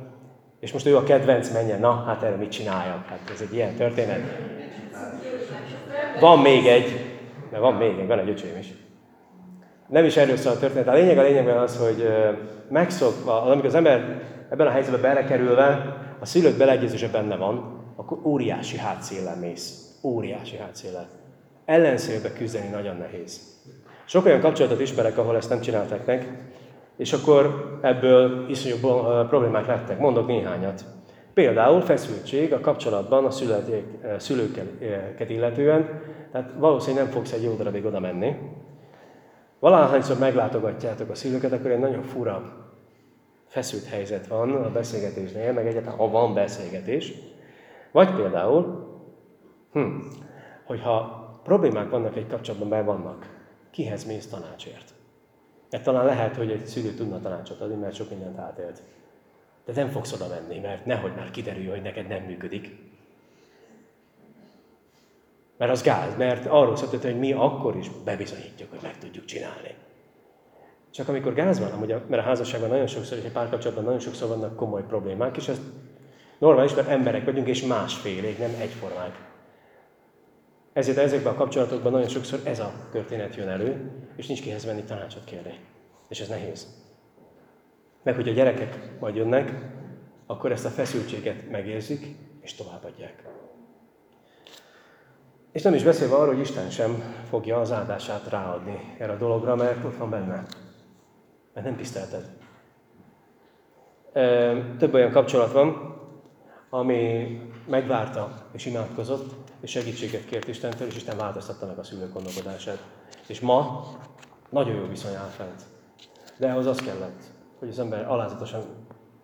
és 0.60 0.72
most 0.72 0.86
ő 0.86 0.96
a 0.96 1.02
kedvenc 1.02 1.52
menje, 1.52 1.78
na, 1.78 2.02
hát 2.06 2.22
erre 2.22 2.36
mit 2.36 2.50
csináljak? 2.50 3.06
Hát 3.06 3.30
ez 3.32 3.40
egy 3.40 3.54
ilyen 3.54 3.74
történet. 3.74 4.20
Van 6.20 6.38
még 6.38 6.66
egy, 6.66 7.18
mert 7.50 7.62
van 7.62 7.74
még 7.74 7.98
egy, 7.98 8.06
van 8.06 8.18
egy 8.18 8.28
öcsém 8.28 8.56
is. 8.58 8.74
Nem 9.88 10.04
is 10.04 10.16
erről 10.16 10.36
szól 10.36 10.52
a 10.52 10.58
történet. 10.58 10.88
A 10.88 10.92
lényeg 10.92 11.18
a 11.18 11.22
lényegben 11.22 11.58
az, 11.58 11.76
hogy 11.76 12.08
megszokva, 12.68 13.42
amikor 13.42 13.66
az 13.66 13.74
ember 13.74 14.22
ebben 14.50 14.66
a 14.66 14.70
helyzetben 14.70 15.00
belekerülve, 15.00 15.96
a 16.18 16.26
szülők 16.26 16.56
beleegyezése 16.56 17.08
benne 17.08 17.36
van, 17.36 17.82
akkor 17.96 18.18
óriási 18.24 18.76
hátszéllel 18.78 19.36
mész. 19.36 19.94
Óriási 20.02 20.56
hátszéllel. 20.56 21.08
Ellenszélbe 21.64 22.32
küzdeni 22.32 22.68
nagyon 22.68 22.96
nehéz. 22.96 23.40
Sok 24.06 24.24
olyan 24.24 24.40
kapcsolatot 24.40 24.80
ismerek, 24.80 25.18
ahol 25.18 25.36
ezt 25.36 25.48
nem 25.48 25.60
csinálták 25.60 26.06
meg, 26.06 26.48
és 26.96 27.12
akkor 27.12 27.78
ebből 27.82 28.50
iszonyú 28.50 28.76
problémák 29.28 29.66
lettek. 29.66 29.98
Mondok 29.98 30.26
néhányat. 30.26 30.84
Például 31.34 31.80
feszültség 31.80 32.52
a 32.52 32.60
kapcsolatban 32.60 33.24
a 33.24 33.30
szülőket 34.18 35.28
illetően, 35.30 36.00
tehát 36.32 36.50
valószínűleg 36.58 37.04
nem 37.04 37.12
fogsz 37.12 37.32
egy 37.32 37.42
jó 37.42 37.54
darabig 37.54 37.84
oda 37.84 38.00
menni. 38.00 38.36
Valahányszor 39.58 40.18
meglátogatjátok 40.18 41.10
a 41.10 41.14
szülőket, 41.14 41.52
akkor 41.52 41.70
egy 41.70 41.78
nagyon 41.78 42.02
fura, 42.02 42.57
feszült 43.48 43.84
helyzet 43.84 44.26
van 44.26 44.50
a 44.50 44.70
beszélgetésnél, 44.70 45.52
meg 45.52 45.66
egyáltalán 45.66 45.98
ha 45.98 46.10
van 46.10 46.34
beszélgetés. 46.34 47.12
Vagy 47.90 48.14
például, 48.14 48.86
hm, 49.72 49.96
hogyha 50.64 51.26
problémák 51.44 51.90
vannak 51.90 52.16
egy 52.16 52.26
kapcsolatban, 52.26 52.68
be 52.68 52.82
vannak, 52.82 53.36
kihez 53.70 54.04
mész 54.04 54.26
tanácsért? 54.26 54.94
Mert 55.70 55.84
talán 55.84 56.04
lehet, 56.04 56.36
hogy 56.36 56.50
egy 56.50 56.66
szülő 56.66 56.94
tudna 56.94 57.20
tanácsot 57.20 57.60
adni, 57.60 57.74
mert 57.74 57.94
sok 57.94 58.10
mindent 58.10 58.38
átélt. 58.38 58.82
De 59.64 59.72
nem 59.72 59.88
fogsz 59.88 60.12
oda 60.12 60.28
menni, 60.28 60.58
mert 60.58 60.84
nehogy 60.84 61.14
már 61.14 61.30
kiderül, 61.30 61.70
hogy 61.70 61.82
neked 61.82 62.08
nem 62.08 62.22
működik. 62.22 62.76
Mert 65.56 65.70
az 65.70 65.82
gáz, 65.82 66.16
mert 66.16 66.46
arról 66.46 66.76
szólt, 66.76 67.02
hogy 67.02 67.18
mi 67.18 67.32
akkor 67.32 67.76
is 67.76 67.90
bebizonyítjuk, 68.04 68.70
hogy 68.70 68.78
meg 68.82 68.98
tudjuk 68.98 69.24
csinálni. 69.24 69.74
Csak 70.90 71.08
amikor 71.08 71.34
gáz 71.34 71.58
van, 71.58 71.68
a, 71.70 71.86
mert 71.86 72.22
a 72.22 72.26
házasságban 72.26 72.68
nagyon 72.68 72.86
sokszor, 72.86 73.18
és 73.18 73.24
egy 73.24 73.32
párkapcsolatban 73.32 73.84
nagyon 73.84 74.00
sokszor 74.00 74.28
vannak 74.28 74.56
komoly 74.56 74.82
problémák, 74.86 75.36
és 75.36 75.48
ez 75.48 75.60
normális, 76.38 76.74
mert 76.74 76.88
emberek 76.88 77.24
vagyunk, 77.24 77.46
és 77.46 77.66
másfélék, 77.66 78.38
nem 78.38 78.54
egyformák. 78.60 79.26
Ezért 80.72 80.98
ezekben 80.98 81.32
a 81.32 81.36
kapcsolatokban 81.36 81.92
nagyon 81.92 82.08
sokszor 82.08 82.40
ez 82.44 82.58
a 82.58 82.72
történet 82.90 83.36
jön 83.36 83.48
elő, 83.48 83.90
és 84.16 84.26
nincs 84.26 84.42
kihez 84.42 84.64
menni 84.64 84.82
tanácsot 84.82 85.24
kérni. 85.24 85.58
És 86.08 86.20
ez 86.20 86.28
nehéz. 86.28 86.66
Meg 88.02 88.14
hogy 88.14 88.28
a 88.28 88.32
gyerekek 88.32 89.00
majd 89.00 89.14
jönnek, 89.14 89.52
akkor 90.26 90.52
ezt 90.52 90.64
a 90.64 90.68
feszültséget 90.68 91.50
megérzik, 91.50 92.16
és 92.40 92.54
továbbadják. 92.54 93.22
És 95.52 95.62
nem 95.62 95.74
is 95.74 95.82
beszélve 95.82 96.14
arról, 96.14 96.34
hogy 96.34 96.40
Isten 96.40 96.70
sem 96.70 97.02
fogja 97.28 97.60
az 97.60 97.72
áldását 97.72 98.28
ráadni 98.28 98.94
erre 98.98 99.12
a 99.12 99.16
dologra, 99.16 99.56
mert 99.56 99.84
ott 99.84 99.96
van 99.96 100.10
benne. 100.10 100.46
Mert 101.58 101.70
nem 101.70 101.78
tisztelted. 101.78 102.24
Több 104.78 104.94
olyan 104.94 105.10
kapcsolat 105.10 105.52
van, 105.52 105.96
ami 106.70 107.40
megvárta 107.66 108.46
és 108.52 108.66
imádkozott, 108.66 109.34
és 109.60 109.70
segítséget 109.70 110.24
kért 110.24 110.48
Istentől, 110.48 110.86
és 110.86 110.96
Isten 110.96 111.16
változtatta 111.16 111.66
meg 111.66 111.78
a 111.78 111.82
szülők 111.82 112.12
gondolkodását. 112.12 112.82
És 113.26 113.40
ma 113.40 113.86
nagyon 114.48 114.74
jó 114.74 114.86
viszony 114.86 115.14
áll 115.14 115.28
fent. 115.28 115.62
De 116.36 116.48
ehhez 116.48 116.66
az 116.66 116.78
kellett, 116.78 117.22
hogy 117.58 117.68
az 117.68 117.78
ember 117.78 118.10
alázatosan 118.10 118.62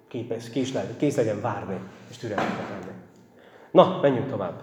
képes, 0.09 0.51
kész 0.99 1.16
legyen 1.16 1.41
várni, 1.41 1.80
és 2.11 2.16
türelmetnek 2.16 2.70
lenni. 2.70 2.93
Na, 3.70 3.99
menjünk 4.03 4.30
tovább. 4.30 4.62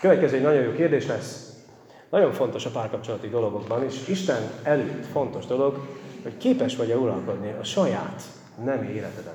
Következő 0.00 0.36
egy 0.36 0.42
nagyon 0.42 0.62
jó 0.62 0.72
kérdés 0.72 1.06
lesz. 1.06 1.62
Nagyon 2.10 2.32
fontos 2.32 2.66
a 2.66 2.70
párkapcsolati 2.70 3.28
dologokban, 3.28 3.84
és 3.84 4.08
Isten 4.08 4.42
előtt 4.62 5.06
fontos 5.06 5.46
dolog, 5.46 5.98
hogy 6.22 6.36
képes 6.36 6.76
vagy-e 6.76 6.96
uralkodni 6.96 7.54
a 7.60 7.64
saját 7.64 8.22
nem 8.64 8.82
életeden. 8.82 9.34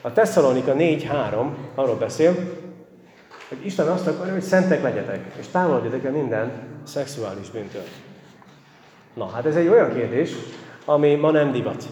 A 0.00 0.12
Tesszalonika 0.12 0.74
4.3 0.74 1.46
arról 1.74 1.96
beszél, 1.96 2.34
hogy 3.48 3.58
Isten 3.64 3.86
azt 3.86 4.06
akarja, 4.06 4.32
hogy 4.32 4.42
szentek 4.42 4.82
legyetek, 4.82 5.32
és 5.38 5.46
távolodjatok 5.46 6.04
el 6.04 6.12
minden 6.12 6.50
szexuális 6.84 7.50
bűntől. 7.50 7.84
Na, 9.14 9.26
hát 9.26 9.46
ez 9.46 9.56
egy 9.56 9.68
olyan 9.68 9.94
kérdés, 9.94 10.30
ami 10.84 11.14
ma 11.14 11.30
nem 11.30 11.52
divat. 11.52 11.84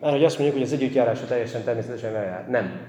Mert 0.00 0.12
hogy 0.12 0.24
azt 0.24 0.38
mondjuk, 0.38 0.58
hogy 0.58 0.68
az 0.68 0.72
együttjárása 0.80 1.26
teljesen 1.26 1.64
természetesen 1.64 2.14
eljár. 2.14 2.48
Nem. 2.48 2.80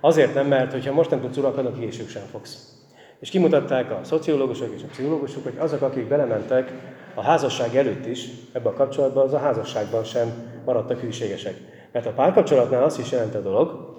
Azért 0.00 0.34
nem, 0.34 0.46
mert 0.46 0.72
hogyha 0.72 0.92
most 0.92 1.10
nem 1.10 1.20
tudsz 1.20 1.36
uralkodni, 1.36 1.80
később 1.80 2.08
sem 2.08 2.22
fogsz. 2.30 2.72
És 3.18 3.30
kimutatták 3.30 3.90
a 3.90 4.00
szociológusok 4.02 4.74
és 4.76 4.82
a 4.82 4.86
pszichológusok, 4.86 5.42
hogy 5.42 5.54
azok, 5.58 5.82
akik 5.82 6.08
belementek 6.08 6.72
a 7.14 7.22
házasság 7.22 7.76
előtt 7.76 8.06
is 8.06 8.28
ebbe 8.52 8.68
a 8.68 8.72
kapcsolatba, 8.72 9.22
az 9.22 9.32
a 9.32 9.38
házasságban 9.38 10.04
sem 10.04 10.28
maradtak 10.64 11.00
hűségesek. 11.00 11.54
Mert 11.92 12.06
a 12.06 12.12
párkapcsolatnál 12.12 12.82
azt 12.82 12.98
is 12.98 13.10
jelent 13.10 13.34
a 13.34 13.40
dolog, 13.40 13.98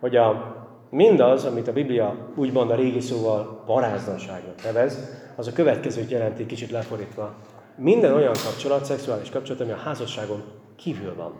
hogy 0.00 0.16
a 0.16 0.56
mindaz, 0.90 1.44
amit 1.44 1.68
a 1.68 1.72
Biblia 1.72 2.16
úgymond 2.34 2.70
a 2.70 2.74
régi 2.74 3.00
szóval 3.00 3.62
varázdanságnak 3.66 4.62
nevez, 4.64 4.98
az 5.36 5.46
a 5.46 5.52
következőt 5.52 6.10
jelenti 6.10 6.46
kicsit 6.46 6.70
lefordítva. 6.70 7.34
Minden 7.76 8.14
olyan 8.14 8.34
kapcsolat, 8.44 8.84
szexuális 8.84 9.30
kapcsolat, 9.30 9.60
ami 9.60 9.70
a 9.70 9.76
házasságon 9.76 10.42
kívül 10.76 11.14
van. 11.14 11.32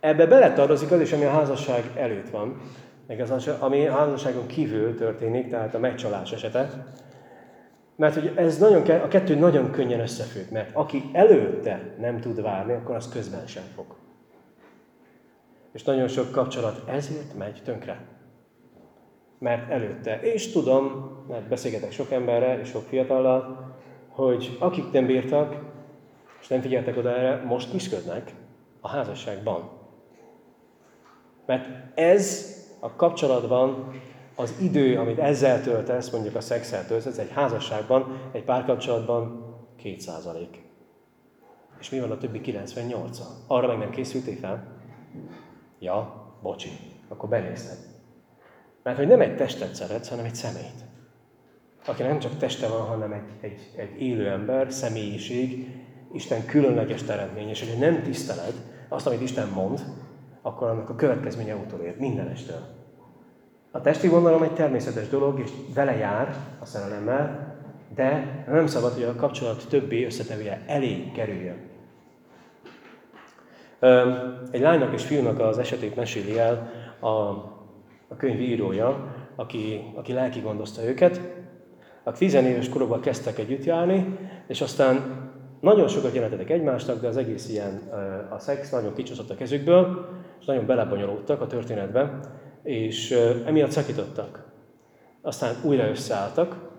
Ebbe 0.00 0.26
beletartozik 0.26 0.90
az 0.90 1.00
is, 1.00 1.12
ami 1.12 1.24
a 1.24 1.30
házasság 1.30 1.90
előtt 1.96 2.30
van, 2.30 2.60
meg 3.06 3.20
az, 3.20 3.50
ami 3.58 3.86
a 3.86 3.92
házasságon 3.92 4.46
kívül 4.46 4.96
történik, 4.96 5.48
tehát 5.48 5.74
a 5.74 5.78
megcsalás 5.78 6.32
esete. 6.32 6.86
Mert 7.96 8.14
hogy 8.14 8.32
ez 8.36 8.58
nagyon, 8.58 9.00
a 9.00 9.08
kettő 9.08 9.34
nagyon 9.34 9.70
könnyen 9.70 10.00
összefügg, 10.00 10.50
mert 10.50 10.76
aki 10.76 11.10
előtte 11.12 11.94
nem 11.98 12.20
tud 12.20 12.42
várni, 12.42 12.72
akkor 12.72 12.94
az 12.94 13.08
közben 13.08 13.46
sem 13.46 13.64
fog. 13.74 13.86
És 15.72 15.82
nagyon 15.82 16.08
sok 16.08 16.30
kapcsolat 16.30 16.88
ezért 16.88 17.38
megy 17.38 17.62
tönkre. 17.64 18.04
Mert 19.38 19.70
előtte. 19.70 20.20
És 20.20 20.52
tudom, 20.52 21.10
mert 21.28 21.48
beszélgetek 21.48 21.92
sok 21.92 22.10
emberrel 22.10 22.58
és 22.58 22.68
sok 22.68 22.82
fiatallal, 22.82 23.72
hogy 24.08 24.56
akik 24.60 24.92
nem 24.92 25.06
bírtak, 25.06 25.56
és 26.40 26.48
nem 26.48 26.60
figyeltek 26.60 26.96
oda 26.96 27.16
erre, 27.16 27.44
most 27.44 27.70
küzdködnek 27.70 28.32
a 28.80 28.88
házasságban. 28.88 29.70
Mert 31.46 31.68
ez 31.98 32.52
a 32.80 32.96
kapcsolatban 32.96 33.92
az 34.34 34.54
idő, 34.60 34.98
amit 34.98 35.18
ezzel 35.18 35.62
töltesz, 35.62 36.10
mondjuk 36.10 36.34
a 36.34 36.40
szexel 36.40 36.86
töltesz, 36.86 37.18
egy 37.18 37.30
házasságban, 37.30 38.20
egy 38.32 38.44
párkapcsolatban 38.44 39.44
2%. 39.82 40.46
És 41.80 41.90
mi 41.90 42.00
van 42.00 42.10
a 42.10 42.18
többi 42.18 42.40
98 42.40 43.18
-a? 43.18 43.26
Arra 43.46 43.66
meg 43.66 43.78
nem 43.78 43.90
készültél 43.90 44.36
fel? 44.36 44.80
Ja, 45.78 46.26
bocsi, 46.42 46.70
akkor 47.08 47.28
benézted. 47.28 47.78
Mert 48.82 48.96
hogy 48.96 49.06
nem 49.06 49.20
egy 49.20 49.36
testet 49.36 49.74
szeretsz, 49.74 50.08
hanem 50.08 50.24
egy 50.24 50.34
személyt. 50.34 50.84
Aki 51.86 52.02
nem 52.02 52.18
csak 52.18 52.36
teste 52.36 52.68
van, 52.68 52.80
hanem 52.80 53.12
egy, 53.12 53.30
egy, 53.40 53.72
egy 53.76 54.02
élő 54.02 54.28
ember, 54.28 54.72
személyiség, 54.72 55.66
Isten 56.12 56.46
különleges 56.46 57.02
teremtmény, 57.02 57.48
és 57.48 57.68
hogy 57.68 57.78
nem 57.78 58.02
tiszteled 58.02 58.54
azt, 58.88 59.06
amit 59.06 59.20
Isten 59.20 59.48
mond, 59.48 59.84
akkor 60.42 60.68
annak 60.68 60.90
a 60.90 60.94
következménye 60.94 61.54
utolér 61.54 61.96
mindenestől. 61.98 62.81
A 63.74 63.80
testi 63.80 64.08
vonalom 64.08 64.42
egy 64.42 64.54
természetes 64.54 65.08
dolog, 65.08 65.40
és 65.40 65.50
vele 65.74 65.96
jár 65.96 66.36
a 66.60 66.64
szerelemmel, 66.64 67.54
de 67.94 68.44
nem 68.48 68.66
szabad, 68.66 68.92
hogy 68.92 69.02
a 69.02 69.14
kapcsolat 69.14 69.66
többi 69.68 70.04
összetevője 70.04 70.62
elé 70.66 71.10
kerüljön. 71.14 71.56
Egy 74.50 74.60
lánynak 74.60 74.92
és 74.92 75.04
fiúnak 75.04 75.38
az 75.40 75.58
esetét 75.58 75.96
meséli 75.96 76.38
el 76.38 76.72
a, 77.00 77.08
a 78.08 78.16
könyv 78.16 78.40
írója, 78.40 79.14
aki, 79.36 79.92
aki 79.94 80.12
lelki 80.12 80.40
gondozta 80.40 80.84
őket. 80.84 81.20
A 82.02 82.12
tizenéves 82.12 82.68
korokban 82.68 83.00
kezdtek 83.00 83.38
együtt 83.38 83.64
járni, 83.64 84.18
és 84.46 84.60
aztán 84.60 85.00
nagyon 85.60 85.88
sokat 85.88 86.14
jelentettek 86.14 86.50
egymásnak, 86.50 87.00
de 87.00 87.08
az 87.08 87.16
egész 87.16 87.48
ilyen, 87.48 87.80
a 88.30 88.38
szex 88.38 88.70
nagyon 88.70 88.94
kicsúszott 88.94 89.30
a 89.30 89.34
kezükből, 89.34 90.08
és 90.40 90.46
nagyon 90.46 90.66
belebonyolódtak 90.66 91.40
a 91.40 91.46
történetbe, 91.46 92.20
és 92.62 93.10
emiatt 93.46 93.70
szakítottak. 93.70 94.44
Aztán 95.22 95.54
újra 95.64 95.88
összeálltak, 95.88 96.70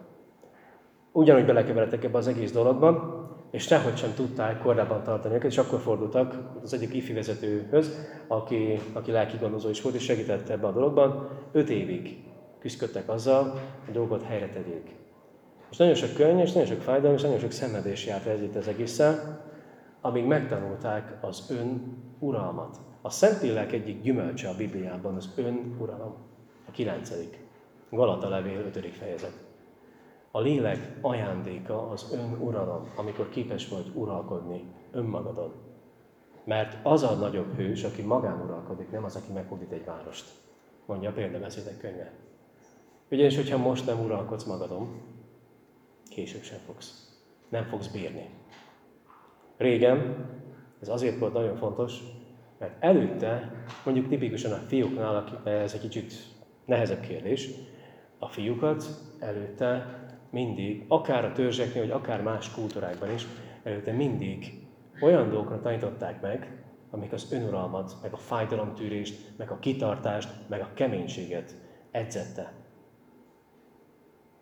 ugyanúgy 1.11 1.45
belekeveredtek 1.45 2.03
ebbe 2.03 2.17
az 2.17 2.27
egész 2.27 2.51
dologba, 2.51 3.21
és 3.51 3.63
sehogy 3.63 3.97
sem 3.97 4.13
tudták 4.13 4.61
korábban 4.61 5.03
tartani 5.03 5.36
őket, 5.36 5.51
és 5.51 5.57
akkor 5.57 5.79
fordultak 5.79 6.36
az 6.63 6.73
egyik 6.73 6.93
ifi 6.93 7.13
vezetőhöz, 7.13 8.07
aki, 8.27 8.79
aki 8.93 9.11
lelki 9.11 9.38
gondozó 9.38 9.69
is 9.69 9.81
volt, 9.81 9.95
és 9.95 10.03
segített 10.03 10.49
ebbe 10.49 10.67
a 10.67 10.71
dologban. 10.71 11.29
Öt 11.51 11.69
évig 11.69 12.23
küzdöttek 12.59 13.09
azzal, 13.09 13.43
hogy 13.86 13.89
a 13.89 13.99
dolgot 13.99 14.23
helyre 14.23 14.49
tegyék. 14.49 14.95
És 15.71 15.77
nagyon 15.77 15.95
sok 15.95 16.13
könny, 16.13 16.39
és 16.39 16.51
nagyon 16.51 16.67
sok 16.69 16.81
fájdalom, 16.81 17.15
és 17.15 17.21
nagyon 17.21 17.39
sok 17.39 17.51
szenvedés 17.51 18.05
járt 18.05 18.25
ez 18.25 18.41
itt 18.41 18.55
az 18.55 18.67
egészen, 18.67 19.41
amíg 20.01 20.25
megtanulták 20.25 21.17
az 21.21 21.47
ön 21.49 21.97
uralmat. 22.19 22.77
A 23.05 23.09
Szentlélek 23.09 23.71
egyik 23.71 24.01
gyümölcse 24.01 24.49
a 24.49 24.55
Bibliában 24.55 25.15
az 25.15 25.33
ön 25.35 25.75
uralom. 25.79 26.15
A 26.67 26.71
kilencedik. 26.71 27.39
Galata 27.89 28.29
levél, 28.29 28.59
ötödik 28.59 28.93
fejezet. 28.93 29.45
A 30.31 30.39
lélek 30.39 30.97
ajándéka 31.01 31.89
az 31.89 32.13
ön 32.13 32.37
uralom, 32.41 32.91
amikor 32.95 33.29
képes 33.29 33.69
vagy 33.69 33.91
uralkodni 33.93 34.63
önmagadon. 34.91 35.53
Mert 36.43 36.85
az 36.85 37.03
a 37.03 37.15
nagyobb 37.15 37.55
hős, 37.55 37.83
aki 37.83 38.01
magán 38.01 38.41
uralkodik, 38.41 38.91
nem 38.91 39.03
az, 39.03 39.15
aki 39.15 39.31
meghódít 39.31 39.71
egy 39.71 39.85
várost. 39.85 40.31
Mondja 40.85 41.09
a 41.09 41.13
példabeszédek 41.13 41.77
könyve. 41.77 42.13
Ugyanis, 43.11 43.35
hogyha 43.35 43.57
most 43.57 43.85
nem 43.85 44.03
uralkodsz 44.03 44.43
magadon, 44.43 45.01
később 46.09 46.41
sem 46.41 46.59
fogsz. 46.65 47.21
Nem 47.49 47.63
fogsz 47.63 47.87
bírni. 47.87 48.29
Régen, 49.57 50.29
ez 50.81 50.89
azért 50.89 51.19
volt 51.19 51.33
nagyon 51.33 51.55
fontos, 51.55 51.99
mert 52.59 52.83
előtte, 52.83 53.51
mondjuk 53.85 54.07
tipikusan 54.07 54.51
a 54.51 54.55
fiúknál, 54.67 55.41
ez 55.45 55.73
egy 55.73 55.79
kicsit 55.79 56.13
nehezebb 56.65 56.99
kérdés, 56.99 57.49
a 58.19 58.27
fiúkat 58.27 58.85
előtte 59.19 60.01
mindig, 60.29 60.85
akár 60.87 61.25
a 61.25 61.31
törzseknél, 61.31 61.81
vagy 61.81 61.91
akár 61.91 62.21
más 62.21 62.51
kultúrákban 62.51 63.11
is, 63.11 63.25
előtte 63.63 63.91
mindig 63.91 64.63
olyan 65.01 65.29
dolgokra 65.29 65.59
tanították 65.59 66.21
meg, 66.21 66.63
amik 66.91 67.11
az 67.11 67.31
önuralmat, 67.31 67.95
meg 68.01 68.13
a 68.13 68.17
fájdalomtűrést, 68.17 69.31
meg 69.37 69.51
a 69.51 69.59
kitartást, 69.59 70.29
meg 70.47 70.61
a 70.61 70.69
keménységet 70.73 71.55
edzette. 71.91 72.53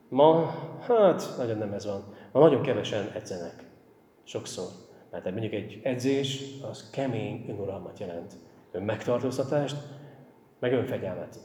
Ma, 0.09 0.53
hát, 0.87 1.33
nagyon 1.37 1.57
nem 1.57 1.73
ez 1.73 1.85
van. 1.85 2.03
Ma 2.31 2.39
nagyon 2.39 2.61
kevesen 2.61 3.11
edzenek. 3.13 3.63
Sokszor. 4.23 4.65
Mert 5.11 5.31
mondjuk 5.31 5.53
egy 5.53 5.79
edzés, 5.83 6.43
az 6.69 6.89
kemény 6.89 7.45
önuralmat 7.49 7.99
jelent. 7.99 8.33
Ön 8.71 8.83
megtartóztatást, 8.83 9.75
meg 10.59 10.73
önfegyelmet. 10.73 11.39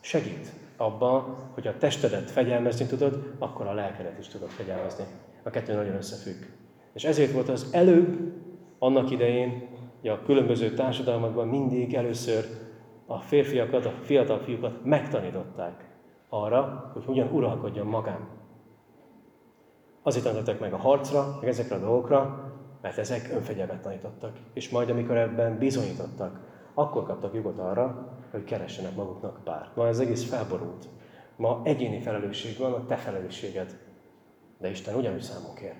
Segít 0.00 0.52
abban, 0.76 1.36
hogy 1.54 1.66
a 1.66 1.76
testedet 1.76 2.30
fegyelmezni 2.30 2.86
tudod, 2.86 3.34
akkor 3.38 3.66
a 3.66 3.74
lelkedet 3.74 4.18
is 4.18 4.28
tudod 4.28 4.48
fegyelmezni. 4.48 5.04
A 5.42 5.50
kettő 5.50 5.74
nagyon 5.74 5.94
összefügg. 5.94 6.42
És 6.92 7.04
ezért 7.04 7.32
volt 7.32 7.48
az 7.48 7.68
előbb, 7.72 8.32
annak 8.78 9.10
idején, 9.10 9.68
hogy 10.00 10.10
a 10.10 10.22
különböző 10.22 10.74
társadalmakban 10.74 11.48
mindig 11.48 11.94
először 11.94 12.44
a 13.06 13.18
férfiakat, 13.18 13.84
a 13.84 13.94
fiatal 14.02 14.38
fiúkat 14.38 14.84
megtanították 14.84 15.88
arra, 16.28 16.90
hogy 16.92 17.04
hogyan 17.04 17.32
uralkodjon 17.32 17.86
magán. 17.86 18.28
Azért 20.02 20.24
tanítottak 20.24 20.60
meg 20.60 20.72
a 20.72 20.76
harcra, 20.76 21.38
meg 21.40 21.48
ezekre 21.48 21.74
a 21.74 21.78
dolgokra, 21.78 22.43
mert 22.84 22.98
ezek 22.98 23.30
önfegyelmet 23.32 23.80
tanítottak. 23.80 24.36
És 24.52 24.68
majd, 24.68 24.90
amikor 24.90 25.16
ebben 25.16 25.58
bizonyítottak, 25.58 26.40
akkor 26.74 27.06
kaptak 27.06 27.34
jogot 27.34 27.58
arra, 27.58 28.16
hogy 28.30 28.44
keressenek 28.44 28.94
maguknak 28.94 29.44
párt. 29.44 29.76
Ma 29.76 29.86
ez 29.86 29.98
egész 29.98 30.24
felborult. 30.24 30.88
Ma 31.36 31.60
egyéni 31.64 32.00
felelősség 32.00 32.58
van, 32.58 32.72
a 32.72 32.86
te 32.86 32.96
felelősséged. 32.96 33.78
De 34.58 34.70
Isten 34.70 34.94
ugyanúgy 34.94 35.22
számon 35.22 35.54
kér. 35.54 35.74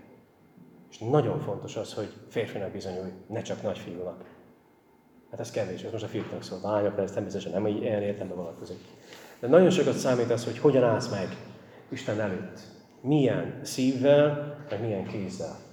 És 0.90 0.98
nagyon 0.98 1.40
fontos 1.40 1.76
az, 1.76 1.94
hogy 1.94 2.12
férfinak 2.28 2.70
bizonyulj, 2.70 3.10
ne 3.26 3.42
csak 3.42 3.62
nagyfiúnak. 3.62 4.24
Hát 5.30 5.40
ez 5.40 5.50
kevés, 5.50 5.82
ez 5.82 5.92
most 5.92 6.04
a 6.04 6.08
fiúknak 6.08 6.42
szólt. 6.42 6.64
A 6.64 6.70
lányokra 6.70 7.02
ez 7.02 7.12
természetesen 7.12 7.52
nem 7.52 7.66
ilyen 7.66 8.02
értelemben 8.02 8.36
vonatkozik. 8.36 8.78
De 9.40 9.48
nagyon 9.48 9.70
sokat 9.70 9.94
számít 9.94 10.30
az, 10.30 10.44
hogy 10.44 10.58
hogyan 10.58 10.84
állsz 10.84 11.10
meg 11.10 11.28
Isten 11.88 12.20
előtt. 12.20 12.60
Milyen 13.00 13.60
szívvel, 13.62 14.56
meg 14.70 14.80
milyen 14.80 15.06
kézzel. 15.06 15.63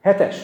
Hetes. 0.00 0.36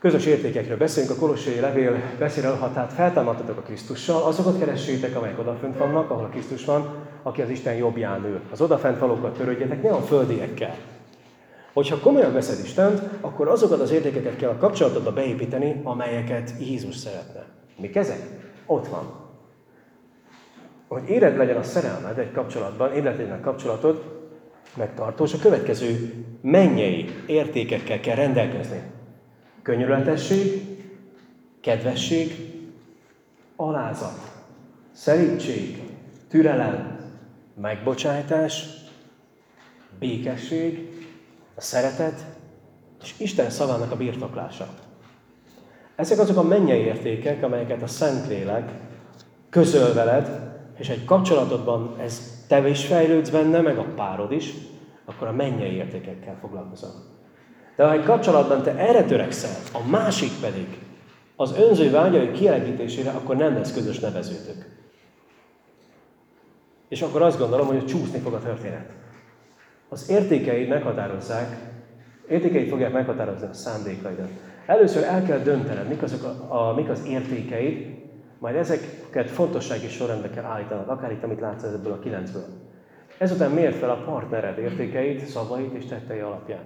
Közös 0.00 0.26
értékekről 0.26 0.76
beszélünk, 0.76 1.12
a 1.12 1.18
Kolossai 1.18 1.60
levél 1.60 1.96
beszél 2.18 2.54
ha 2.54 2.72
tehát 2.72 2.92
feltámadtatok 2.92 3.58
a 3.58 3.62
Krisztussal, 3.62 4.22
azokat 4.22 4.58
keressétek, 4.58 5.16
amelyek 5.16 5.38
odafönt 5.38 5.78
vannak, 5.78 6.10
ahol 6.10 6.24
a 6.24 6.28
Krisztus 6.28 6.64
van, 6.64 6.94
aki 7.22 7.42
az 7.42 7.48
Isten 7.48 7.74
jobbján 7.74 8.24
ül. 8.24 8.40
Az 8.50 8.60
odafent 8.60 8.98
valókat 8.98 9.36
törődjetek, 9.36 9.82
ne 9.82 9.90
a 9.90 10.00
földiekkel. 10.00 10.76
Hogyha 11.72 11.98
komolyan 11.98 12.32
veszed 12.32 12.64
Istent, 12.64 13.02
akkor 13.20 13.48
azokat 13.48 13.80
az 13.80 13.90
értékeket 13.90 14.36
kell 14.36 14.50
a 14.50 14.56
kapcsolatodba 14.56 15.12
beépíteni, 15.12 15.80
amelyeket 15.84 16.52
Jézus 16.60 16.96
szeretne. 16.96 17.44
Mik 17.76 17.96
ezek? 17.96 18.20
Ott 18.66 18.88
van. 18.88 19.12
Hogy 20.88 21.08
éred 21.08 21.36
legyen 21.36 21.56
a 21.56 21.62
szerelmed 21.62 22.18
egy 22.18 22.32
kapcsolatban, 22.32 22.92
éred 22.92 23.16
legyen 23.16 23.38
a 23.38 23.40
kapcsolatod, 23.40 24.09
megtartós, 24.76 25.32
a 25.32 25.38
következő 25.38 26.14
mennyei 26.40 27.10
értékekkel 27.26 28.00
kell 28.00 28.14
rendelkezni. 28.14 28.82
Könyörületesség, 29.62 30.62
kedvesség, 31.60 32.34
alázat, 33.56 34.18
szerítség, 34.92 35.82
türelem, 36.28 36.98
megbocsájtás, 37.60 38.64
békesség, 39.98 40.88
a 41.54 41.60
szeretet, 41.60 42.24
és 43.02 43.14
Isten 43.18 43.50
szavának 43.50 43.90
a 43.90 43.96
birtoklása. 43.96 44.68
Ezek 45.96 46.18
azok 46.18 46.36
a 46.36 46.42
mennyei 46.42 46.80
értékek, 46.80 47.42
amelyeket 47.42 47.82
a 47.82 47.86
Szentlélek 47.86 48.70
közöl 49.50 49.94
veled, 49.94 50.49
és 50.80 50.88
egy 50.88 51.04
kapcsolatodban 51.04 51.96
ez 51.98 52.44
te 52.48 52.68
is 52.68 52.86
fejlődsz 52.86 53.30
benne, 53.30 53.60
meg 53.60 53.78
a 53.78 53.86
párod 53.96 54.32
is, 54.32 54.52
akkor 55.04 55.28
a 55.28 55.32
mennyei 55.32 55.74
értékekkel 55.74 56.36
foglalkozol. 56.40 56.90
De 57.76 57.84
ha 57.84 57.92
egy 57.92 58.04
kapcsolatban 58.04 58.62
te 58.62 58.76
erre 58.76 59.04
törekszel, 59.04 59.56
a 59.72 59.88
másik 59.88 60.30
pedig 60.40 60.66
az 61.36 61.58
önző 61.58 61.90
vágyai 61.90 62.30
kielégítésére, 62.30 63.10
akkor 63.10 63.36
nem 63.36 63.54
lesz 63.54 63.72
közös 63.72 63.98
nevezőtök. 63.98 64.78
És 66.88 67.02
akkor 67.02 67.22
azt 67.22 67.38
gondolom, 67.38 67.66
hogy 67.66 67.86
csúszni 67.86 68.18
fog 68.18 68.32
a 68.32 68.38
történet. 68.38 68.90
Az 69.88 70.08
értékeid 70.08 70.68
meghatározzák, 70.68 71.56
értékeid 72.28 72.68
fogják 72.68 72.92
meghatározni 72.92 73.46
a 73.46 73.52
szándékaidat. 73.52 74.30
Először 74.66 75.02
el 75.02 75.22
kell 75.22 75.38
döntened, 75.38 75.88
mik, 75.88 76.02
azok 76.02 76.24
a, 76.24 76.68
a, 76.68 76.74
mik 76.74 76.88
az 76.88 77.06
értékeid, 77.06 77.98
majd 78.40 78.56
ezeket 78.56 79.30
fontossági 79.30 79.88
sorrendbe 79.88 80.30
kell 80.30 80.44
állítanod, 80.44 80.88
akár 80.88 81.12
itt, 81.12 81.22
amit 81.22 81.40
látsz 81.40 81.62
ebből 81.62 81.92
a 81.92 81.98
kilencből. 81.98 82.44
Ezután 83.18 83.50
miért 83.50 83.76
fel 83.76 83.90
a 83.90 84.02
partnered 84.04 84.58
értékeit, 84.58 85.26
szavait 85.26 85.74
és 85.74 85.84
tettei 85.84 86.18
alapján. 86.18 86.62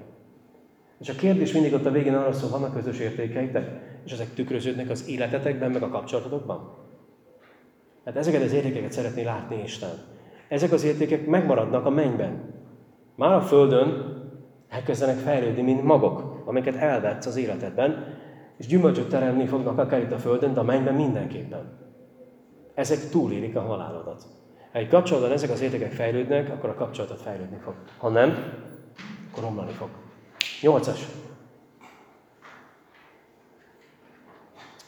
És 1.01 1.09
a 1.09 1.15
kérdés 1.15 1.53
mindig 1.53 1.73
ott 1.73 1.87
a 1.87 1.91
végén 1.91 2.15
arra 2.15 2.33
szól, 2.33 2.51
vannak 2.51 2.75
közös 2.75 2.99
értékeitek, 2.99 3.71
és 4.05 4.13
ezek 4.13 4.35
tükröződnek 4.35 4.91
az 4.91 5.09
életetekben, 5.09 5.71
meg 5.71 5.83
a 5.83 5.89
kapcsolatotokban? 5.89 6.77
Hát 8.05 8.17
ezeket 8.17 8.43
az 8.43 8.53
értékeket 8.53 8.93
szeretné 8.93 9.23
látni 9.23 9.63
Isten. 9.63 9.91
Ezek 10.49 10.73
az 10.73 10.85
értékek 10.85 11.27
megmaradnak 11.27 11.87
a 11.87 11.91
mennyben. 11.91 12.55
Már 13.17 13.33
a 13.33 13.41
Földön 13.41 14.15
elkezdenek 14.69 15.17
fejlődni, 15.17 15.63
mint 15.63 15.83
magok, 15.83 16.43
amiket 16.45 16.77
elvetsz 16.77 17.27
az 17.27 17.37
életedben, 17.37 18.14
és 18.57 18.67
gyümölcsöt 18.67 19.09
teremni 19.09 19.47
fognak 19.47 19.79
akár 19.79 20.01
itt 20.01 20.13
a 20.13 20.19
Földön, 20.19 20.55
de 20.55 20.61
a 20.61 20.65
mennyben 20.65 20.95
mindenképpen. 20.95 21.79
Ezek 22.75 23.09
túlélik 23.11 23.57
a 23.57 23.61
halálodat. 23.61 24.23
Ha 24.73 24.79
egy 24.79 24.89
kapcsolatban 24.89 25.33
ezek 25.33 25.51
az 25.51 25.61
értékek 25.61 25.93
fejlődnek, 25.93 26.51
akkor 26.51 26.71
a 26.71 26.75
kapcsolatot 26.75 27.21
fejlődni 27.21 27.59
fog. 27.65 27.75
Ha 27.99 28.09
nem, 28.09 28.53
akkor 29.31 29.43
romlani 29.43 29.73
fog. 29.73 29.89
Nyolcas. 30.61 31.07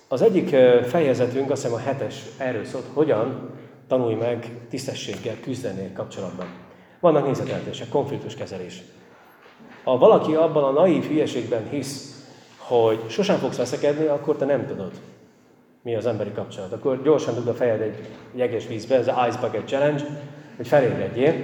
Az 0.09 0.23
egyik 0.23 0.49
fejezetünk, 0.85 1.51
azt 1.51 1.63
hiszem 1.63 1.77
a 1.77 1.81
hetes, 1.81 2.23
erről 2.39 2.65
szólt, 2.65 2.85
hogyan 2.93 3.51
tanulj 3.89 4.15
meg 4.15 4.51
tisztességgel 4.69 5.41
küzdeni 5.41 5.93
kapcsolatban. 5.93 6.47
Vannak 7.01 7.27
nézeteltések, 7.27 7.89
konfliktuskezelés. 7.89 8.83
Ha 9.85 9.99
valaki 9.99 10.35
abban 10.35 10.65
a 10.65 10.71
naív 10.81 11.05
hülyeségben 11.05 11.69
hisz, 11.69 12.16
hogy 12.67 13.05
sosem 13.09 13.39
fogsz 13.39 13.57
veszekedni, 13.57 14.07
akkor 14.07 14.37
te 14.37 14.45
nem 14.45 14.67
tudod, 14.67 14.91
mi 15.83 15.95
az 15.95 16.07
emberi 16.07 16.33
kapcsolat. 16.33 16.73
Akkor 16.73 17.03
gyorsan 17.03 17.35
dugd 17.35 17.49
a 17.49 17.55
fejed 17.55 17.81
egy 17.81 18.09
jeges 18.35 18.67
vízbe, 18.67 18.97
ez 18.97 19.09
az 19.09 19.15
Ice 19.29 19.39
Bucket 19.41 19.69
Challenge, 19.69 20.03
hogy 20.57 20.69
felébredjél, 20.69 21.35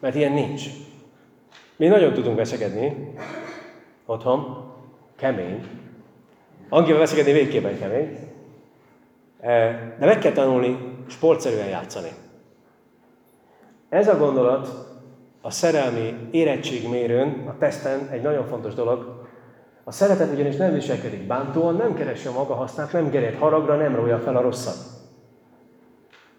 mert 0.00 0.14
ilyen 0.14 0.32
nincs. 0.32 0.62
Mi 1.76 1.86
nagyon 1.86 2.12
tudunk 2.12 2.36
veszekedni 2.36 3.14
otthon, 4.06 4.70
kemény. 5.16 5.64
Angival 6.68 6.98
veszekedni 6.98 7.32
végképpen 7.32 7.78
kemény. 7.78 8.18
Eh, 9.40 9.80
de 9.98 10.06
meg 10.06 10.18
kell 10.18 10.32
tanulni 10.32 10.78
sportszerűen 11.08 11.68
játszani. 11.68 12.10
Ez 13.88 14.08
a 14.08 14.18
gondolat 14.18 14.68
a 15.40 15.50
szerelmi 15.50 16.14
érettségmérőn, 16.30 17.44
a 17.48 17.58
teszten 17.58 18.08
egy 18.08 18.22
nagyon 18.22 18.46
fontos 18.46 18.74
dolog. 18.74 19.19
A 19.84 19.92
szeretet 19.92 20.32
ugyanis 20.32 20.56
nem 20.56 20.72
viselkedik 20.72 21.26
bántóan, 21.26 21.74
nem 21.74 21.94
keresi 21.94 22.26
a 22.26 22.32
maga 22.32 22.54
hasznát, 22.54 22.92
nem 22.92 23.10
gered 23.10 23.34
haragra, 23.34 23.76
nem 23.76 23.94
rója 23.94 24.18
fel 24.18 24.36
a 24.36 24.40
rosszat. 24.40 24.76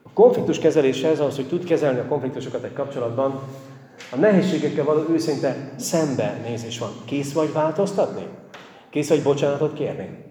A 0.04 0.10
konfliktus 0.14 0.60
kezelése 0.60 1.10
ez 1.10 1.20
az, 1.20 1.36
hogy 1.36 1.48
tud 1.48 1.64
kezelni 1.64 2.00
a 2.00 2.08
konfliktusokat 2.08 2.64
egy 2.64 2.74
kapcsolatban, 2.74 3.40
a 4.12 4.16
nehézségekkel 4.16 4.86
való 4.86 5.04
őszinte 5.10 5.74
szembenézés 5.76 6.80
van. 6.80 6.90
Kész 7.06 7.34
vagy 7.34 7.54
változtatni? 7.54 8.28
Kész 8.90 9.10
vagy 9.10 9.24
bocsánatot 9.24 9.74
kérni? 9.74 10.26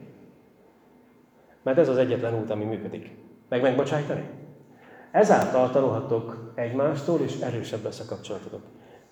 Mert 1.62 1.78
ez 1.78 1.88
az 1.88 1.96
egyetlen 1.96 2.40
út, 2.40 2.50
ami 2.50 2.64
működik. 2.64 3.11
Meg 3.48 3.62
megbocsájtani? 3.62 4.24
Ezáltal 5.11 5.70
tanulhatok 5.70 6.52
egymástól, 6.54 7.20
és 7.20 7.40
erősebb 7.40 7.84
lesz 7.84 8.00
a 8.00 8.04
kapcsolatotok. 8.04 8.62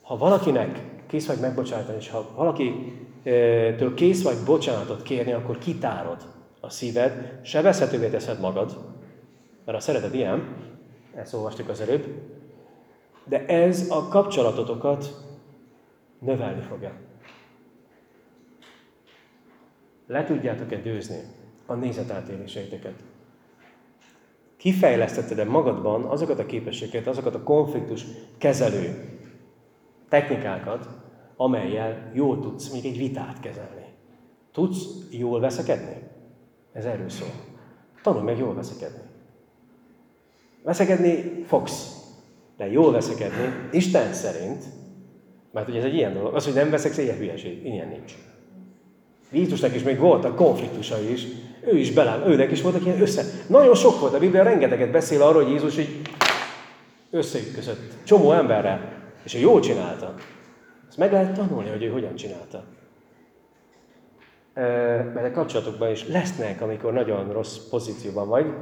Ha 0.03 0.17
valakinek 0.17 0.83
kész 1.07 1.27
vagy 1.27 1.39
megbocsájtani, 1.41 1.97
és 1.97 2.11
ha 2.11 2.33
valakitől 3.29 3.95
kész 3.95 4.23
vagy 4.23 4.37
bocsánatot 4.45 5.03
kérni, 5.03 5.33
akkor 5.33 5.59
kitárod 5.59 6.27
a 6.61 6.71
szíved, 6.71 7.39
sebezhetővé 7.43 8.09
teszed 8.09 8.41
magad, 8.41 8.79
mert 9.65 9.79
a 9.79 9.81
szeretet 9.81 10.15
ilyen, 10.15 10.57
ezt 11.15 11.35
olvastuk 11.35 11.69
az 11.69 11.81
előbb, 11.81 12.05
de 13.25 13.47
ez 13.47 13.91
a 13.91 14.09
kapcsolatotokat 14.09 15.27
növelni 16.19 16.63
fogja. 16.63 16.93
Le 20.07 20.25
tudjátok-e 20.25 20.77
dőzni 20.77 21.21
a 21.67 21.75
nézetátéléseiteket? 21.75 22.95
Kifejlesztetted-e 24.57 25.45
magadban 25.45 26.05
azokat 26.05 26.39
a 26.39 26.47
képességeket, 26.47 27.07
azokat 27.07 27.35
a 27.35 27.43
konfliktus 27.43 28.05
kezelő 28.39 29.19
technikákat, 30.09 30.89
amelyel 31.41 32.11
jól 32.15 32.41
tudsz 32.41 32.69
még 32.69 32.85
egy 32.85 32.99
vitát 32.99 33.41
kezelni? 33.41 33.85
Tudsz 34.53 34.85
jól 35.11 35.41
veszekedni? 35.41 35.97
Ez 36.73 36.85
erről 36.85 37.09
szól. 37.09 37.33
Tanulj 38.03 38.25
meg 38.25 38.39
jól 38.39 38.55
veszekedni. 38.55 39.01
Veszekedni 40.63 41.43
fogsz, 41.47 41.97
de 42.57 42.71
jól 42.71 42.93
veszekedni, 42.93 43.69
Isten 43.73 44.13
szerint, 44.13 44.65
mert 45.53 45.69
ugye 45.69 45.79
ez 45.79 45.85
egy 45.85 45.95
ilyen 45.95 46.15
dolog, 46.15 46.35
az, 46.35 46.45
hogy 46.45 46.55
nem 46.55 46.71
veszek, 46.71 46.97
ilyen 46.97 47.17
hülyeség, 47.17 47.65
ilyen 47.65 47.89
nincs. 47.89 48.13
Jézusnak 49.33 49.75
is 49.75 49.83
még 49.83 49.99
voltak 49.99 50.37
konfliktusai 50.37 51.13
is, 51.13 51.27
ő 51.67 51.77
is 51.77 51.93
belám, 51.93 52.23
őnek 52.27 52.51
is 52.51 52.63
voltak 52.63 52.85
ilyen 52.85 53.01
össze. 53.01 53.25
Nagyon 53.47 53.75
sok 53.75 54.01
volt, 54.01 54.15
a 54.15 54.19
Biblia 54.19 54.43
rengeteget 54.43 54.91
beszél 54.91 55.23
arról, 55.23 55.43
hogy 55.43 55.53
Jézus 55.53 55.79
így 55.79 56.01
összeütközött 57.11 57.93
csomó 58.05 58.33
emberrel, 58.33 58.93
és 59.25 59.35
ő 59.35 59.39
jól 59.39 59.61
csinálta. 59.61 60.15
Meg 60.99 61.13
lehet 61.13 61.35
tanulni, 61.35 61.69
hogy 61.69 61.83
ő 61.83 61.89
hogyan 61.89 62.15
csinálta. 62.15 62.65
Mert 65.15 65.25
a 65.25 65.31
kapcsolatokban 65.31 65.91
is 65.91 66.09
lesznek, 66.09 66.61
amikor 66.61 66.93
nagyon 66.93 67.33
rossz 67.33 67.57
pozícióban 67.57 68.29
vagy, 68.29 68.55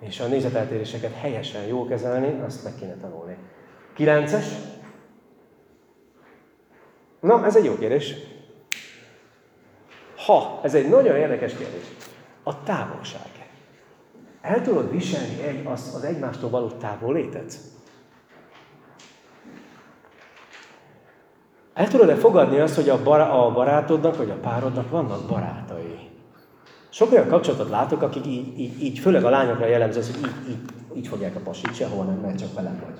és 0.00 0.20
a 0.20 0.26
nézeteltéréseket 0.26 1.12
helyesen 1.12 1.62
jól 1.62 1.86
kezelni, 1.86 2.40
azt 2.40 2.64
meg 2.64 2.74
kéne 2.74 2.94
tanulni. 2.94 3.36
Kilences. 3.94 4.44
Na, 7.20 7.44
ez 7.44 7.56
egy 7.56 7.64
jó 7.64 7.78
kérdés. 7.78 8.14
Ha, 10.16 10.60
ez 10.62 10.74
egy 10.74 10.88
nagyon 10.88 11.16
érdekes 11.16 11.54
kérdés. 11.54 11.84
A 12.42 12.62
távolság. 12.62 13.48
El 14.40 14.62
tudod 14.62 14.90
viselni 14.90 15.42
egy, 15.42 15.66
az, 15.66 15.92
az 15.94 16.04
egymástól 16.04 16.50
való 16.50 16.68
távollétet? 16.68 17.56
El 21.74 21.88
tudod-e 21.88 22.14
fogadni 22.14 22.58
azt, 22.58 22.74
hogy 22.74 22.88
a, 22.88 23.02
bar, 23.02 23.20
a 23.20 23.52
barátodnak 23.52 24.16
vagy 24.16 24.30
a 24.30 24.34
párodnak 24.34 24.90
vannak 24.90 25.26
barátai? 25.26 26.08
Sok 26.88 27.12
olyan 27.12 27.28
kapcsolatot 27.28 27.70
látok, 27.70 28.02
akik 28.02 28.26
így, 28.26 28.58
így, 28.58 28.82
így 28.82 28.98
főleg 28.98 29.24
a 29.24 29.30
lányokra 29.30 29.66
jellemző, 29.66 30.00
hogy 30.00 30.16
így, 30.16 30.50
így, 30.50 30.58
így 30.96 31.06
fogják 31.06 31.36
a 31.36 31.40
pasit, 31.40 31.74
sehova 31.74 32.02
nem 32.02 32.18
megy, 32.18 32.36
csak 32.36 32.54
velem 32.54 32.82
vagy. 32.84 32.98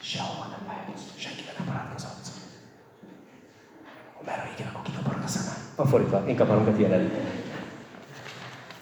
Sehova 0.00 0.46
nem 0.50 0.66
megy, 0.66 1.00
senkivel 1.16 1.52
nem 1.58 1.66
barátkozhatsz. 1.66 2.30
Ha 4.24 4.32
igen, 4.56 4.68
akkor 4.68 4.82
kikaparod 4.82 5.22
a 5.24 5.26
szemem. 5.26 5.60
A 5.76 5.86
fordítva, 5.86 6.22
én 6.26 6.36
kaparom 6.36 6.66
a 6.66 6.72
tiéd 6.72 7.10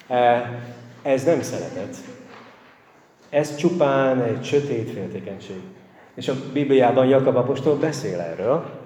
e, 0.09 0.51
Ez 1.03 1.25
nem 1.25 1.43
szeretet. 1.43 1.97
Ez 3.29 3.57
csupán 3.57 4.23
egy 4.23 4.45
sötét 4.45 4.91
féltékenység. 4.91 5.63
És 6.15 6.29
a 6.29 6.35
Bibliában 6.53 7.07
Jakab 7.07 7.37
apostol 7.37 7.77
beszél 7.77 8.21
erről, 8.21 8.80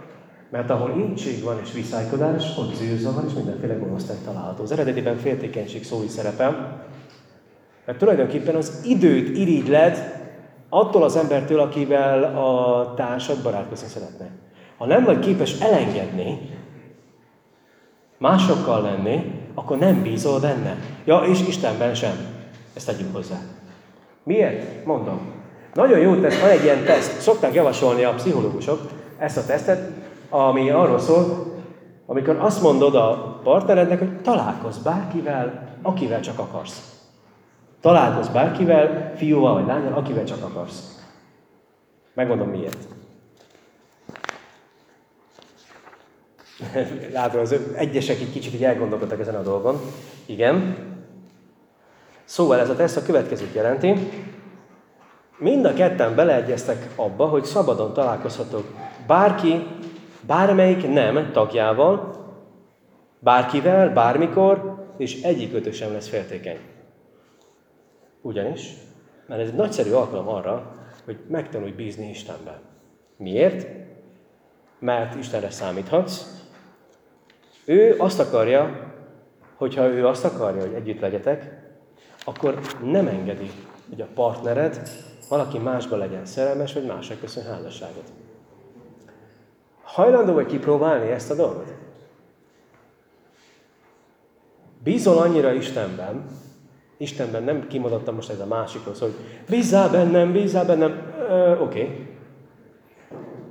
mert 0.55 0.71
ahol 0.71 0.91
intség 0.97 1.43
van 1.43 1.61
és 1.63 1.73
viszálykodás, 1.73 2.57
ott 2.59 2.75
zűrzavar 2.75 3.25
és 3.27 3.33
mindenféle 3.33 3.75
gonoszság 3.75 4.17
található. 4.25 4.63
Az 4.63 4.73
eredetiben 4.73 5.17
féltékenység 5.17 5.85
szó 5.85 6.03
is 6.03 6.11
szerepel, 6.11 6.83
mert 7.85 7.99
tulajdonképpen 7.99 8.55
az 8.55 8.81
időt 8.85 9.37
irigyled 9.37 10.23
attól 10.69 11.03
az 11.03 11.17
embertől, 11.17 11.61
akivel 11.61 12.23
a 12.23 12.95
társad 12.97 13.43
barátkozni 13.43 13.89
szeretne. 13.89 14.29
Ha 14.79 14.87
nem 14.87 15.05
vagy 15.05 15.19
képes 15.19 15.61
elengedni, 15.61 16.51
másokkal 18.19 18.83
lenni, 18.83 19.41
akkor 19.55 19.79
nem 19.79 20.03
bízol 20.03 20.41
benne. 20.41 20.77
Ja, 21.05 21.19
és 21.19 21.47
Istenben 21.49 21.95
sem. 21.95 22.17
Ezt 22.75 22.87
tegyük 22.87 23.15
hozzá. 23.15 23.37
Miért? 24.23 24.85
Mondom. 24.85 25.21
Nagyon 25.73 25.99
jó 25.99 26.15
teszt, 26.15 26.41
van 26.41 26.51
egy 26.51 26.65
ilyen 26.65 26.85
teszt. 26.85 27.21
Szokták 27.21 27.55
javasolni 27.55 28.05
a 28.05 28.15
pszichológusok 28.15 28.81
ezt 29.19 29.37
a 29.37 29.45
tesztet, 29.47 30.04
ami 30.35 30.71
arról 30.71 30.99
szól, 30.99 31.53
amikor 32.07 32.37
azt 32.37 32.63
mondod 32.63 32.95
a 32.95 33.41
partnerednek, 33.43 33.99
hogy 33.99 34.21
találkozz 34.21 34.79
bárkivel, 34.79 35.77
akivel 35.83 36.21
csak 36.21 36.39
akarsz. 36.39 37.03
Találkozz 37.81 38.29
bárkivel, 38.29 39.13
fiúval 39.17 39.55
vagy 39.55 39.67
lányal, 39.67 39.93
akivel 39.93 40.25
csak 40.25 40.43
akarsz. 40.43 41.05
Megmondom 42.15 42.49
miért. 42.49 42.79
Látod, 47.13 47.41
az 47.41 47.55
egyesek 47.75 48.21
egy 48.21 48.33
kicsit 48.33 48.55
így 48.55 48.65
elgondolkodtak 48.65 49.21
ezen 49.21 49.35
a 49.35 49.43
dolgon. 49.43 49.81
Igen. 50.27 50.77
Szóval 52.25 52.61
ez 52.61 52.71
a 52.71 52.77
teszt 52.77 52.97
a 52.97 53.03
következőt 53.03 53.55
jelenti. 53.55 54.11
Mind 55.39 55.65
a 55.65 55.75
ketten 55.75 56.15
beleegyeztek 56.15 56.89
abba, 56.97 57.27
hogy 57.27 57.45
szabadon 57.45 57.93
találkozhatok 57.93 58.65
bárki 59.07 59.67
Bármelyik 60.27 60.93
nem 60.93 61.33
tagjával, 61.33 62.23
bárkivel, 63.19 63.93
bármikor, 63.93 64.85
és 64.97 65.23
egyik 65.23 65.73
sem 65.73 65.93
lesz 65.93 66.09
féltékeny. 66.09 66.59
Ugyanis, 68.21 68.75
mert 69.27 69.41
ez 69.41 69.49
egy 69.49 69.55
nagyszerű 69.55 69.91
alkalom 69.91 70.29
arra, 70.29 70.77
hogy 71.05 71.19
megtanulj 71.29 71.71
bízni 71.71 72.09
Istenben. 72.09 72.59
Miért? 73.17 73.67
Mert 74.79 75.15
Istenre 75.15 75.51
számíthatsz. 75.51 76.43
Ő 77.65 77.95
azt 77.99 78.21
akarja, 78.21 78.93
hogyha 79.55 79.87
ő 79.87 80.07
azt 80.07 80.25
akarja, 80.25 80.61
hogy 80.61 80.75
együtt 80.75 81.01
legyetek, 81.01 81.63
akkor 82.25 82.61
nem 82.83 83.07
engedi, 83.07 83.51
hogy 83.89 84.01
a 84.01 84.09
partnered 84.15 84.89
valaki 85.29 85.59
másba 85.59 85.97
legyen 85.97 86.27
szerelmes, 86.27 86.73
vagy 86.73 86.87
másra 86.87 87.15
köszön 87.21 87.45
házasságot. 87.45 88.24
Hajlandó 89.95 90.33
vagy 90.33 90.47
kipróbálni 90.47 91.11
ezt 91.11 91.31
a 91.31 91.35
dolgot? 91.35 91.75
Bízol 94.85 95.19
annyira 95.19 95.53
Istenben, 95.53 96.25
Istenben 96.97 97.43
nem 97.43 97.67
kimondottam 97.67 98.15
most 98.15 98.31
ez 98.31 98.41
a 98.41 98.47
másikhoz, 98.47 99.01
hogy 99.01 99.15
bízzál 99.49 99.91
bennem, 99.91 100.33
bízzál 100.33 100.65
bennem, 100.65 101.13
oké. 101.61 101.83
Okay. 101.83 102.09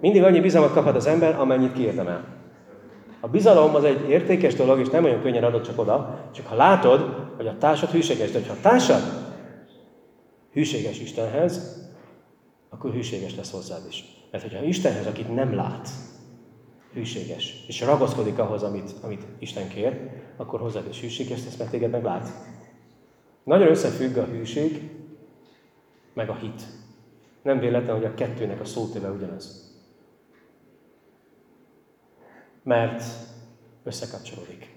Mindig 0.01 0.23
annyi 0.23 0.39
bizalmat 0.39 0.73
kaphat 0.73 0.95
az 0.95 1.05
ember, 1.05 1.39
amennyit 1.39 1.73
kiérdemel. 1.73 2.23
A 3.19 3.27
bizalom 3.27 3.75
az 3.75 3.83
egy 3.83 4.09
értékes 4.09 4.55
dolog, 4.55 4.79
és 4.79 4.89
nem 4.89 5.03
olyan 5.03 5.21
könnyen 5.21 5.43
adott 5.43 5.63
csak 5.63 5.79
oda, 5.79 6.29
csak 6.31 6.47
ha 6.47 6.55
látod, 6.55 7.29
hogy 7.35 7.47
a 7.47 7.57
társad 7.57 7.89
hűséges, 7.89 8.31
de 8.31 8.39
ha 8.47 8.53
a 8.53 8.61
társad 8.61 9.01
hűséges 10.51 10.99
Istenhez, 10.99 11.81
akkor 12.69 12.91
hűséges 12.91 13.35
lesz 13.35 13.51
hozzád 13.51 13.81
is. 13.89 14.03
Mert 14.31 14.43
hogyha 14.43 14.63
Istenhez, 14.63 15.05
akit 15.05 15.35
nem 15.35 15.55
lát, 15.55 15.89
hűséges, 16.93 17.63
és 17.67 17.81
ragaszkodik 17.81 18.39
ahhoz, 18.39 18.63
amit, 18.63 18.91
amit 19.01 19.23
Isten 19.39 19.67
kér, 19.67 20.09
akkor 20.35 20.59
hozzád 20.59 20.87
is 20.89 21.01
hűséges 21.01 21.43
lesz, 21.43 21.57
mert 21.57 21.69
téged 21.69 21.91
meg 21.91 22.03
lát. 22.03 22.29
Nagyon 23.43 23.67
összefügg 23.67 24.17
a 24.17 24.25
hűség, 24.25 24.89
meg 26.13 26.29
a 26.29 26.35
hit. 26.35 26.61
Nem 27.41 27.59
véletlen, 27.59 27.95
hogy 27.95 28.05
a 28.05 28.13
kettőnek 28.13 28.59
a 28.59 28.65
szótéve 28.65 29.09
ugyanaz. 29.09 29.71
Mert 32.63 33.03
összekapcsolódik. 33.83 34.71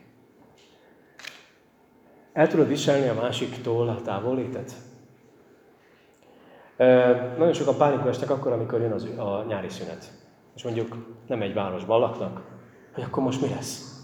El 2.33 2.49
tudod 2.49 2.69
viselni 2.69 3.09
a 3.09 3.14
másiktól 3.14 3.89
a 3.89 4.03
távollétet? 4.03 4.73
Nagyon 7.39 7.53
sokan 7.53 7.77
pánikba 7.77 8.09
estek 8.09 8.31
akkor, 8.31 8.53
amikor 8.53 8.81
jön 8.81 8.93
az, 8.93 9.05
a 9.05 9.45
nyári 9.49 9.69
szünet. 9.69 10.16
És 10.57 10.63
mondjuk 10.63 10.97
nem 11.27 11.43
egy 11.43 11.55
városban 11.55 12.01
laknak, 12.01 12.43
hogy 12.93 13.05
akkor 13.05 13.23
most 13.23 13.41
mi 13.41 13.49
lesz? 13.49 14.01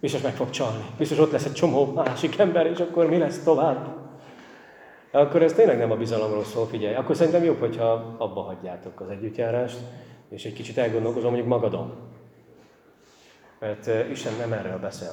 Biztos 0.00 0.22
meg 0.22 0.34
fog 0.34 0.50
csalni. 0.50 0.84
Biztos 0.98 1.18
ott 1.18 1.30
lesz 1.30 1.44
egy 1.44 1.52
csomó 1.52 1.92
másik 1.92 2.38
ember, 2.38 2.66
és 2.66 2.78
akkor 2.78 3.08
mi 3.08 3.18
lesz 3.18 3.42
tovább? 3.42 3.96
Akkor 5.10 5.42
ez 5.42 5.52
tényleg 5.52 5.78
nem 5.78 5.90
a 5.90 5.96
bizalomról 5.96 6.44
szól, 6.44 6.66
figyelj. 6.66 6.94
Akkor 6.94 7.16
szerintem 7.16 7.44
jobb, 7.44 7.58
hogyha 7.58 8.14
abba 8.18 8.40
hagyjátok 8.40 9.00
az 9.00 9.08
együttjárást, 9.08 9.78
és 10.28 10.44
egy 10.44 10.52
kicsit 10.52 10.78
elgondolkozom 10.78 11.30
mondjuk 11.32 11.48
magadon. 11.48 11.92
Mert 13.58 14.10
Isten 14.10 14.32
nem 14.38 14.52
erről 14.52 14.78
beszél. 14.78 15.12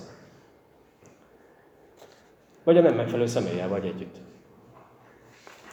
Vagy 2.63 2.77
a 2.77 2.81
nem 2.81 2.95
megfelelő 2.95 3.25
személlyel 3.25 3.67
vagy 3.67 3.85
együtt. 3.85 4.15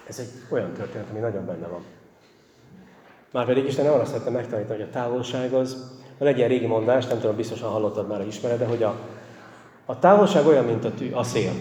Ez 0.06 0.18
egy 0.18 0.52
olyan 0.52 0.72
történet, 0.72 1.10
ami 1.10 1.18
nagyon 1.18 1.46
benne 1.46 1.66
van. 1.66 1.82
Márpedig 3.32 3.64
Isten 3.64 3.86
arra 3.86 4.04
szeretne 4.04 4.30
megtanítani, 4.30 4.78
hogy 4.78 4.88
a 4.88 4.92
távolság 4.92 5.52
az, 5.52 5.96
van 6.18 6.28
egy 6.28 6.36
ilyen 6.36 6.48
régi 6.48 6.66
mondás, 6.66 7.06
nem 7.06 7.18
tudom, 7.18 7.36
biztosan 7.36 7.70
hallottad 7.70 8.08
már, 8.08 8.26
ismered, 8.26 8.58
de 8.58 8.66
hogy 8.66 8.82
a, 8.82 8.94
a 9.84 9.98
távolság 9.98 10.46
olyan, 10.46 10.64
mint 10.64 10.84
a, 10.84 10.94
tű, 10.94 11.12
a 11.12 11.22
szél. 11.22 11.52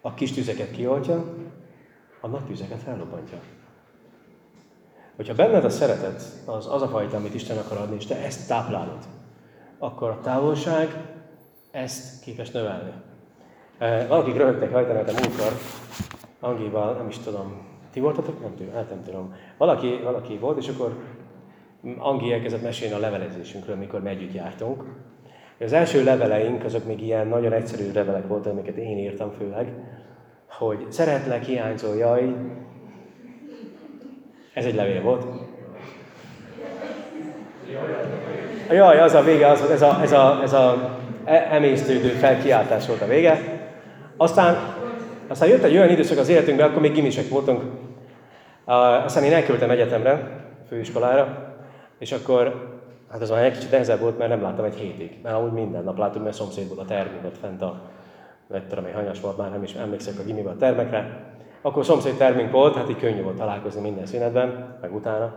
A 0.00 0.14
kis 0.14 0.32
tüzeket 0.32 0.70
kioltja, 0.70 1.24
a 2.20 2.26
nagy 2.26 2.44
tüzeket 2.44 2.82
fellobbantja. 2.82 3.38
Hogyha 5.16 5.34
benned 5.34 5.64
a 5.64 5.70
szeretet, 5.70 6.22
az, 6.44 6.66
az 6.66 6.82
a 6.82 6.88
fajta, 6.88 7.16
amit 7.16 7.34
Isten 7.34 7.58
akar 7.58 7.78
adni, 7.78 7.96
és 7.96 8.06
te 8.06 8.16
ezt 8.16 8.48
táplálod, 8.48 8.98
akkor 9.78 10.10
a 10.10 10.20
távolság 10.22 10.96
ezt 11.70 12.22
képes 12.22 12.50
növelni. 12.50 12.92
Valakik 14.08 14.36
röhögtek 14.36 14.70
rajta, 14.70 14.92
mert 14.92 15.08
a 15.08 15.12
múltkor 15.12 15.52
Angival, 16.40 16.94
nem 16.94 17.08
is 17.08 17.18
tudom, 17.18 17.69
ti 17.92 18.00
voltatok? 18.00 18.40
Nem 18.40 18.54
tudom, 18.56 18.72
hát 18.72 18.90
nem 18.90 19.02
tudom. 19.02 19.34
Valaki, 19.56 20.00
valaki 20.02 20.36
volt, 20.36 20.58
és 20.58 20.68
akkor 20.68 20.94
Angi 21.98 22.32
elkezdett 22.32 22.62
mesélni 22.62 22.94
a 22.94 22.98
levelezésünkről, 22.98 23.76
mikor 23.76 24.02
mi 24.02 24.08
együtt 24.08 24.34
jártunk. 24.34 24.84
Az 25.60 25.72
első 25.72 26.04
leveleink, 26.04 26.64
azok 26.64 26.86
még 26.86 27.02
ilyen 27.02 27.26
nagyon 27.26 27.52
egyszerű 27.52 27.92
levelek 27.92 28.26
voltak, 28.28 28.52
amiket 28.52 28.76
én 28.76 28.98
írtam 28.98 29.30
főleg, 29.38 29.72
hogy 30.46 30.86
szeretlek, 30.88 31.44
hiányzó, 31.44 31.94
jaj. 31.94 32.34
Ez 34.54 34.64
egy 34.64 34.74
levél 34.74 35.02
volt. 35.02 35.24
Jaj, 38.70 39.00
az 39.00 39.14
a 39.14 39.22
vége, 39.22 39.48
az, 39.48 39.70
ez 39.70 39.82
a, 39.82 39.98
ez 40.02 40.12
a, 40.12 40.40
ez 40.42 40.52
a 40.52 40.98
emésztődő 41.24 42.08
felkiáltás 42.08 42.86
volt 42.86 43.00
a 43.00 43.06
vége. 43.06 43.38
Aztán, 44.16 44.56
aztán 45.30 45.48
jött 45.48 45.62
egy 45.62 45.76
olyan 45.76 45.88
időszak 45.88 46.18
az 46.18 46.28
életünkben, 46.28 46.68
akkor 46.68 46.82
még 46.82 46.92
gimisek 46.92 47.28
voltunk. 47.28 47.62
Aztán 48.64 49.24
én 49.24 49.32
elküldtem 49.32 49.70
egyetemre, 49.70 50.44
főiskolára, 50.68 51.54
és 51.98 52.12
akkor, 52.12 52.68
hát 53.10 53.20
az 53.20 53.30
már 53.30 53.44
egy 53.44 53.52
kicsit 53.52 53.70
nehezebb 53.70 54.00
volt, 54.00 54.18
mert 54.18 54.30
nem 54.30 54.42
láttam 54.42 54.64
egy 54.64 54.74
hétig. 54.74 55.18
Mert 55.22 55.36
amúgy 55.36 55.52
minden 55.52 55.84
nap 55.84 55.98
láttuk, 55.98 56.22
mert 56.22 56.36
szomszéd 56.36 56.68
volt 56.68 56.80
a 56.80 56.84
termék 56.84 57.24
ott 57.24 57.38
fent 57.38 57.62
a, 57.62 57.80
nem 58.46 58.62
tudom, 58.68 58.84
hogy 58.84 58.92
hanyas 58.92 59.20
volt, 59.20 59.36
már 59.36 59.50
nem 59.50 59.62
is 59.62 59.74
emlékszek 59.74 60.18
a 60.18 60.22
gimiben 60.22 60.52
a 60.52 60.56
termekre. 60.56 61.24
Akkor 61.62 61.84
szomszéd 61.84 62.14
termünk 62.14 62.50
volt, 62.50 62.76
hát 62.76 62.90
így 62.90 62.98
könnyű 62.98 63.22
volt 63.22 63.36
találkozni 63.36 63.80
minden 63.80 64.06
szünetben, 64.06 64.78
meg 64.80 64.94
utána. 64.94 65.34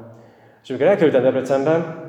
És 0.64 0.70
amikor 0.70 0.88
elkerültem 0.88 1.22
Debrecenben, 1.22 2.02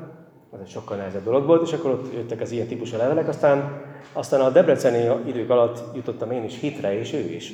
az 0.51 0.59
egy 0.61 0.69
sokkal 0.69 0.97
nehezebb 0.97 1.23
dolog 1.23 1.45
volt, 1.45 1.67
és 1.67 1.73
akkor 1.73 1.91
ott 1.91 2.13
jöttek 2.13 2.41
az 2.41 2.51
ilyen 2.51 2.67
típusú 2.67 2.97
levelek, 2.97 3.27
aztán, 3.27 3.81
aztán 4.13 4.41
a 4.41 4.49
debreceni 4.49 5.27
idők 5.27 5.49
alatt 5.49 5.95
jutottam 5.95 6.31
én 6.31 6.43
is 6.43 6.59
hitre, 6.59 6.99
és 6.99 7.13
ő 7.13 7.19
is. 7.19 7.53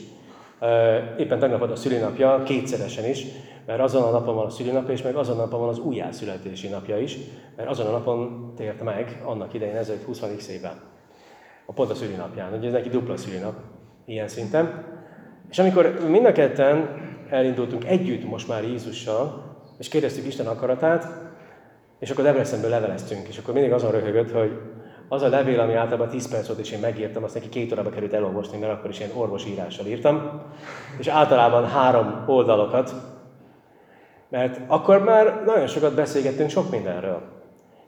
Éppen 1.18 1.40
tegnap 1.40 1.60
volt 1.60 1.72
a 1.72 1.76
szülinapja, 1.76 2.44
kétszeresen 2.44 3.06
is, 3.06 3.26
mert 3.66 3.80
azon 3.80 4.04
a 4.04 4.12
napon 4.12 4.36
van 4.36 4.46
a 4.46 4.50
szülinapja, 4.50 4.94
és 4.94 5.02
meg 5.02 5.16
azon 5.16 5.38
a 5.38 5.42
napon 5.42 5.60
van 5.60 5.70
az 5.70 5.80
újjászületési 5.80 6.68
napja 6.68 6.98
is, 6.98 7.18
mert 7.56 7.70
azon 7.70 7.88
a 7.88 7.92
napon 7.92 8.54
tért 8.56 8.84
meg 8.84 9.22
annak 9.26 9.54
idején 9.54 9.76
ezelőtt 9.76 10.04
20 10.04 10.48
évben. 10.50 10.82
A 11.66 11.74
pont 11.74 11.90
a 11.90 11.96
szülinapján, 11.96 12.54
ugye 12.54 12.68
ez 12.68 12.74
neki 12.74 12.90
dupla 12.90 13.18
szülinap, 13.18 13.54
ilyen 14.06 14.28
szinten. 14.28 14.86
És 15.50 15.60
amikor 15.60 16.00
mind 16.08 16.26
a 16.26 16.32
ketten 16.32 16.90
elindultunk 17.30 17.86
együtt 17.86 18.30
most 18.30 18.48
már 18.48 18.64
Jézussal, 18.64 19.44
és 19.78 19.88
kérdeztük 19.88 20.28
Isten 20.28 20.48
akaratát, 20.48 21.08
és 22.00 22.10
akkor 22.10 22.24
Debrecenből 22.24 22.70
leveleztünk, 22.70 23.28
és 23.28 23.38
akkor 23.38 23.54
mindig 23.54 23.72
azon 23.72 23.92
röhögött, 23.92 24.32
hogy 24.32 24.52
az 25.12 25.22
a 25.22 25.30
levél, 25.30 25.60
ami 25.60 25.74
általában 25.74 26.10
10 26.10 26.30
perc 26.30 26.48
volt, 26.48 26.60
és 26.60 26.72
én 26.72 26.80
megírtam, 26.80 27.24
azt 27.24 27.34
neki 27.34 27.50
két 27.50 27.72
órába 27.72 27.90
került 27.90 28.14
elolvasni, 28.14 28.58
mert 28.58 28.74
akkor 28.74 28.90
is 28.90 29.00
ilyen 29.00 29.12
orvosírással 29.16 29.86
írtam, 29.86 30.42
és 31.00 31.08
általában 31.08 31.68
három 31.68 32.24
oldalokat, 32.28 32.94
mert 34.30 34.60
akkor 34.68 35.04
már 35.04 35.44
nagyon 35.46 35.68
sokat 35.68 35.94
beszélgettünk 35.94 36.50
sok 36.50 36.70
mindenről. 36.70 37.22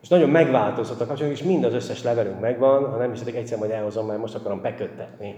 És 0.01 0.07
nagyon 0.07 0.29
megváltozott 0.29 1.01
a 1.01 1.05
kapcsolatunk, 1.05 1.39
és 1.39 1.45
mind 1.45 1.63
az 1.63 1.73
összes 1.73 2.03
levelünk 2.03 2.39
megvan, 2.39 2.91
ha 2.91 2.97
nem 2.97 3.11
hiszed, 3.11 3.35
egyszer 3.35 3.57
majd 3.57 3.71
elhozom, 3.71 4.05
mert 4.05 4.19
most 4.19 4.35
akarom 4.35 4.61
beköttetni. 4.61 5.35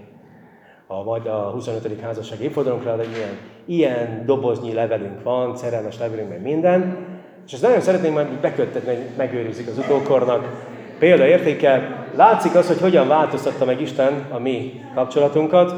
A, 0.86 1.04
vagy 1.04 1.28
a 1.28 1.50
25. 1.50 2.00
házasság 2.00 2.40
évfordunkra, 2.40 2.96
de 2.96 3.02
ilyen, 3.02 3.38
ilyen 3.64 4.22
doboznyi 4.24 4.72
levelünk 4.72 5.22
van, 5.22 5.56
szerelmes 5.56 5.98
levelünk, 5.98 6.28
meg 6.28 6.42
minden. 6.42 7.06
És 7.46 7.52
ezt 7.52 7.62
nagyon 7.62 7.80
szeretném 7.80 8.12
majd 8.12 8.28
beköttetni, 8.28 8.94
hogy 8.94 9.04
megőrizik 9.16 9.68
az 9.68 9.78
utókornak. 9.78 10.74
Példaértékkel 10.98 12.06
látszik 12.14 12.54
az, 12.54 12.66
hogy 12.66 12.80
hogyan 12.80 13.08
változtatta 13.08 13.64
meg 13.64 13.80
Isten 13.80 14.26
a 14.30 14.38
mi 14.38 14.80
kapcsolatunkat, 14.94 15.74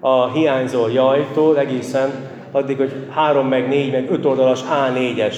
a 0.00 0.30
hiányzó 0.32 0.88
jajtól 0.88 1.58
egészen 1.58 2.10
addig, 2.50 2.76
hogy 2.76 3.06
három, 3.10 3.48
meg 3.48 3.68
négy, 3.68 3.92
meg 3.92 4.10
öt 4.10 4.24
oldalas 4.24 4.60
A4-es 4.62 5.36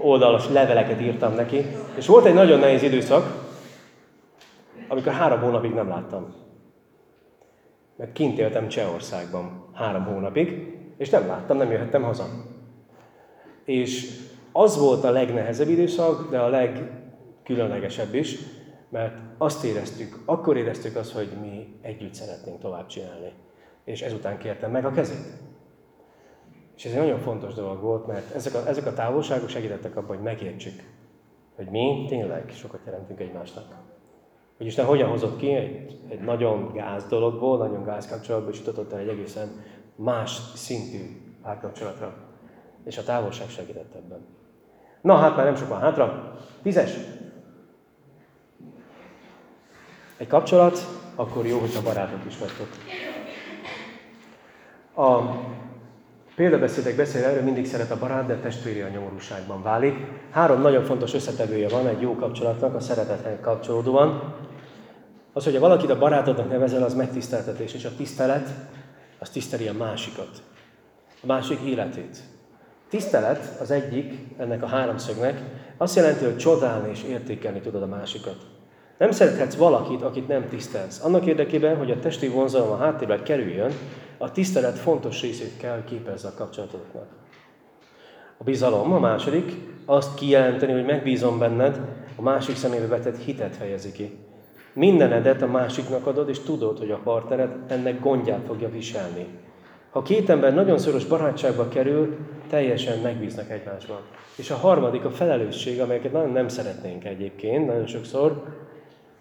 oldalas 0.00 0.48
leveleket 0.48 1.00
írtam 1.00 1.34
neki. 1.34 1.66
És 1.94 2.06
volt 2.06 2.24
egy 2.24 2.34
nagyon 2.34 2.58
nehéz 2.58 2.82
időszak, 2.82 3.48
amikor 4.88 5.12
három 5.12 5.40
hónapig 5.40 5.72
nem 5.72 5.88
láttam. 5.88 6.34
Mert 7.96 8.12
kint 8.12 8.38
éltem 8.38 8.68
Csehországban 8.68 9.68
három 9.74 10.04
hónapig, 10.04 10.74
és 10.98 11.10
nem 11.10 11.26
láttam, 11.26 11.56
nem 11.56 11.70
jöhettem 11.70 12.02
haza. 12.02 12.24
És 13.64 14.18
az 14.52 14.78
volt 14.78 15.04
a 15.04 15.10
legnehezebb 15.10 15.68
időszak, 15.68 16.30
de 16.30 16.38
a 16.38 16.48
legkülönlegesebb 17.50 18.14
is, 18.14 18.38
mert 18.88 19.14
azt 19.38 19.64
éreztük, 19.64 20.22
akkor 20.24 20.56
éreztük 20.56 20.96
azt, 20.96 21.12
hogy 21.12 21.28
mi 21.40 21.78
együtt 21.82 22.14
szeretnénk 22.14 22.60
tovább 22.60 22.86
csinálni. 22.86 23.32
És 23.84 24.02
ezután 24.02 24.38
kértem 24.38 24.70
meg 24.70 24.84
a 24.84 24.90
kezét. 24.90 25.38
És 26.76 26.84
ez 26.84 26.92
egy 26.92 26.98
nagyon 26.98 27.18
fontos 27.18 27.54
dolog 27.54 27.80
volt, 27.80 28.06
mert 28.06 28.34
ezek 28.34 28.54
a, 28.54 28.68
ezek 28.68 28.86
a 28.86 28.92
távolságok 28.92 29.48
segítettek 29.48 29.96
abban, 29.96 30.16
hogy 30.16 30.24
megértsük, 30.24 30.82
hogy 31.56 31.66
mi 31.66 32.06
tényleg 32.08 32.50
sokat 32.54 32.80
jelentünk 32.84 33.20
egymásnak. 33.20 33.64
Hogy 34.56 34.66
Isten 34.66 34.84
hogyan 34.84 35.08
hozott 35.08 35.38
ki 35.38 35.54
egy, 35.54 36.00
egy 36.08 36.20
nagyon 36.20 36.72
gáz 36.72 37.06
dologból, 37.06 37.58
nagyon 37.58 37.84
gáz 37.84 38.08
kapcsolatból, 38.08 38.52
és 38.52 38.62
jutott 38.64 38.92
el 38.92 38.98
egy 38.98 39.08
egészen 39.08 39.48
más 39.94 40.40
szintű 40.54 40.98
párkapcsolatra. 41.42 42.14
És 42.84 42.98
a 42.98 43.02
távolság 43.02 43.48
segített 43.48 43.94
ebben. 43.94 44.26
Na 45.00 45.16
hát 45.16 45.36
már 45.36 45.44
nem 45.44 45.54
sok 45.54 45.68
van 45.68 45.80
hátra. 45.80 46.34
Tízes. 46.62 46.90
Egy 50.20 50.26
kapcsolat, 50.26 50.78
akkor 51.14 51.46
jó, 51.46 51.58
hogyha 51.58 51.82
barátok 51.82 52.24
is 52.26 52.38
vagytok. 52.38 52.68
A 54.94 55.36
példabeszédek 56.34 56.96
beszél 56.96 57.24
erről, 57.24 57.42
mindig 57.42 57.66
szeret 57.66 57.90
a 57.90 57.98
barát, 57.98 58.26
de 58.26 58.36
testvéri 58.36 58.80
a 58.80 58.88
nyomorúságban 58.88 59.62
válik. 59.62 59.96
Három 60.30 60.60
nagyon 60.60 60.84
fontos 60.84 61.14
összetevője 61.14 61.68
van 61.68 61.86
egy 61.86 62.00
jó 62.00 62.14
kapcsolatnak, 62.14 62.74
a 62.74 62.80
szeretethez 62.80 63.38
kapcsolódóan. 63.40 64.34
Az, 65.32 65.44
hogy 65.44 65.58
valakit 65.58 65.90
a 65.90 65.98
barátodnak 65.98 66.50
nevezel, 66.50 66.82
az 66.82 66.94
megtiszteltetés, 66.94 67.74
és 67.74 67.84
a 67.84 67.96
tisztelet, 67.96 68.48
az 69.18 69.30
tiszteli 69.30 69.68
a 69.68 69.72
másikat, 69.72 70.42
a 71.22 71.26
másik 71.26 71.60
életét. 71.60 72.18
Tisztelet 72.88 73.60
az 73.60 73.70
egyik 73.70 74.14
ennek 74.38 74.62
a 74.62 74.66
háromszögnek, 74.66 75.42
azt 75.76 75.96
jelenti, 75.96 76.24
hogy 76.24 76.36
csodálni 76.36 76.90
és 76.90 77.02
értékelni 77.02 77.60
tudod 77.60 77.82
a 77.82 77.86
másikat. 77.86 78.58
Nem 79.00 79.10
szerethetsz 79.10 79.54
valakit, 79.54 80.02
akit 80.02 80.28
nem 80.28 80.48
tisztelsz. 80.48 81.04
Annak 81.04 81.26
érdekében, 81.26 81.76
hogy 81.76 81.90
a 81.90 81.98
testi 81.98 82.28
vonzalom 82.28 82.70
a 82.70 82.76
háttérbe 82.76 83.22
kerüljön, 83.22 83.72
a 84.18 84.32
tisztelet 84.32 84.78
fontos 84.78 85.20
részét 85.22 85.56
kell 85.56 85.84
képezze 85.84 86.28
a 86.28 86.34
kapcsolatoknak. 86.36 87.06
A 88.38 88.44
bizalom, 88.44 88.92
a 88.92 88.98
második, 88.98 89.52
azt 89.84 90.14
kijelenteni, 90.14 90.72
hogy 90.72 90.84
megbízom 90.84 91.38
benned, 91.38 91.80
a 92.16 92.22
másik 92.22 92.56
szemébe 92.56 92.86
vetett 92.86 93.22
hitet 93.22 93.56
fejezi 93.56 93.92
ki. 93.92 94.18
Mindenedet 94.72 95.42
a 95.42 95.46
másiknak 95.46 96.06
adod, 96.06 96.28
és 96.28 96.38
tudod, 96.38 96.78
hogy 96.78 96.90
a 96.90 97.00
partnered 97.04 97.50
ennek 97.68 98.00
gondját 98.00 98.46
fogja 98.46 98.70
viselni. 98.70 99.26
Ha 99.90 100.02
két 100.02 100.30
ember 100.30 100.54
nagyon 100.54 100.78
szoros 100.78 101.04
barátságba 101.04 101.68
kerül, 101.68 102.16
teljesen 102.48 102.98
megbíznak 102.98 103.50
egymásban. 103.50 104.00
És 104.36 104.50
a 104.50 104.56
harmadik 104.56 105.04
a 105.04 105.10
felelősség, 105.10 105.80
amelyeket 105.80 106.12
nagyon 106.12 106.32
nem 106.32 106.48
szeretnénk 106.48 107.04
egyébként, 107.04 107.66
nagyon 107.66 107.86
sokszor. 107.86 108.42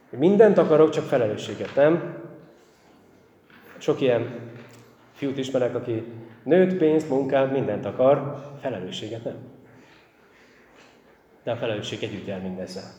Mindent 0.10 0.57
akarok, 0.57 0.89
csak 0.89 1.05
felelősséget 1.05 1.76
nem. 1.76 2.18
Sok 3.78 4.01
ilyen 4.01 4.39
fiút 5.14 5.38
ismerek, 5.38 5.76
aki 5.76 6.03
Nőt, 6.43 6.78
pénzt, 6.78 7.10
munkát, 7.10 7.51
mindent 7.51 7.86
akar, 7.86 8.36
felelősséget 8.62 9.24
nem. 9.24 9.38
De 11.43 11.51
a 11.51 11.55
felelősség 11.55 12.03
együtt 12.03 12.28
jár 12.28 12.41
mindezzel. 12.41 12.91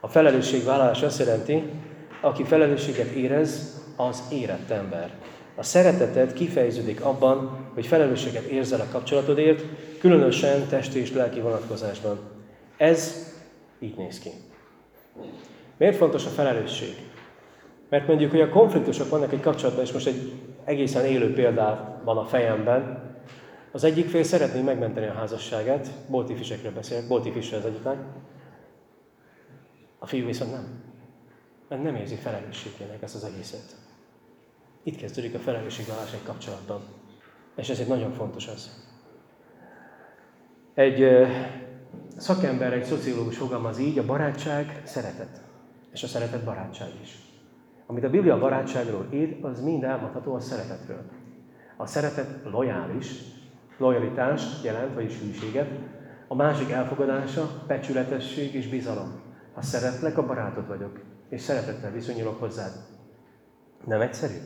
A 0.00 0.08
felelősségvállalás 0.08 1.02
azt 1.02 1.18
jelenti, 1.18 1.62
aki 2.20 2.44
felelősséget 2.44 3.10
érez, 3.10 3.82
az 3.96 4.22
érett 4.32 4.70
ember. 4.70 5.12
A 5.54 5.62
szereteted 5.62 6.32
kifejeződik 6.32 7.04
abban, 7.04 7.70
hogy 7.74 7.86
felelősséget 7.86 8.44
érzel 8.44 8.80
a 8.80 8.88
kapcsolatodért, 8.92 9.62
különösen 9.98 10.66
testi 10.68 10.98
és 10.98 11.12
lelki 11.12 11.40
vonatkozásban. 11.40 12.18
Ez 12.76 13.32
így 13.78 13.96
néz 13.96 14.18
ki. 14.18 14.30
Miért 15.78 15.96
fontos 15.96 16.26
a 16.26 16.28
felelősség? 16.28 16.94
Mert 17.88 18.06
mondjuk, 18.06 18.30
hogy 18.30 18.40
a 18.40 18.48
konfliktusok 18.48 19.08
vannak 19.08 19.32
egy 19.32 19.40
kapcsolatban, 19.40 19.84
és 19.84 19.92
most 19.92 20.06
egy 20.06 20.32
egészen 20.64 21.04
élő 21.04 21.32
példát 21.32 22.02
van 22.04 22.16
a 22.16 22.24
fejemben. 22.24 23.06
Az 23.72 23.84
egyik 23.84 24.08
fél 24.08 24.22
szeretné 24.22 24.62
megmenteni 24.62 25.06
a 25.06 25.12
házasságát, 25.12 25.88
boltifisekről 26.08 26.72
beszélek, 26.72 27.08
boltifisre 27.08 27.56
az 27.56 27.64
egyik. 27.64 27.86
A 29.98 30.06
fiú 30.06 30.26
viszont 30.26 30.52
nem. 30.52 30.82
Mert 31.68 31.82
nem 31.82 31.94
érzi 31.94 32.14
felelősségének 32.14 33.02
ezt 33.02 33.14
az 33.14 33.24
egészet. 33.24 33.76
Itt 34.82 34.96
kezdődik 34.96 35.34
a 35.34 35.38
felelősségvállás 35.38 36.12
egy 36.12 36.22
kapcsolatban. 36.22 36.80
És 37.56 37.68
ez 37.68 37.78
egy 37.78 37.88
nagyon 37.88 38.12
fontos 38.12 38.46
az. 38.46 38.86
Egy 40.74 41.26
szakember, 42.16 42.72
egy 42.72 42.84
szociológus 42.84 43.36
fogalmaz 43.36 43.78
így, 43.78 43.98
a 43.98 44.04
barátság 44.04 44.80
szeretet. 44.84 45.47
És 45.92 46.02
a 46.02 46.06
szeretet 46.06 46.44
barátság 46.44 46.88
is. 47.02 47.18
Amit 47.86 48.04
a 48.04 48.10
Biblia 48.10 48.38
barátságról 48.38 49.06
ír, 49.10 49.38
az 49.42 49.62
mind 49.62 49.84
elmondható 49.84 50.34
a 50.34 50.40
szeretetről. 50.40 51.02
A 51.76 51.86
szeretet 51.86 52.28
lojális, 52.44 53.20
lojalitást 53.76 54.64
jelent, 54.64 54.94
vagyis 54.94 55.20
hűséget, 55.20 55.70
a 56.28 56.34
másik 56.34 56.70
elfogadása, 56.70 57.64
becsületesség 57.66 58.54
és 58.54 58.68
bizalom. 58.68 59.20
Ha 59.54 59.62
szeretlek, 59.62 60.18
a 60.18 60.26
barátod 60.26 60.66
vagyok, 60.66 61.00
és 61.28 61.40
szeretettel 61.40 61.90
viszonyulok 61.90 62.38
hozzád. 62.38 62.72
Nem 63.84 64.00
egyszerű? 64.00 64.36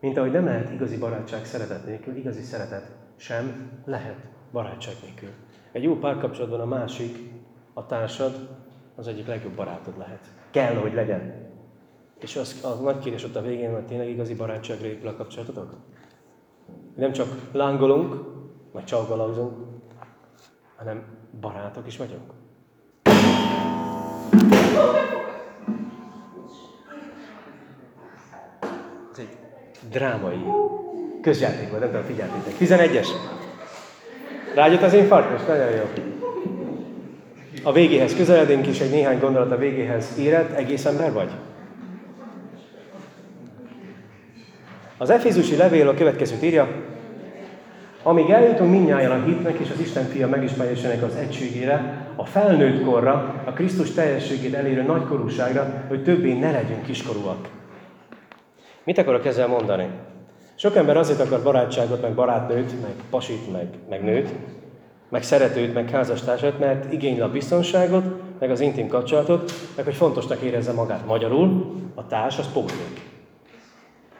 Mint 0.00 0.16
ahogy 0.16 0.32
nem 0.32 0.44
lehet 0.44 0.72
igazi 0.72 0.98
barátság 0.98 1.44
szeretet 1.44 1.86
nélkül, 1.86 2.16
igazi 2.16 2.42
szeretet 2.42 2.96
sem 3.16 3.70
lehet 3.84 4.18
barátság 4.52 4.94
nélkül. 5.02 5.28
Egy 5.72 5.82
jó 5.82 5.98
párkapcsolatban 5.98 6.60
a 6.60 6.64
másik, 6.64 7.30
a 7.72 7.86
társad, 7.86 8.48
az 8.96 9.06
egyik 9.06 9.26
legjobb 9.26 9.54
barátod 9.54 9.98
lehet. 9.98 10.37
Kell, 10.50 10.74
hogy 10.74 10.94
legyen. 10.94 11.46
És 12.20 12.36
az, 12.36 12.64
a 12.64 12.82
nagy 12.82 12.98
kérdés 12.98 13.24
ott 13.24 13.36
a 13.36 13.42
végén, 13.42 13.74
hogy 13.74 13.84
tényleg 13.84 14.08
igazi 14.08 14.34
barátságra 14.34 14.86
épül 14.86 15.08
a 15.08 15.16
kapcsolatotok? 15.16 15.74
Nem 16.96 17.12
csak 17.12 17.28
lángolunk, 17.52 18.14
vagy 18.72 18.84
csalgalauzunk, 18.84 19.56
hanem 20.76 21.04
barátok 21.40 21.86
is 21.86 21.96
vagyunk. 21.96 22.32
Ez 29.12 29.18
egy 29.18 29.36
drámai 29.90 30.44
közjáték 31.22 31.68
volt, 31.68 31.80
nem 31.80 31.90
tudom, 31.90 32.04
figyeltétek. 32.04 32.54
11-es. 32.58 33.08
Rágyott 34.54 34.82
az 34.82 34.92
én 34.92 35.06
farkas, 35.06 35.46
nagyon 35.46 35.70
jó. 35.70 36.17
A 37.62 37.72
végéhez 37.72 38.14
közeledünk 38.14 38.66
is, 38.66 38.80
egy 38.80 38.90
néhány 38.90 39.18
gondolat 39.18 39.52
a 39.52 39.56
végéhez 39.56 40.14
érett, 40.18 40.50
egész 40.50 40.84
ember 40.84 41.12
vagy? 41.12 41.30
Az 44.98 45.10
Efézusi 45.10 45.56
levél 45.56 45.88
a 45.88 45.94
következőt 45.94 46.42
írja, 46.42 46.68
amíg 48.02 48.30
eljutunk 48.30 48.70
mindnyáján 48.70 49.20
a 49.20 49.24
hitnek 49.24 49.58
és 49.58 49.70
az 49.70 49.80
Isten 49.80 50.04
fia 50.04 50.28
megismerésének 50.28 51.02
az 51.02 51.14
egységére, 51.14 52.06
a 52.16 52.24
felnőtt 52.24 52.84
korra, 52.84 53.42
a 53.44 53.52
Krisztus 53.52 53.90
teljességét 53.90 54.54
elérő 54.54 54.82
nagykorúságra, 54.82 55.84
hogy 55.88 56.02
többé 56.02 56.38
ne 56.38 56.50
legyünk 56.50 56.82
kiskorúak. 56.82 57.48
Mit 58.84 58.98
akarok 58.98 59.26
ezzel 59.26 59.46
mondani? 59.46 59.88
Sok 60.54 60.76
ember 60.76 60.96
azért 60.96 61.20
akar 61.20 61.42
barátságot, 61.42 62.02
meg 62.02 62.14
barátnőt, 62.14 62.72
meg 62.82 62.92
pasit, 63.10 63.52
meg, 63.52 63.66
meg 63.88 64.04
nőt, 64.04 64.28
meg 65.08 65.22
szeretőt, 65.22 65.74
meg 65.74 65.90
házastársat, 65.90 66.58
mert 66.58 66.92
igényli 66.92 67.20
a 67.20 67.30
biztonságot, 67.30 68.04
meg 68.38 68.50
az 68.50 68.60
intim 68.60 68.88
kapcsolatot, 68.88 69.52
meg 69.76 69.84
hogy 69.84 69.94
fontosnak 69.94 70.40
érezze 70.40 70.72
magát 70.72 71.06
magyarul, 71.06 71.74
a 71.94 72.06
társ 72.06 72.38
az 72.38 72.52
pótlék. 72.52 73.06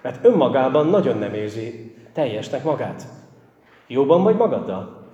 Mert 0.03 0.24
önmagában 0.24 0.86
nagyon 0.86 1.18
nem 1.18 1.34
érzi 1.34 1.95
teljesnek 2.12 2.64
magát. 2.64 3.07
Jóban 3.86 4.22
vagy 4.22 4.36
magaddal? 4.36 5.07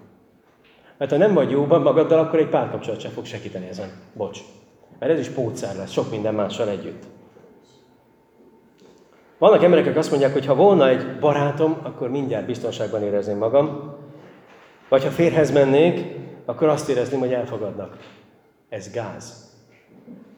Mert 0.98 1.10
ha 1.10 1.16
nem 1.16 1.34
vagy 1.34 1.50
jóban 1.50 1.82
magaddal, 1.82 2.18
akkor 2.18 2.38
egy 2.38 2.48
párkapcsolat 2.48 3.00
sem 3.00 3.10
fog 3.10 3.24
segíteni 3.24 3.68
ezen. 3.68 3.90
Bocs. 4.12 4.38
Mert 4.98 5.12
ez 5.12 5.18
is 5.18 5.28
pótszer 5.28 5.76
lesz, 5.76 5.90
sok 5.90 6.10
minden 6.10 6.34
mással 6.34 6.68
együtt. 6.68 7.02
Vannak 9.38 9.62
emberek, 9.62 9.84
akik 9.84 9.98
azt 9.98 10.10
mondják, 10.10 10.32
hogy 10.32 10.46
ha 10.46 10.54
volna 10.54 10.88
egy 10.88 11.18
barátom, 11.20 11.76
akkor 11.82 12.10
mindjárt 12.10 12.46
biztonságban 12.46 13.02
érezném 13.02 13.38
magam. 13.38 13.93
Vagy 14.88 15.02
ha 15.02 15.10
férhez 15.10 15.52
mennék, 15.52 16.16
akkor 16.44 16.68
azt 16.68 16.88
érezném, 16.88 17.20
hogy 17.20 17.32
elfogadnak. 17.32 17.96
Ez 18.68 18.90
gáz. 18.90 19.52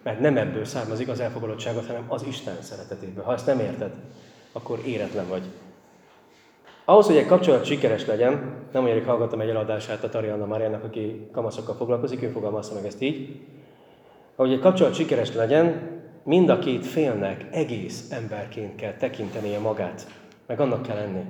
Mert 0.02 0.20
nem 0.20 0.36
ebből 0.36 0.64
származik 0.64 1.08
az 1.08 1.20
elfogadottságot, 1.20 1.86
hanem 1.86 2.04
az 2.08 2.24
Isten 2.28 2.62
szeretetéből. 2.62 3.24
Ha 3.24 3.32
ezt 3.32 3.46
nem 3.46 3.60
érted, 3.60 3.90
akkor 4.52 4.78
éretlen 4.84 5.28
vagy. 5.28 5.42
Ahhoz, 6.84 7.06
hogy 7.06 7.16
egy 7.16 7.26
kapcsolat 7.26 7.64
sikeres 7.64 8.06
legyen, 8.06 8.54
nem 8.72 8.84
olyan 8.84 9.04
hallgattam 9.04 9.40
egy 9.40 9.48
eladását 9.48 10.04
a 10.04 10.08
Tarianna 10.08 10.46
Mariának, 10.46 10.84
aki 10.84 11.28
kamaszokkal 11.32 11.74
foglalkozik, 11.74 12.22
ő 12.22 12.28
fogalmazta 12.28 12.74
meg 12.74 12.86
ezt 12.86 13.02
így. 13.02 13.40
Ahogy 14.36 14.52
egy 14.52 14.60
kapcsolat 14.60 14.94
sikeres 14.94 15.34
legyen, 15.34 15.90
mind 16.22 16.48
a 16.48 16.58
két 16.58 16.86
félnek 16.86 17.46
egész 17.50 18.10
emberként 18.10 18.74
kell 18.74 18.92
tekintenie 18.92 19.58
magát, 19.58 20.06
meg 20.46 20.60
annak 20.60 20.82
kell 20.82 20.96
lenni. 20.96 21.24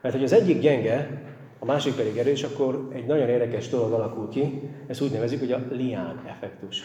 Mert 0.00 0.14
hogy 0.14 0.24
az 0.24 0.32
egyik 0.32 0.60
gyenge, 0.60 1.22
másik 1.66 1.94
pedig 1.94 2.16
erős, 2.16 2.42
akkor 2.42 2.88
egy 2.92 3.06
nagyon 3.06 3.28
érdekes 3.28 3.68
dolog 3.68 3.92
alakul 3.92 4.28
ki, 4.28 4.70
ezt 4.86 5.00
úgy 5.00 5.10
nevezik, 5.10 5.38
hogy 5.38 5.52
a 5.52 5.62
lián 5.70 6.22
effektus. 6.26 6.82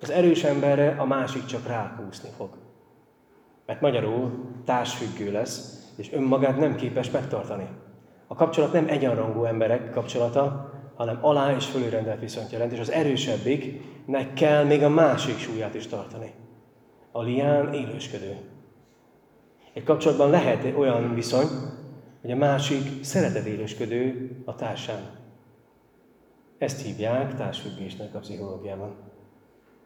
Az 0.00 0.10
erős 0.10 0.44
emberre 0.44 0.96
a 0.98 1.06
másik 1.06 1.44
csak 1.44 1.66
rákúszni 1.66 2.28
fog. 2.36 2.48
Mert 3.66 3.80
magyarul 3.80 4.30
társfüggő 4.64 5.32
lesz, 5.32 5.84
és 5.96 6.12
önmagát 6.12 6.58
nem 6.58 6.74
képes 6.74 7.10
megtartani. 7.10 7.68
A 8.26 8.34
kapcsolat 8.34 8.72
nem 8.72 8.88
egyenrangú 8.88 9.44
emberek 9.44 9.90
kapcsolata, 9.90 10.70
hanem 10.96 11.18
alá 11.20 11.54
és 11.54 11.66
fölülrendelt 11.66 12.20
viszont 12.20 12.50
jelent, 12.50 12.72
és 12.72 12.78
az 12.78 12.90
erősebbiknek 12.90 14.34
kell 14.34 14.64
még 14.64 14.82
a 14.82 14.88
másik 14.88 15.38
súlyát 15.38 15.74
is 15.74 15.86
tartani. 15.86 16.32
A 17.12 17.22
lián 17.22 17.72
élősködő. 17.72 18.36
Egy 19.72 19.84
kapcsolatban 19.84 20.30
lehet 20.30 20.76
olyan 20.76 21.14
viszony, 21.14 21.46
hogy 22.26 22.34
a 22.34 22.38
másik 22.38 23.04
szeretet 23.04 23.46
élősködő 23.46 24.30
a 24.44 24.54
társán. 24.54 25.00
Ezt 26.58 26.82
hívják 26.82 27.34
társfüggésnek 27.34 28.14
a 28.14 28.18
pszichológiában. 28.18 28.94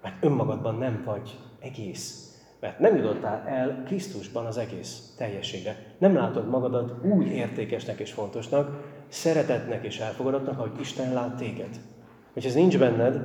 Mert 0.03 0.25
önmagadban 0.25 0.75
nem 0.75 1.03
vagy 1.05 1.39
egész. 1.59 2.35
Mert 2.61 2.79
nem 2.79 2.97
jutottál 2.97 3.47
el 3.47 3.83
Krisztusban 3.87 4.47
az 4.47 4.57
egész 4.57 5.15
teljességre. 5.17 5.77
Nem 5.99 6.15
látod 6.15 6.49
magadat 6.49 7.05
úgy 7.05 7.27
értékesnek 7.27 7.99
és 7.99 8.13
fontosnak, 8.13 8.93
szeretetnek 9.09 9.85
és 9.85 9.99
elfogadottnak, 9.99 10.59
ahogy 10.59 10.81
Isten 10.81 11.13
lát 11.13 11.37
téged. 11.37 11.81
Hogy 12.33 12.47
ez 12.47 12.55
nincs 12.55 12.79
benned, 12.79 13.21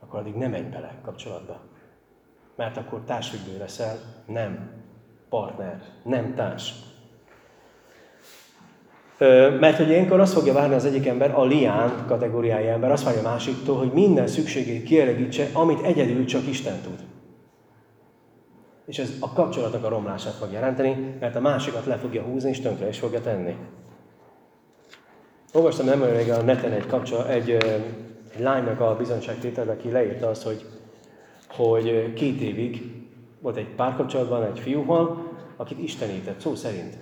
akkor 0.00 0.20
addig 0.20 0.34
nem 0.34 0.50
menj 0.50 0.68
bele 0.68 0.98
kapcsolatba. 1.02 1.60
Mert 2.56 2.76
akkor 2.76 3.00
társfüggő 3.04 3.58
leszel, 3.58 3.96
nem 4.26 4.70
partner, 5.28 5.82
nem 6.04 6.34
társ. 6.34 6.92
Mert 9.60 9.76
hogy 9.76 9.88
ilyenkor 9.88 10.20
azt 10.20 10.32
fogja 10.32 10.52
várni 10.52 10.74
az 10.74 10.84
egyik 10.84 11.06
ember, 11.06 11.38
a 11.38 11.44
lián 11.44 12.04
kategóriája 12.06 12.72
ember, 12.72 12.90
azt 12.90 13.04
várja 13.04 13.20
a 13.20 13.30
másiktól, 13.30 13.76
hogy 13.76 13.92
minden 13.92 14.26
szükségét 14.26 14.82
kielegítse, 14.82 15.48
amit 15.52 15.82
egyedül 15.82 16.24
csak 16.24 16.48
Isten 16.48 16.80
tud. 16.82 16.98
És 18.86 18.98
ez 18.98 19.12
a 19.20 19.32
kapcsolatok 19.32 19.84
a 19.84 19.88
romlását 19.88 20.32
fog 20.32 20.52
jelenteni, 20.52 21.16
mert 21.20 21.36
a 21.36 21.40
másikat 21.40 21.86
le 21.86 21.96
fogja 21.96 22.22
húzni, 22.22 22.50
és 22.50 22.60
tönkre 22.60 22.88
is 22.88 22.98
fogja 22.98 23.20
tenni. 23.20 23.56
Olvastam 25.52 25.86
nem 25.86 26.02
olyan 26.02 26.40
a 26.40 26.42
neten 26.42 26.72
egy, 26.72 26.86
kapcsol, 26.86 27.28
egy, 27.28 27.50
egy 27.50 28.40
lánynak 28.40 28.80
a 28.80 28.96
bizonyságtétel, 28.96 29.68
aki 29.68 29.90
leírta 29.90 30.28
azt, 30.28 30.42
hogy, 30.42 30.64
hogy 31.48 32.12
két 32.12 32.40
évig 32.40 32.82
volt 33.40 33.56
egy 33.56 33.68
párkapcsolatban 33.68 34.44
egy 34.44 34.58
fiúval, 34.58 35.32
akit 35.56 35.78
istenített, 35.78 36.40
szó 36.40 36.54
szerint. 36.54 36.96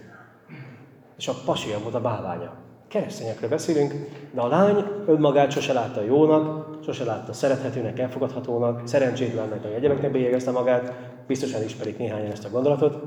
És 1.22 1.28
a 1.28 1.34
pasia 1.44 1.78
volt 1.78 1.94
a 1.94 2.00
bálványa. 2.00 2.54
Keresztényekről 2.88 3.48
beszélünk, 3.48 3.92
de 4.32 4.40
a 4.40 4.46
lány 4.46 4.84
önmagát 5.06 5.50
sose 5.50 5.72
látta 5.72 6.02
jónak, 6.02 6.78
sose 6.84 7.04
látta 7.04 7.32
szerethetőnek, 7.32 7.98
elfogadhatónak, 7.98 8.86
szerencsétlennek, 8.86 9.62
hogy 9.62 9.72
egyebeknek 9.72 10.12
bélyegezte 10.12 10.50
magát, 10.50 10.92
biztosan 11.26 11.62
ismerik 11.62 11.98
néhányan 11.98 12.30
ezt 12.30 12.44
a 12.44 12.50
gondolatot. 12.50 13.02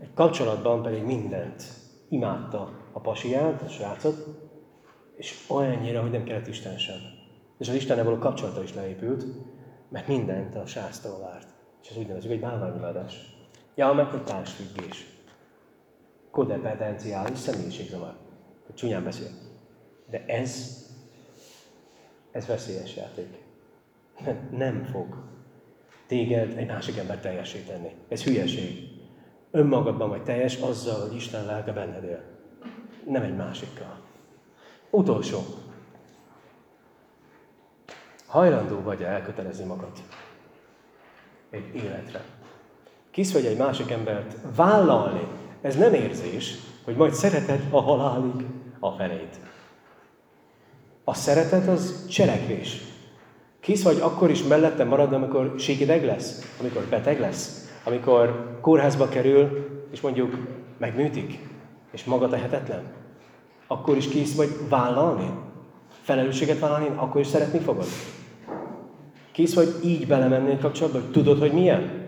Egy 0.00 0.14
kapcsolatban 0.14 0.82
pedig 0.82 1.02
mindent 1.02 1.62
imádta 2.08 2.70
a 2.92 3.00
pasiát, 3.00 3.62
a 3.62 3.68
srácot, 3.68 4.26
és 5.16 5.44
olyannyira, 5.48 6.00
hogy 6.00 6.10
nem 6.10 6.24
kellett 6.24 6.46
Isten 6.46 6.78
sem. 6.78 6.98
És 7.58 7.68
az 7.68 7.74
Istennel 7.74 8.04
való 8.04 8.18
kapcsolata 8.18 8.62
is 8.62 8.74
leépült, 8.74 9.24
mert 9.88 10.08
mindent 10.08 10.54
a 10.54 10.66
sráctól 10.66 11.18
várt. 11.20 11.48
És 11.82 11.88
ez 11.90 11.96
úgy 11.96 12.06
nevezik, 12.06 12.30
hogy 12.30 12.40
bálványimádás. 12.40 13.34
Ja, 13.74 13.92
meg 13.92 14.06
hogy 14.06 14.24
társfüggés. 14.24 15.15
Kodependenciális 16.36 17.38
személyiségzavar. 17.38 18.14
Csúnyán 18.74 19.04
beszél. 19.04 19.28
De 20.10 20.24
ez, 20.26 20.84
ez 22.30 22.46
veszélyes 22.46 22.96
játék. 22.96 23.38
Nem, 24.50 24.84
fog 24.84 25.16
téged 26.06 26.58
egy 26.58 26.66
másik 26.66 26.96
ember 26.96 27.20
teljesíteni. 27.20 27.94
Ez 28.08 28.22
hülyeség. 28.22 28.88
Önmagadban 29.50 30.08
vagy 30.08 30.22
teljes 30.22 30.56
azzal, 30.56 31.06
hogy 31.06 31.16
Isten 31.16 31.44
lelke 31.46 31.72
benned 31.72 32.04
él. 32.04 32.22
Nem 33.06 33.22
egy 33.22 33.36
másikkal. 33.36 34.00
Utolsó. 34.90 35.44
Hajlandó 38.26 38.80
vagy 38.80 39.02
elkötelezni 39.02 39.64
magad 39.64 39.92
egy 41.50 41.74
életre. 41.74 42.24
Kisz 43.10 43.32
vagy 43.32 43.46
egy 43.46 43.56
másik 43.56 43.90
embert 43.90 44.36
vállalni. 44.56 45.44
Ez 45.66 45.76
nem 45.76 45.94
érzés, 45.94 46.54
hogy 46.84 46.96
majd 46.96 47.14
szereted 47.14 47.60
a 47.70 47.80
halálig 47.80 48.46
a 48.80 48.90
felét. 48.90 49.36
A 51.04 51.14
szeretet 51.14 51.68
az 51.68 52.06
cselekvés. 52.08 52.80
Kisz 53.60 53.82
vagy 53.82 53.98
akkor 54.00 54.30
is 54.30 54.42
mellette 54.42 54.84
marad, 54.84 55.12
amikor 55.12 55.54
síkideg 55.58 56.04
lesz, 56.04 56.54
amikor 56.60 56.82
beteg 56.82 57.20
lesz, 57.20 57.70
amikor 57.84 58.56
kórházba 58.60 59.08
kerül, 59.08 59.68
és 59.90 60.00
mondjuk 60.00 60.36
megműtik, 60.78 61.38
és 61.92 62.04
maga 62.04 62.28
tehetetlen. 62.28 62.82
Akkor 63.66 63.96
is 63.96 64.08
kész 64.08 64.36
vagy 64.36 64.50
vállalni, 64.68 65.30
felelősséget 66.02 66.58
vállalni, 66.58 66.90
akkor 66.96 67.20
is 67.20 67.26
szeretni 67.26 67.58
fogod. 67.58 67.86
Kész 69.32 69.54
vagy 69.54 69.74
így 69.84 70.06
belemenni 70.06 70.50
egy 70.50 70.60
kapcsolatba, 70.60 70.98
hogy 71.00 71.10
tudod, 71.10 71.38
hogy 71.38 71.52
milyen? 71.52 72.05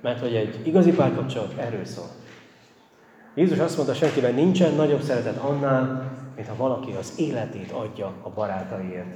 Mert 0.00 0.20
hogy 0.20 0.34
egy 0.34 0.66
igazi 0.66 0.92
párkapcsolat 0.92 1.54
erről 1.56 1.84
szól. 1.84 2.08
Jézus 3.34 3.58
azt 3.58 3.76
mondta, 3.76 3.94
senkiben 3.94 4.34
nincsen 4.34 4.74
nagyobb 4.74 5.02
szeretet 5.02 5.36
annál, 5.36 6.12
mint 6.36 6.48
ha 6.48 6.56
valaki 6.56 6.92
az 6.98 7.12
életét 7.16 7.70
adja 7.70 8.12
a 8.22 8.28
barátaiért. 8.28 9.14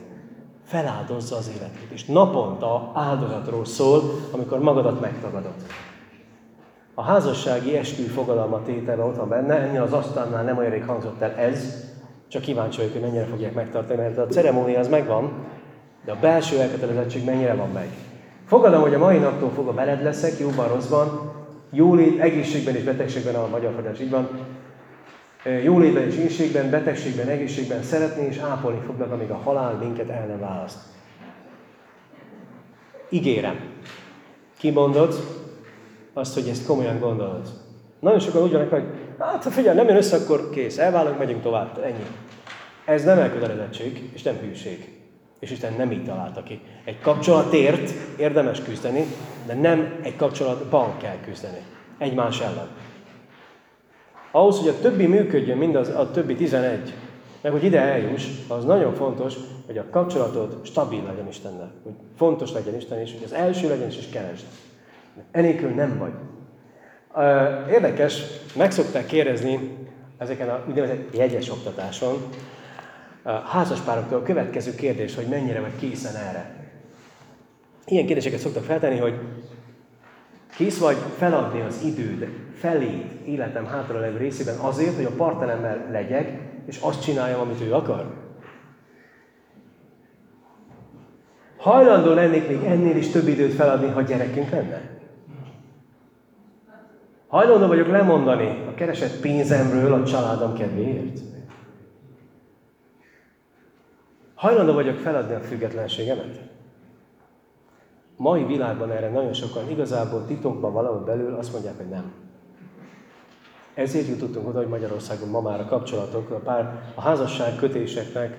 Feláldozza 0.64 1.37
az 1.37 1.51
életét, 1.57 1.91
és 1.91 2.05
naponta 2.05 2.91
áldozatról 2.95 3.64
szól, 3.64 4.03
amikor 4.30 4.59
magadat 4.59 5.01
megtagadod. 5.01 5.55
A 6.95 7.03
házassági 7.03 7.76
eskü 7.76 8.03
fogadalma 8.03 8.62
tétele 8.62 9.05
ott 9.05 9.16
van 9.16 9.28
benne, 9.28 9.55
ennél 9.55 9.82
az 9.82 9.93
asztalnál 9.93 10.45
nem 10.45 10.59
olyan 10.59 10.70
rég 10.70 10.85
hangzott 10.85 11.20
el 11.20 11.30
ez, 11.30 11.85
csak 12.28 12.43
kíváncsi 12.43 12.76
vagyok, 12.76 12.93
hogy 12.93 13.03
mennyire 13.03 13.24
fogják 13.24 13.55
megtartani, 13.55 14.01
mert 14.01 14.18
a 14.18 14.26
ceremónia 14.26 14.78
az 14.78 14.89
megvan, 14.89 15.32
de 16.05 16.12
a 16.12 16.18
belső 16.20 16.61
elkötelezettség 16.61 17.24
mennyire 17.24 17.55
van 17.55 17.70
meg. 17.70 17.89
Fogadom, 18.47 18.80
hogy 18.80 18.95
a 18.95 18.99
mai 18.99 19.18
naptól 19.18 19.51
fogva 19.51 19.72
veled 19.72 20.03
leszek, 20.03 20.38
jóban, 20.38 20.68
rosszban, 20.68 21.32
jólét, 21.72 22.20
egészségben 22.20 22.76
és 22.76 22.82
betegségben, 22.82 23.34
a 23.34 23.49
magyar 23.49 23.72
fordítás 23.72 24.01
így 24.01 24.11
van, 24.11 24.28
jólétben 25.62 26.03
és 26.03 26.16
ínségben, 26.16 26.70
betegségben, 26.70 27.28
egészségben 27.28 27.82
szeretni 27.82 28.26
és 28.26 28.38
ápolni 28.38 28.80
fognak, 28.86 29.12
amíg 29.12 29.30
a 29.30 29.40
halál 29.45 29.72
minket 29.72 30.09
el 30.09 30.26
nem 30.26 30.40
választ. 30.40 30.78
Ígérem. 33.09 33.61
Kimondod 34.59 35.14
azt, 36.12 36.34
hogy 36.34 36.49
ezt 36.49 36.66
komolyan 36.66 36.99
gondolod. 36.99 37.49
Nagyon 38.01 38.18
sokan 38.20 38.42
úgy 38.42 38.53
vannak, 38.53 38.70
hogy 38.70 38.84
hát 39.18 39.45
ha 39.45 39.51
figyelj, 39.51 39.76
nem 39.76 39.86
jön 39.86 39.97
össze, 39.97 40.16
akkor 40.16 40.51
kész, 40.51 40.78
elválunk, 40.78 41.18
megyünk 41.18 41.42
tovább, 41.42 41.78
ennyi. 41.84 42.07
Ez 42.84 43.05
nem 43.05 43.18
elkötelezettség, 43.18 44.11
és 44.12 44.22
nem 44.22 44.36
hűség. 44.36 44.93
És 45.45 45.51
Isten 45.51 45.74
nem 45.76 45.92
így 45.92 46.05
találta 46.05 46.42
ki. 46.42 46.61
Egy 46.84 47.01
kapcsolatért 47.01 47.90
érdemes 48.18 48.62
küzdeni, 48.62 49.05
de 49.47 49.55
nem 49.55 50.01
egy 50.03 50.16
kapcsolatban 50.16 50.97
kell 50.97 51.20
küzdeni. 51.24 51.59
Egymás 51.99 52.40
ellen. 52.40 52.68
Ahhoz, 54.30 54.59
hogy 54.59 54.68
a 54.68 54.80
többi 54.80 55.07
működjön, 55.07 55.59
mind 55.59 55.74
az, 55.74 55.88
a 55.88 56.11
többi 56.11 56.34
11, 56.34 56.95
meg 57.40 57.53
hogy 57.53 57.64
ide 57.64 57.80
eljuss, 57.80 58.26
az 58.49 58.64
nagyon 58.64 58.95
fontos, 58.95 59.34
hogy 59.66 59.78
a 59.78 59.84
kapcsolatod 59.90 60.59
stabil 60.62 61.03
legyen 61.03 61.28
Istennel. 61.28 61.72
Hogy 61.82 61.92
fontos 62.16 62.53
legyen 62.53 62.76
Isten, 62.76 63.01
és 63.01 63.12
hogy 63.12 63.24
az 63.24 63.32
első 63.32 63.68
legyen, 63.68 63.88
és 63.88 64.09
keresd. 64.12 64.45
Enélkül 65.30 65.70
nem 65.70 65.99
vagy. 65.99 66.12
Érdekes, 67.72 68.22
meg 68.57 68.70
szokták 68.70 69.07
kérdezni 69.07 69.76
ezeken 70.18 70.49
a 70.49 70.64
úgynevezett 70.68 71.16
jegyes 71.16 71.51
oktatáson, 71.51 72.16
házaspároktól 73.25 74.18
a 74.18 74.22
következő 74.22 74.75
kérdés, 74.75 75.14
hogy 75.14 75.27
mennyire 75.27 75.61
vagy 75.61 75.77
készen 75.77 76.16
erre. 76.16 76.55
Ilyen 77.87 78.07
kérdéseket 78.07 78.41
szoktak 78.41 78.64
feltenni, 78.64 78.99
hogy 78.99 79.14
kész 80.57 80.79
vagy 80.79 80.97
feladni 81.16 81.61
az 81.61 81.83
időd 81.85 82.29
felé 82.55 83.05
életem 83.27 83.66
hátra 83.66 84.01
levő 84.01 84.16
részében 84.16 84.57
azért, 84.57 84.97
hogy 84.97 85.05
a 85.05 85.14
partneremmel 85.16 85.89
legyek, 85.91 86.39
és 86.66 86.79
azt 86.81 87.03
csináljam, 87.03 87.41
amit 87.41 87.61
ő 87.61 87.75
akar? 87.75 88.22
Hajlandó 91.57 92.12
lennék 92.12 92.49
még 92.49 92.62
ennél 92.64 92.97
is 92.97 93.09
több 93.09 93.29
időt 93.29 93.55
feladni, 93.55 93.89
ha 93.89 94.03
gyerekünk 94.03 94.51
lenne? 94.51 94.81
Hajlandó 97.27 97.66
vagyok 97.66 97.89
lemondani 97.89 98.64
a 98.68 98.75
keresett 98.75 99.20
pénzemről 99.20 99.93
a 99.93 100.05
családom 100.05 100.55
kedvéért? 100.55 101.34
Hajlandó 104.45 104.72
vagyok 104.72 104.99
feladni 104.99 105.34
a 105.34 105.40
függetlenségemet? 105.40 106.40
Mai 108.16 108.45
világban 108.45 108.90
erre 108.90 109.11
nagyon 109.11 109.32
sokan 109.32 109.70
igazából 109.70 110.24
titokban 110.26 110.72
valahol 110.72 111.05
belül 111.05 111.34
azt 111.34 111.53
mondják, 111.53 111.76
hogy 111.76 111.88
nem. 111.88 112.12
Ezért 113.74 114.09
jutottunk 114.09 114.49
oda, 114.49 114.59
hogy 114.59 114.68
Magyarországon 114.68 115.28
ma 115.28 115.40
már 115.40 115.61
a 115.61 115.64
kapcsolatok, 115.64 116.30
a, 116.30 116.38
pár, 116.38 116.92
a 116.95 117.01
házasság 117.01 117.57
kötéseknek 117.57 118.38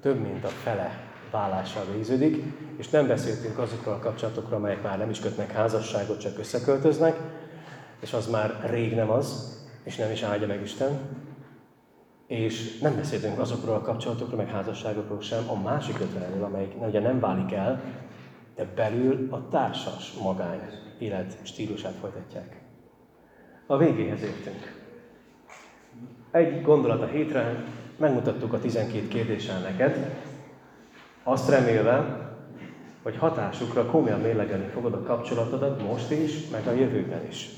több 0.00 0.20
mint 0.20 0.44
a 0.44 0.48
fele 0.48 0.90
vállással 1.30 1.84
végződik, 1.92 2.42
és 2.76 2.88
nem 2.88 3.06
beszéltünk 3.06 3.58
azokról 3.58 3.94
a 3.94 3.98
kapcsolatokról, 3.98 4.58
amelyek 4.58 4.82
már 4.82 4.98
nem 4.98 5.10
is 5.10 5.20
kötnek 5.20 5.52
házasságot, 5.52 6.20
csak 6.20 6.38
összeköltöznek, 6.38 7.16
és 8.00 8.12
az 8.12 8.30
már 8.30 8.68
rég 8.70 8.94
nem 8.94 9.10
az, 9.10 9.58
és 9.82 9.96
nem 9.96 10.10
is 10.10 10.22
áldja 10.22 10.46
meg 10.46 10.62
Isten. 10.62 10.98
És 12.26 12.78
nem 12.78 12.96
beszéltünk 12.96 13.38
azokról 13.38 13.74
a 13.74 13.80
kapcsolatokról, 13.80 14.36
meg 14.36 14.48
házasságokról 14.48 15.20
sem, 15.20 15.48
a 15.48 15.62
másik 15.62 16.00
ötvenről, 16.00 16.44
amelyik 16.44 16.72
ugye 16.86 17.00
nem 17.00 17.20
válik 17.20 17.52
el, 17.52 17.82
de 18.54 18.64
belül 18.74 19.28
a 19.30 19.48
társas 19.48 20.12
magány 20.22 20.60
élet 20.98 21.36
stílusát 21.42 21.94
folytatják. 22.00 22.60
A 23.66 23.76
végéhez 23.76 24.22
értünk. 24.22 24.82
Egy 26.30 26.62
gondolat 26.62 27.02
a 27.02 27.06
hétre, 27.06 27.64
megmutattuk 27.96 28.52
a 28.52 28.60
12 28.60 29.08
kérdéssel 29.08 29.60
neked, 29.60 30.22
azt 31.22 31.48
remélve, 31.48 32.22
hogy 33.02 33.16
hatásukra 33.16 33.86
komolyan 33.86 34.20
mérlegelni 34.20 34.66
fogod 34.66 34.92
a 34.92 35.02
kapcsolatodat 35.02 35.82
most 35.82 36.10
is, 36.10 36.48
meg 36.48 36.66
a 36.66 36.72
jövőben 36.72 37.26
is. 37.28 37.48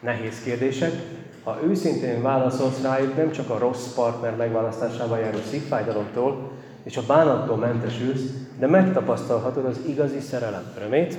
Nehéz 0.00 0.42
kérdések, 0.42 0.92
ha 1.44 1.58
őszintén 1.62 2.22
válaszolsz 2.22 2.82
rájuk, 2.82 3.16
nem 3.16 3.30
csak 3.30 3.50
a 3.50 3.58
rossz 3.58 3.94
partner 3.94 4.36
megválasztásával 4.36 5.18
járó 5.18 5.38
szívfájdalomtól 5.50 6.50
és 6.82 6.96
a 6.96 7.06
bánattól 7.06 7.56
mentesülsz, 7.56 8.22
de 8.58 8.66
megtapasztalhatod 8.66 9.64
az 9.64 9.80
igazi 9.86 10.20
szerelem 10.20 10.72
örömét, 10.76 11.18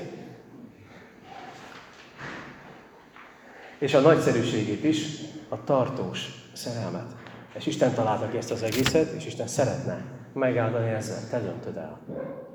és 3.80 3.94
a 3.94 4.00
nagyszerűségét 4.00 4.84
is, 4.84 5.22
a 5.50 5.64
tartós 5.64 6.50
szerelmet. 6.54 7.16
És 7.54 7.66
Isten 7.66 7.94
találta 7.94 8.30
ki 8.30 8.38
ezt 8.38 8.52
az 8.52 8.64
egészet, 8.64 9.12
és 9.12 9.26
Isten 9.26 9.48
szeretne 9.48 10.06
megáldani 10.34 10.90
ezzel. 10.90 11.30
Te 11.30 11.40
döntöd 11.40 11.78
el, 11.78 12.00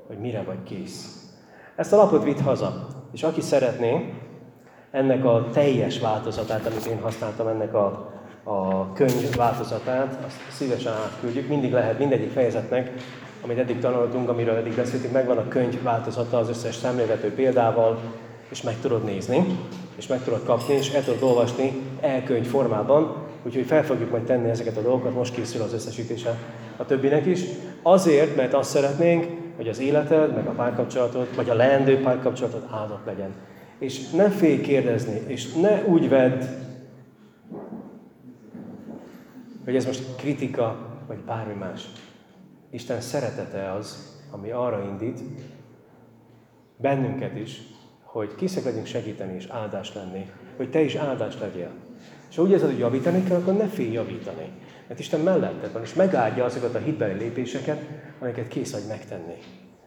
hogy 0.07 0.17
mire 0.17 0.43
vagy 0.43 0.63
kész. 0.63 1.27
Ezt 1.75 1.93
a 1.93 1.95
lapot 1.95 2.23
vitt 2.23 2.39
haza, 2.39 2.87
és 3.11 3.23
aki 3.23 3.41
szeretné 3.41 4.13
ennek 4.91 5.25
a 5.25 5.47
teljes 5.53 5.99
változatát, 5.99 6.65
amit 6.65 6.85
én 6.85 7.01
használtam, 7.01 7.47
ennek 7.47 7.73
a, 7.73 8.11
a 8.43 8.91
könyv 8.93 9.35
változatát, 9.35 10.17
azt 10.25 10.37
szívesen 10.51 10.93
átküldjük. 10.93 11.47
Mindig 11.47 11.71
lehet 11.71 11.99
mindegyik 11.99 12.31
fejezetnek, 12.31 12.91
amit 13.43 13.57
eddig 13.57 13.79
tanultunk, 13.79 14.29
amiről 14.29 14.55
eddig 14.55 14.75
beszéltünk, 14.75 15.13
megvan 15.13 15.37
a 15.37 15.47
könyv 15.47 15.83
változata 15.83 16.37
az 16.37 16.49
összes 16.49 16.75
szemlélető 16.75 17.33
példával, 17.33 17.99
és 18.49 18.61
meg 18.61 18.75
tudod 18.81 19.03
nézni 19.03 19.57
és 19.99 20.07
meg 20.07 20.23
tudod 20.23 20.43
kapni, 20.43 20.73
és 20.73 20.89
el 20.89 21.03
tudod 21.03 21.23
olvasni 21.23 21.81
elkönyv 22.01 22.45
formában, 22.45 23.15
úgyhogy 23.43 23.65
fel 23.65 23.83
fogjuk 23.83 24.11
majd 24.11 24.23
tenni 24.23 24.49
ezeket 24.49 24.77
a 24.77 24.81
dolgokat, 24.81 25.13
most 25.13 25.33
készül 25.33 25.61
az 25.61 25.73
összesítése 25.73 26.37
a 26.77 26.85
többinek 26.85 27.25
is. 27.25 27.41
Azért, 27.81 28.35
mert 28.35 28.53
azt 28.53 28.69
szeretnénk, 28.69 29.25
hogy 29.55 29.67
az 29.67 29.79
életed, 29.79 30.35
meg 30.35 30.47
a 30.47 30.51
párkapcsolatod, 30.51 31.27
vagy 31.35 31.49
a 31.49 31.53
leendő 31.53 32.01
párkapcsolatod 32.01 32.67
áldott 32.71 33.05
legyen. 33.05 33.29
És 33.79 34.09
ne 34.09 34.29
félj 34.29 34.61
kérdezni, 34.61 35.21
és 35.27 35.53
ne 35.53 35.85
úgy 35.85 36.09
vedd 36.09 36.41
hogy 39.69 39.77
ez 39.77 39.85
most 39.85 40.15
kritika, 40.15 40.97
vagy 41.07 41.17
bármi 41.17 41.53
más. 41.53 41.89
Isten 42.69 43.01
szeretete 43.01 43.71
az, 43.71 44.17
ami 44.31 44.51
arra 44.51 44.83
indít, 44.83 45.19
bennünket 46.77 47.35
is, 47.35 47.61
hogy 48.01 48.35
készek 48.35 48.63
legyünk 48.63 48.85
segíteni 48.85 49.35
és 49.35 49.47
áldás 49.47 49.93
lenni, 49.93 50.29
hogy 50.57 50.69
te 50.69 50.81
is 50.81 50.95
áldás 50.95 51.39
legyél. 51.39 51.71
És 52.29 52.35
ha 52.35 52.41
úgy 52.41 52.49
érzed, 52.51 52.69
hogy 52.69 52.79
javítani 52.79 53.23
kell, 53.23 53.37
akkor 53.37 53.53
ne 53.53 53.67
félj 53.67 53.91
javítani. 53.91 54.51
Mert 54.87 54.99
Isten 54.99 55.19
melletted 55.19 55.71
van, 55.71 55.81
és 55.81 55.93
megáldja 55.93 56.45
azokat 56.45 56.75
a 56.75 56.79
hitbeli 56.79 57.17
lépéseket, 57.17 57.85
amiket 58.19 58.47
kész 58.47 58.71
vagy 58.71 58.87
megtenni. 58.87 59.37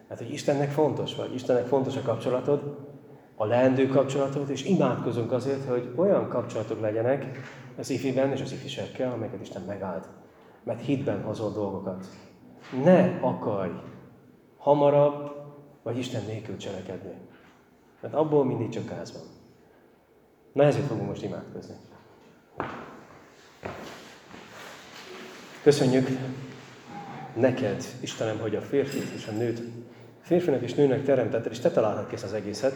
Hát, 0.09 0.17
hogy 0.17 0.33
Istennek 0.33 0.71
fontos 0.71 1.15
vagy, 1.15 1.33
Istennek 1.33 1.65
fontos 1.65 1.95
a 1.95 2.01
kapcsolatod, 2.01 2.91
a 3.35 3.45
leendő 3.45 3.87
kapcsolatod, 3.87 4.49
és 4.49 4.65
imádkozunk 4.65 5.31
azért, 5.31 5.65
hogy 5.65 5.93
olyan 5.95 6.27
kapcsolatok 6.27 6.81
legyenek 6.81 7.39
az 7.77 7.89
ifiben 7.89 8.31
és 8.31 8.41
az 8.41 8.51
ifisekkel, 8.51 9.11
amelyeket 9.11 9.41
Isten 9.41 9.61
megáld. 9.61 10.07
Mert 10.63 10.85
hitben 10.85 11.23
hozol 11.23 11.51
dolgokat. 11.51 12.05
Ne 12.83 13.19
akarj 13.21 13.71
hamarabb, 14.57 15.31
vagy 15.83 15.97
Isten 15.97 16.23
nélkül 16.27 16.57
cselekedni. 16.57 17.13
Mert 18.01 18.13
abból 18.13 18.45
mindig 18.45 18.69
csak 18.69 18.89
gáz 18.89 19.13
van. 19.13 19.23
Na 20.53 20.63
ezért 20.63 20.85
fogunk 20.85 21.07
most 21.07 21.23
imádkozni. 21.23 21.75
Köszönjük 25.63 26.07
neked, 27.35 27.83
Istenem, 28.01 28.39
hogy 28.39 28.55
a 28.55 28.61
férfit 28.61 29.13
és 29.15 29.27
a 29.27 29.31
nőt, 29.31 29.61
férfinak 30.21 30.61
és 30.61 30.73
nőnek 30.73 31.03
teremtetted, 31.03 31.51
és 31.51 31.59
te 31.59 31.71
találhat 31.71 32.07
kész 32.07 32.23
az 32.23 32.33
egészet, 32.33 32.73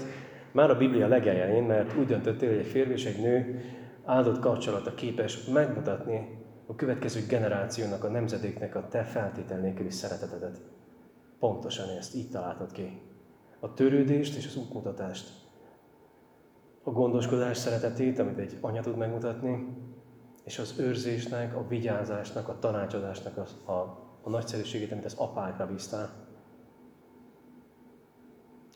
már 0.58 0.70
a 0.70 0.78
Biblia 0.78 1.08
legelején, 1.08 1.64
mert 1.64 1.98
úgy 1.98 2.06
döntöttél, 2.06 2.50
hogy 2.50 2.58
egy 2.58 2.66
férfi 2.66 2.92
és 2.92 3.06
egy 3.06 3.22
nő 3.22 3.62
áldott 4.06 4.40
kapcsolata 4.40 4.94
képes 4.94 5.46
megmutatni 5.46 6.40
a 6.68 6.76
következő 6.76 7.26
generációnak, 7.28 8.04
a 8.04 8.10
nemzedéknek 8.10 8.76
a 8.76 8.88
te 8.88 9.04
feltétel 9.04 9.60
nélküli 9.60 9.90
szeretetedet. 9.90 10.62
Pontosan 11.40 11.90
ezt 11.98 12.16
így 12.16 12.30
találtad 12.30 12.72
ki. 12.72 13.02
A 13.60 13.74
törődést 13.74 14.38
és 14.38 14.46
az 14.46 14.56
útmutatást. 14.56 15.30
A 16.84 16.92
gondoskodás 16.92 17.58
szeretetét, 17.58 18.20
amit 18.20 18.38
egy 18.38 18.58
anya 18.62 18.82
tud 18.82 18.98
megmutatni, 18.98 19.68
és 20.44 20.60
az 20.60 20.80
őrzésnek, 20.80 21.56
a 21.56 21.68
vigyázásnak, 21.68 22.50
a 22.50 22.60
tanácsadásnak 22.60 23.38
a, 23.38 23.72
a, 23.72 24.10
a 24.22 24.30
nagyszerűségét, 24.30 24.92
amit 24.92 25.06
az 25.06 25.16
apákra 25.18 25.68
bíztál. 25.68 26.27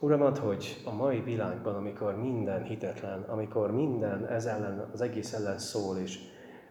Uram, 0.03 0.21
ad, 0.21 0.37
hogy 0.37 0.81
a 0.85 0.91
mai 0.91 1.21
világban, 1.21 1.75
amikor 1.75 2.15
minden 2.15 2.63
hitetlen, 2.63 3.21
amikor 3.21 3.71
minden 3.71 4.27
ez 4.27 4.45
ellen, 4.45 4.89
az 4.93 5.01
egész 5.01 5.33
ellen 5.33 5.57
szól, 5.57 5.97
és 5.97 6.19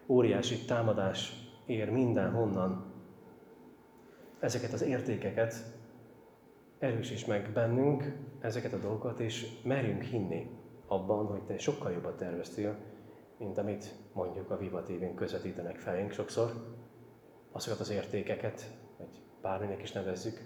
óriási 0.07 0.65
támadás 0.65 1.33
ér 1.65 1.89
mindenhonnan, 1.89 2.93
ezeket 4.39 4.73
az 4.73 4.81
értékeket 4.81 5.53
erősíts 6.79 7.27
meg 7.27 7.51
bennünk, 7.53 8.03
ezeket 8.39 8.73
a 8.73 8.77
dolgokat, 8.77 9.19
és 9.19 9.61
merjünk 9.63 10.01
hinni 10.01 10.49
abban, 10.87 11.25
hogy 11.25 11.43
Te 11.43 11.57
sokkal 11.57 11.91
jobban 11.91 12.15
terveztél, 12.17 12.75
mint 13.37 13.57
amit 13.57 13.95
mondjuk 14.13 14.49
a 14.49 14.57
Viva 14.57 14.81
tv 14.81 15.03
közvetítenek 15.15 15.77
felénk 15.77 16.11
sokszor, 16.11 16.51
azokat 17.51 17.79
az 17.79 17.89
értékeket, 17.89 18.77
vagy 18.97 19.21
bárminek 19.41 19.81
is 19.81 19.91
nevezzük, 19.91 20.41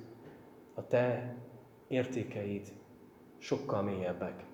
a 0.73 0.87
te 0.87 1.35
értékeid 1.87 2.73
sokkal 3.37 3.81
mélyebbek, 3.81 4.45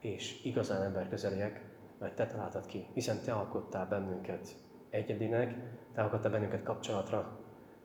és 0.00 0.44
igazán 0.44 0.82
emberközeliek, 0.82 1.64
mert 1.98 2.14
te 2.14 2.26
találtad 2.26 2.66
ki, 2.66 2.86
hiszen 2.92 3.20
te 3.24 3.32
alkottál 3.32 3.86
bennünket 3.86 4.56
egyedinek, 4.90 5.54
te 5.94 6.02
alkottál 6.02 6.30
bennünket 6.30 6.62
kapcsolatra, 6.62 7.40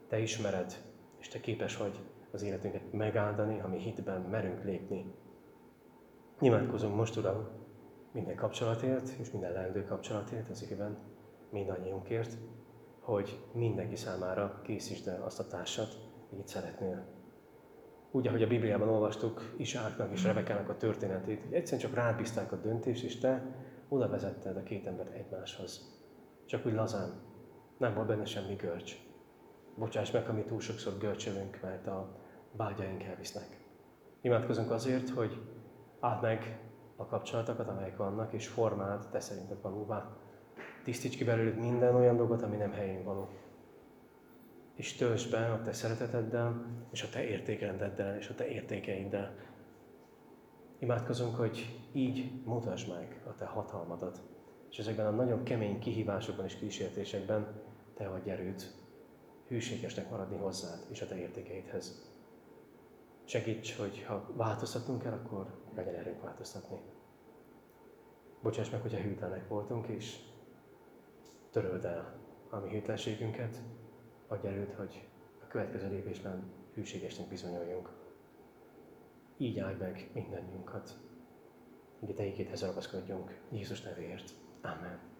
te 0.08 0.20
ismered, 0.20 0.74
és 1.20 1.28
te 1.28 1.40
képes 1.40 1.78
vagy 1.78 2.00
az 2.32 2.42
életünket 2.42 2.92
megáldani, 2.92 3.60
ami 3.60 3.78
hitben 3.78 4.22
merünk 4.22 4.64
lépni. 4.64 5.14
Imádkozunk 6.40 6.96
most, 6.96 7.18
Uram, 7.18 7.48
minden 8.12 8.36
kapcsolatért, 8.36 9.10
és 9.10 9.32
minden 9.32 9.52
leendő 9.52 9.86
kapcsolatért 9.86 10.50
az 10.50 10.62
igében, 10.62 10.98
mindannyiunkért, 11.50 12.38
hogy 13.00 13.40
mindenki 13.54 13.96
számára 13.96 14.62
készítsd 14.64 15.08
el 15.08 15.24
azt 15.24 15.40
a 15.40 15.48
társat, 15.48 15.98
amit 16.32 16.48
szeretnél. 16.48 17.13
Úgy, 18.16 18.28
ahogy 18.28 18.44
a 18.44 18.48
Bibliában 18.48 18.90
olvastuk 18.90 19.54
Isáknak 19.58 20.12
és 20.12 20.24
Rebekának 20.24 20.70
a 20.70 20.78
történetét, 20.78 21.42
hogy 21.42 21.54
egyszerűen 21.54 21.90
csak 21.90 21.96
rábízták 22.04 22.52
a 22.52 22.56
döntést, 22.56 23.04
és 23.04 23.20
te 23.20 23.46
oda 23.88 24.10
vezetted 24.10 24.58
a 24.58 24.64
két 24.64 24.86
embert 24.86 25.14
egymáshoz. 25.14 26.02
Csak 26.46 26.66
úgy 26.66 26.74
lazán. 26.74 27.10
Nem 27.78 27.94
volt 27.94 28.08
benne 28.08 28.26
semmi 28.26 28.56
görcs. 28.56 28.96
Bocsáss 29.78 30.12
meg, 30.12 30.26
ha 30.26 30.34
mi 30.34 30.44
túl 30.44 30.60
sokszor 30.60 30.98
görcsölünk, 30.98 31.60
mert 31.62 31.88
a 31.88 32.20
vágyaink 32.52 33.04
elvisznek. 33.04 33.58
Imádkozunk 34.22 34.72
azért, 34.72 35.10
hogy 35.10 35.42
áld 36.00 36.22
meg 36.22 36.60
a 36.96 37.06
kapcsolatokat, 37.06 37.68
amelyek 37.68 37.98
vannak, 37.98 38.34
és 38.34 38.48
formáld 38.48 39.10
te 39.12 39.20
szerinted 39.20 39.62
valóvá. 39.62 40.18
Tisztíts 40.84 41.18
ki 41.18 41.24
belőlük 41.24 41.60
minden 41.60 41.96
olyan 41.96 42.16
dolgot, 42.16 42.42
ami 42.42 42.56
nem 42.56 42.72
helyén 42.72 43.04
való. 43.04 43.30
És 44.76 44.94
töltsd 44.94 45.32
be 45.32 45.52
a 45.52 45.62
te 45.62 45.74
szereteteddel, 45.74 46.66
és 46.92 47.04
a 47.04 47.10
te 47.10 47.24
értékrendeddel, 47.24 48.18
és 48.18 48.30
a 48.30 48.36
te 48.36 48.48
értékeiddel. 48.48 49.36
Imádkozunk, 50.80 51.36
hogy 51.36 51.80
így 51.92 52.32
mutasd 52.46 52.90
meg 52.90 53.22
a 53.28 53.36
te 53.36 53.46
hatalmadat. 53.46 54.22
És 54.70 54.80
ezekben 54.80 55.06
a 55.06 55.12
nagyon 55.12 55.44
kemény 55.44 55.80
kihívásokban 55.80 56.46
és 56.46 56.56
kísértésekben 56.56 57.62
te 57.94 58.08
adj 58.08 58.30
erőt, 58.30 58.76
hűségesnek 59.48 60.10
maradni 60.10 60.38
hozzád 60.38 60.80
és 60.90 61.02
a 61.02 61.08
te 61.08 61.18
értékeidhez. 61.18 62.12
Segíts, 63.24 63.78
hogy 63.78 64.04
ha 64.04 64.30
változtatunk 64.36 65.02
kell, 65.02 65.12
akkor 65.12 65.54
legyen 65.76 65.96
erőnk 65.96 66.22
változtatni. 66.22 66.78
Bocsáss 68.42 68.70
meg, 68.70 68.82
hogyha 68.82 69.02
hűtlenek 69.02 69.48
voltunk, 69.48 69.88
és 69.88 70.20
töröld 71.52 71.86
el 71.86 72.20
a 72.50 72.58
mi 72.58 72.70
hűtlenségünket, 72.70 73.62
adj 74.34 74.48
erőt, 74.48 74.74
hogy 74.74 75.08
a 75.44 75.48
következő 75.48 75.90
lépésben 75.90 76.44
hűségesnek 76.74 77.28
bizonyoljunk. 77.28 77.90
Így 79.38 79.60
állj 79.60 79.76
meg 79.76 80.10
mindannyiunkat. 80.14 81.00
Így 82.04 82.10
a 82.10 82.14
te 82.14 82.66
ragaszkodjunk 82.66 83.40
Jézus 83.52 83.82
nevéért. 83.82 84.32
Amen. 84.62 85.13